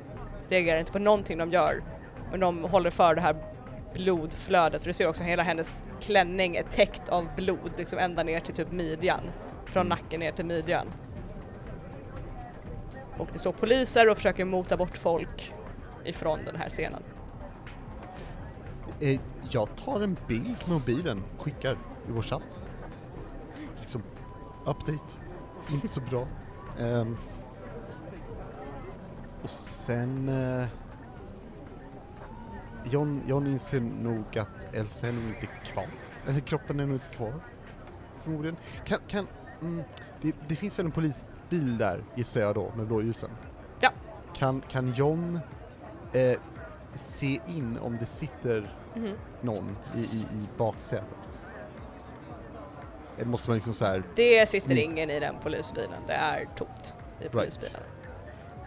[0.49, 1.83] reagerar inte på någonting de gör.
[2.31, 3.37] Men de håller för det här
[3.95, 8.41] blodflödet, för du ser också hela hennes klänning är täckt av blod, liksom ända ner
[8.41, 9.21] till typ midjan.
[9.67, 10.87] Från nacken ner till midjan.
[13.19, 15.55] Och det står poliser och försöker mota bort folk
[16.05, 17.03] ifrån den här scenen.
[19.01, 19.21] Eh,
[19.51, 21.73] jag tar en bild med mobilen, och skickar
[22.09, 22.43] i vår chatt.
[23.81, 24.03] Liksom,
[24.65, 25.19] update.
[25.71, 26.27] Inte så bra.
[26.79, 27.17] Um,
[29.43, 30.29] och sen...
[30.29, 30.67] Uh,
[32.91, 35.89] John, John inser nog att Elsa är nog inte kvar.
[36.27, 37.35] Eller kroppen är nog inte kvar.
[38.23, 38.57] Förmodligen.
[38.85, 39.27] Kan, kan,
[39.61, 39.83] mm,
[40.21, 43.31] det, det finns väl en polis polisbil där, gissar jag då, med blåljusen?
[43.81, 43.91] Ja.
[44.35, 45.41] Kan, kan John
[46.13, 46.39] eh,
[46.95, 49.15] se in om det sitter Mhm.
[49.41, 51.05] någon i, i, i baksätet?
[53.17, 54.03] Eller måste man liksom så här...
[54.17, 57.81] Det sitter sneak- ingen i den polisbilen, det är tomt i polisbilen.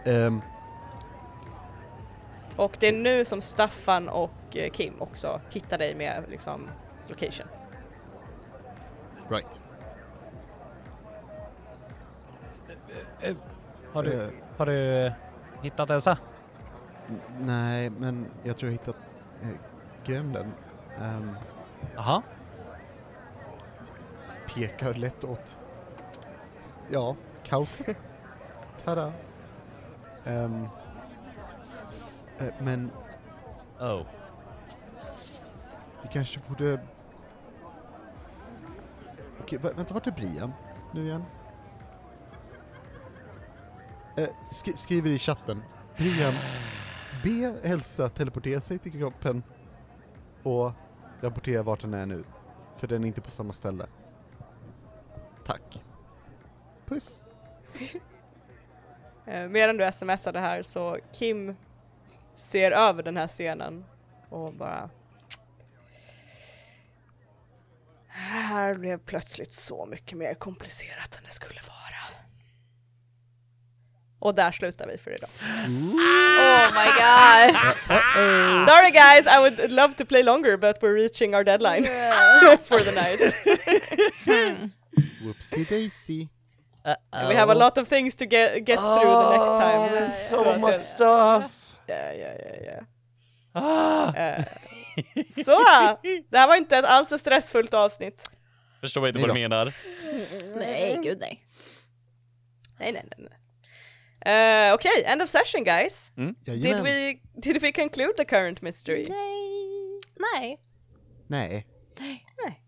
[0.04, 0.40] Ehm,
[2.56, 6.68] Och det är nu som Staffan och eh, Kim också hittar dig med liksom
[7.08, 7.46] location.
[9.28, 9.60] right.
[13.92, 15.12] Har du, Eh, har du
[15.62, 16.18] hittat Elsa?
[17.40, 18.96] nej, men jag tror jag hittat
[19.42, 19.48] eh,
[20.04, 20.52] gränden.
[21.94, 22.22] Jaha.
[24.54, 25.58] pekar lätt åt...
[26.90, 27.96] Ja, kaoset.
[28.84, 29.12] Tada!
[30.24, 30.66] Ehm,
[32.38, 32.90] eh, men
[33.80, 34.02] Oh.
[36.02, 36.80] vi kanske borde...
[39.40, 40.52] Okej, vä- vänta, vart är Brian
[40.92, 41.24] nu igen?
[44.16, 45.62] Eh, sk skriver i chatten.
[45.96, 46.34] Brian,
[47.22, 49.42] be Elsa teleportera sig till kroppen
[50.42, 50.72] och
[51.20, 52.24] rapportera vart den är nu.
[52.76, 53.86] För den är inte på samma ställe.
[55.46, 55.84] Tack.
[56.86, 57.24] Puss.
[59.26, 61.56] Eh, Medan du smsar det här så Kim
[62.34, 63.84] ser över den här scenen
[64.28, 64.90] och bara
[68.06, 71.79] Här blev plötsligt så mycket mer komplicerat än det skulle vara.
[74.20, 75.30] Och där slutar vi för idag.
[75.40, 77.56] Oh my god!
[78.68, 81.84] Sorry guys, I would love to play longer but we're reaching our deadline
[82.64, 83.20] for the night.
[85.22, 86.28] Whoopsie daisy.
[87.28, 89.90] We have a lot of things to get, get through the next time.
[89.92, 91.78] there's So so much stuff!
[91.88, 92.80] Yeah, yeah, yeah, yeah.
[93.54, 94.14] Ah.
[94.16, 94.44] Eh,
[95.44, 95.58] så,
[96.30, 98.30] det här var inte ett alls ett stressfullt avsnitt.
[98.80, 99.74] Förstår inte vad du menar.
[100.56, 101.40] Nej, gud nej.
[102.78, 103.28] Nej, nej, nej.
[103.30, 103.39] nej.
[104.26, 106.10] Uh, Okej, end of session guys.
[106.44, 109.06] Did we, did we conclude the current mystery?
[109.08, 110.58] Nej.
[111.30, 111.64] Nej.
[111.98, 112.24] Nej.
[112.44, 112.60] Nej.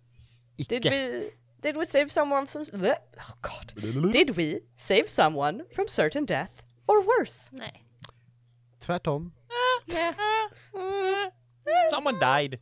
[0.58, 0.68] Icke.
[0.68, 1.30] Did we,
[1.60, 4.12] did we save someone from, bleh, oh god.
[4.12, 7.50] Did we save someone from certain death or worse?
[7.52, 7.84] Nej.
[8.80, 9.32] Tvärtom.
[9.86, 10.14] Yeah.
[10.74, 11.30] Mm.
[11.90, 12.58] Someone died.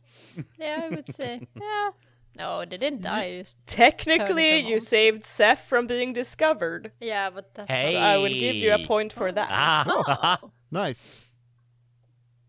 [0.59, 1.41] Yeah, I would say.
[1.59, 1.89] Yeah.
[2.37, 3.39] No, they didn't die.
[3.39, 4.79] Just Technically, you on.
[4.81, 6.91] saved Seth from being discovered.
[7.01, 7.91] yeah, but that's Hey.
[7.93, 9.47] So I will give you a point for that.
[9.51, 10.39] Ah.
[10.71, 11.25] Nice.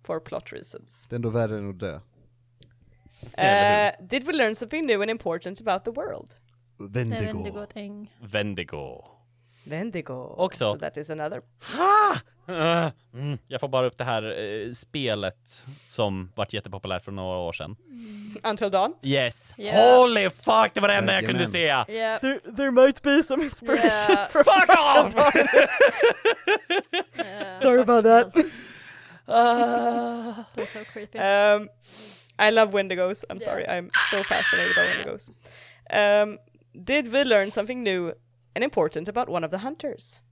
[0.04, 1.06] For plot reasons.
[1.10, 2.00] Det är värre än att dö.
[3.36, 6.36] Eller Uh, did we learn something new and important about the world?
[6.78, 7.16] Vendigo.
[7.20, 7.34] Wendigo.
[7.34, 8.10] Wendigo thing.
[8.20, 9.04] Vendigo.
[9.64, 10.34] Vendigo.
[10.38, 10.70] Också.
[10.72, 11.42] So that is another.
[11.78, 12.20] Ah,
[13.14, 17.52] mm, jag får bara upp det här eh, spelet som vart jättepopulärt för några år
[17.52, 17.76] sedan.
[18.42, 18.94] Until dawn.
[19.02, 19.54] Yes!
[19.58, 19.98] Yeah.
[19.98, 21.84] Holy fuck, det var det enda jag kunde Jajamän.
[21.86, 21.92] se!
[21.92, 22.20] Yeah.
[22.20, 24.28] There, there might be some inspiration Yeah.
[24.28, 25.14] from Fuck off!
[27.16, 27.60] yeah.
[27.62, 28.44] Sorry about that.
[29.28, 30.44] Ah.
[30.54, 31.18] They're so creepy.
[31.18, 31.68] Um,
[32.38, 33.24] I love Wendigos.
[33.30, 33.44] I'm Yeah.
[33.44, 33.68] sorry.
[33.68, 35.30] I'm so fascinated by Wendigos.
[35.90, 36.38] Um,
[36.84, 38.12] did we learn something new
[38.54, 40.22] and important about one of the hunters?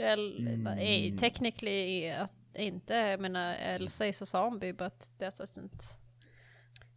[0.00, 1.16] Well, Mm.
[1.16, 2.12] technically
[2.54, 5.98] inte, jag menar Elsa is a zombie but that doesn't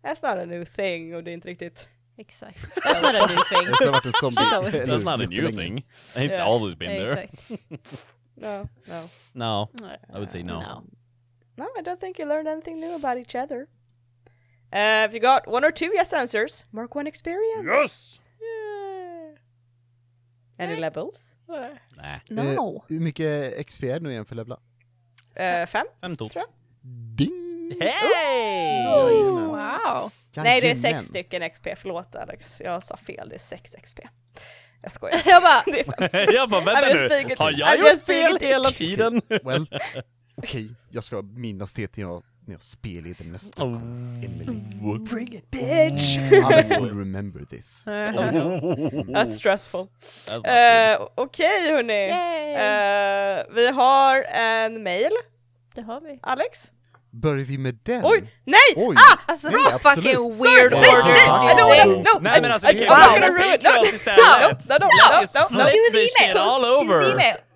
[0.03, 1.89] That's not a new thing och det är inte riktigt...
[2.17, 2.57] Exakt.
[2.75, 3.65] That's not a new thing.
[3.79, 4.41] Det har varit en zombie.
[4.41, 5.85] That's not a new thing.
[6.15, 6.47] It's Yeah.
[6.47, 7.23] always been there.
[7.23, 7.51] Exakt.
[8.35, 9.09] No, no.
[9.33, 9.69] No.
[10.09, 10.59] I would say no.
[10.59, 10.83] No.
[11.55, 13.67] No, I don't think you learned anything new about each other.
[14.71, 17.65] Uh, if you got one or two yes answers, mark one experience.
[17.65, 18.19] Yes!
[20.59, 21.35] Any levels?
[21.97, 22.75] Nej, No.
[22.75, 24.55] Eh, hur mycket XP är det nu igen för levla?
[25.39, 25.85] Uh, fem?
[26.01, 26.31] fem tot.
[26.31, 26.43] Tror
[27.17, 27.77] Ding!
[27.81, 29.23] Hey!
[29.23, 30.11] Wow.
[30.35, 30.75] Nej, det är Jajamän.
[30.81, 31.67] sex stycken XP.
[31.77, 33.29] Förlåt Alex, jag sa fel.
[33.29, 33.99] Det är sex XP.
[34.81, 35.21] Jag skojar.
[35.25, 36.33] Jag bara, det är fem.
[36.35, 38.49] jag bara, I'm vänta nu, a- har I'm jag just gjort being a fel dick.
[38.49, 39.21] hela tiden?
[39.43, 39.79] Well,
[40.35, 44.21] okej, jag ska minnas det till jag, när jag spelleder nästa gång.
[44.25, 44.59] Emily.
[45.09, 46.17] Bring it bitch!
[46.45, 47.85] Alex will remember this.
[47.87, 49.87] That's stressful.
[50.25, 51.01] That's good.
[51.01, 51.93] Uh, Okej hörni.
[51.93, 52.53] Yay!
[52.53, 55.11] Eh, vi har en mail,
[55.75, 56.19] det har vi.
[56.23, 56.71] Alex.
[57.11, 58.05] Börjar vi med den?
[58.05, 58.29] Oj!
[58.45, 58.59] Nej!
[58.75, 58.95] Oj!
[59.25, 60.71] alltså Nej, fucking weird.
[60.71, 61.03] Nej, order.
[61.03, 63.21] nej, I don't wanna, you no, Nej I- men alltså I, vi kan I'm not
[63.21, 63.63] gonna ruin it.
[63.63, 65.65] No, no, no, no, no, no.
[65.65, 66.37] flip Do this the shit email.
[66.37, 67.01] all Do the over!
[67.01, 67.13] email.
[67.13, 67.13] No, no!
[67.13, 67.52] Yeah, no, no, no, no, no, no, Soci- no!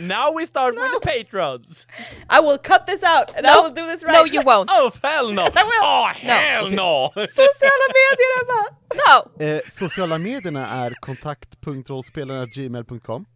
[0.00, 1.86] Now we start with the patrons!
[2.28, 3.62] I will cut this out and I No.
[3.62, 4.12] will do this right.
[4.14, 4.70] No you won't.
[4.72, 5.42] Oh hell no!
[5.42, 5.82] I will.
[5.82, 7.10] Oh hell no!
[7.14, 8.64] Sociala medier Emma!
[9.06, 9.30] No!
[9.46, 13.26] Eh, sociala medierna är kontakt.rollspelarna.gmail.com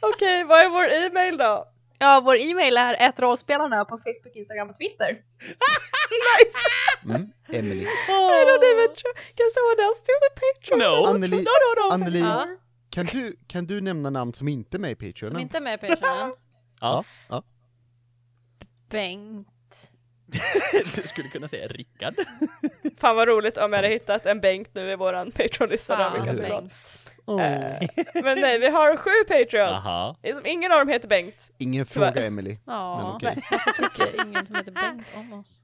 [0.00, 1.66] Okej, vad är vår e-mail då?
[1.98, 5.16] Ja, vår e-mail är ätrollspelarna på Facebook, Instagram och Twitter.
[6.10, 6.58] Nice!
[7.04, 7.30] mm.
[7.52, 7.84] Emily.
[7.84, 7.86] I
[8.46, 9.12] don't even try.
[9.36, 10.78] Can someone else do the Patreon?
[10.78, 11.06] No.
[11.06, 11.90] Anneli, No, no, no.
[11.94, 12.46] Anneli Ja.
[12.90, 15.30] Kan, du, kan du nämna namn som inte är med i Patreon?
[15.30, 16.32] Som inte är med i Patreon.
[16.80, 17.42] Ja, ja.
[18.90, 19.90] Bengt.
[20.94, 22.14] Du skulle kunna säga Rickard.
[22.98, 26.16] Fan vad roligt om jag hade hittat en Bengt nu i våran Patreon-lista.
[27.26, 29.86] Eh, Men nej, vi har sju Patreons.
[29.86, 30.16] Aha.
[30.44, 31.50] Ingen av dem heter Bengt.
[31.58, 32.58] Ingen fråga Emily.
[32.64, 33.42] Men Ja, okej.
[33.50, 35.60] varför tycker ingen som heter Bengt om oss?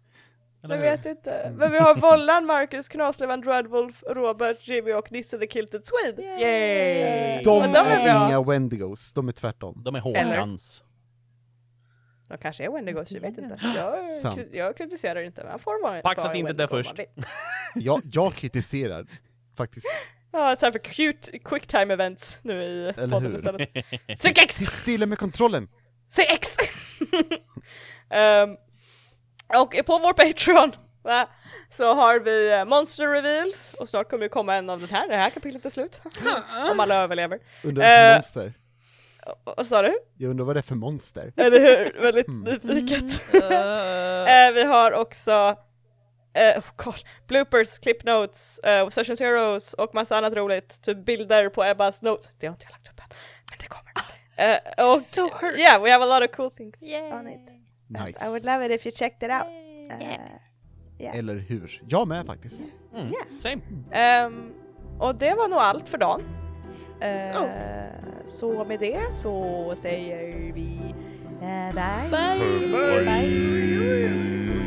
[0.74, 1.52] Jag vet inte.
[1.56, 6.22] Men vi har Vollan, Marcus, Knaslevan, Dreadwolf, Robert, Jimmy och Nisse the Kilted Swede.
[6.22, 7.42] Yay!
[7.44, 8.26] De Men de är är bra.
[8.28, 9.82] inga Wendigos, de är tvärtom.
[9.84, 10.82] De är Håkans.
[12.28, 13.58] De kanske är Wendigos, jag vet inte.
[13.76, 16.96] Jag, jag kritiserar inte, men får vara Pax att inte om först.
[16.98, 17.06] man.
[17.74, 19.06] Jag, jag kritiserar
[19.56, 19.86] faktiskt.
[20.32, 23.36] Ja, time för cute quick time events nu i Eller podden hur?
[23.36, 23.72] istället.
[24.20, 24.54] Tryck X!
[24.54, 25.68] Sitt stilla med kontrollen!
[26.12, 26.56] Säg X!
[28.10, 28.56] Ehm,
[29.54, 31.28] och på vår Patreon, Va?
[31.70, 35.08] Så har vi eh, Monster Reveals och snart kommer det komma en av den här,
[35.08, 36.00] det här kapitlet är slut.
[36.72, 37.38] Om alla överlever.
[37.64, 38.52] Undrar vad för Eh, monster?
[39.44, 39.98] Och- Vad sa du?
[40.18, 41.32] Jag undrar vad det är för monster?
[41.36, 42.00] Eller hur?
[42.02, 42.42] Väldigt Mm.
[42.42, 43.22] nyfiket.
[44.28, 45.56] Eh, vi har också
[46.34, 46.94] eh, oh God,
[47.28, 50.82] bloopers, clip notes, uh, session zeros och massa annat roligt.
[50.82, 52.30] Typ bilder på Ebbas notes.
[52.38, 53.06] Det har inte jag lagt upp än,
[53.50, 53.92] men det kommer.
[54.36, 55.58] Eh, och So hurt.
[55.58, 57.12] yeah, we have a lot of cool things Yay.
[57.12, 57.55] on it.
[57.88, 58.26] Nice.
[58.26, 59.46] I would love it if you checked it out.
[60.00, 60.18] Yay.
[61.08, 61.82] Eh, Eller hur?
[61.88, 62.62] Jag med faktiskt.
[62.94, 63.06] Mm.
[63.06, 63.26] Yeah.
[63.38, 63.60] Same.
[63.92, 64.52] Ehm,
[64.98, 66.22] och det var nog allt för dagen.
[67.00, 67.48] Eh, Oh.
[68.26, 70.94] Så med det så säger vi
[71.40, 72.10] eh, bye.
[72.10, 72.68] Bye.
[72.68, 73.04] Bye.
[73.04, 74.65] Bye.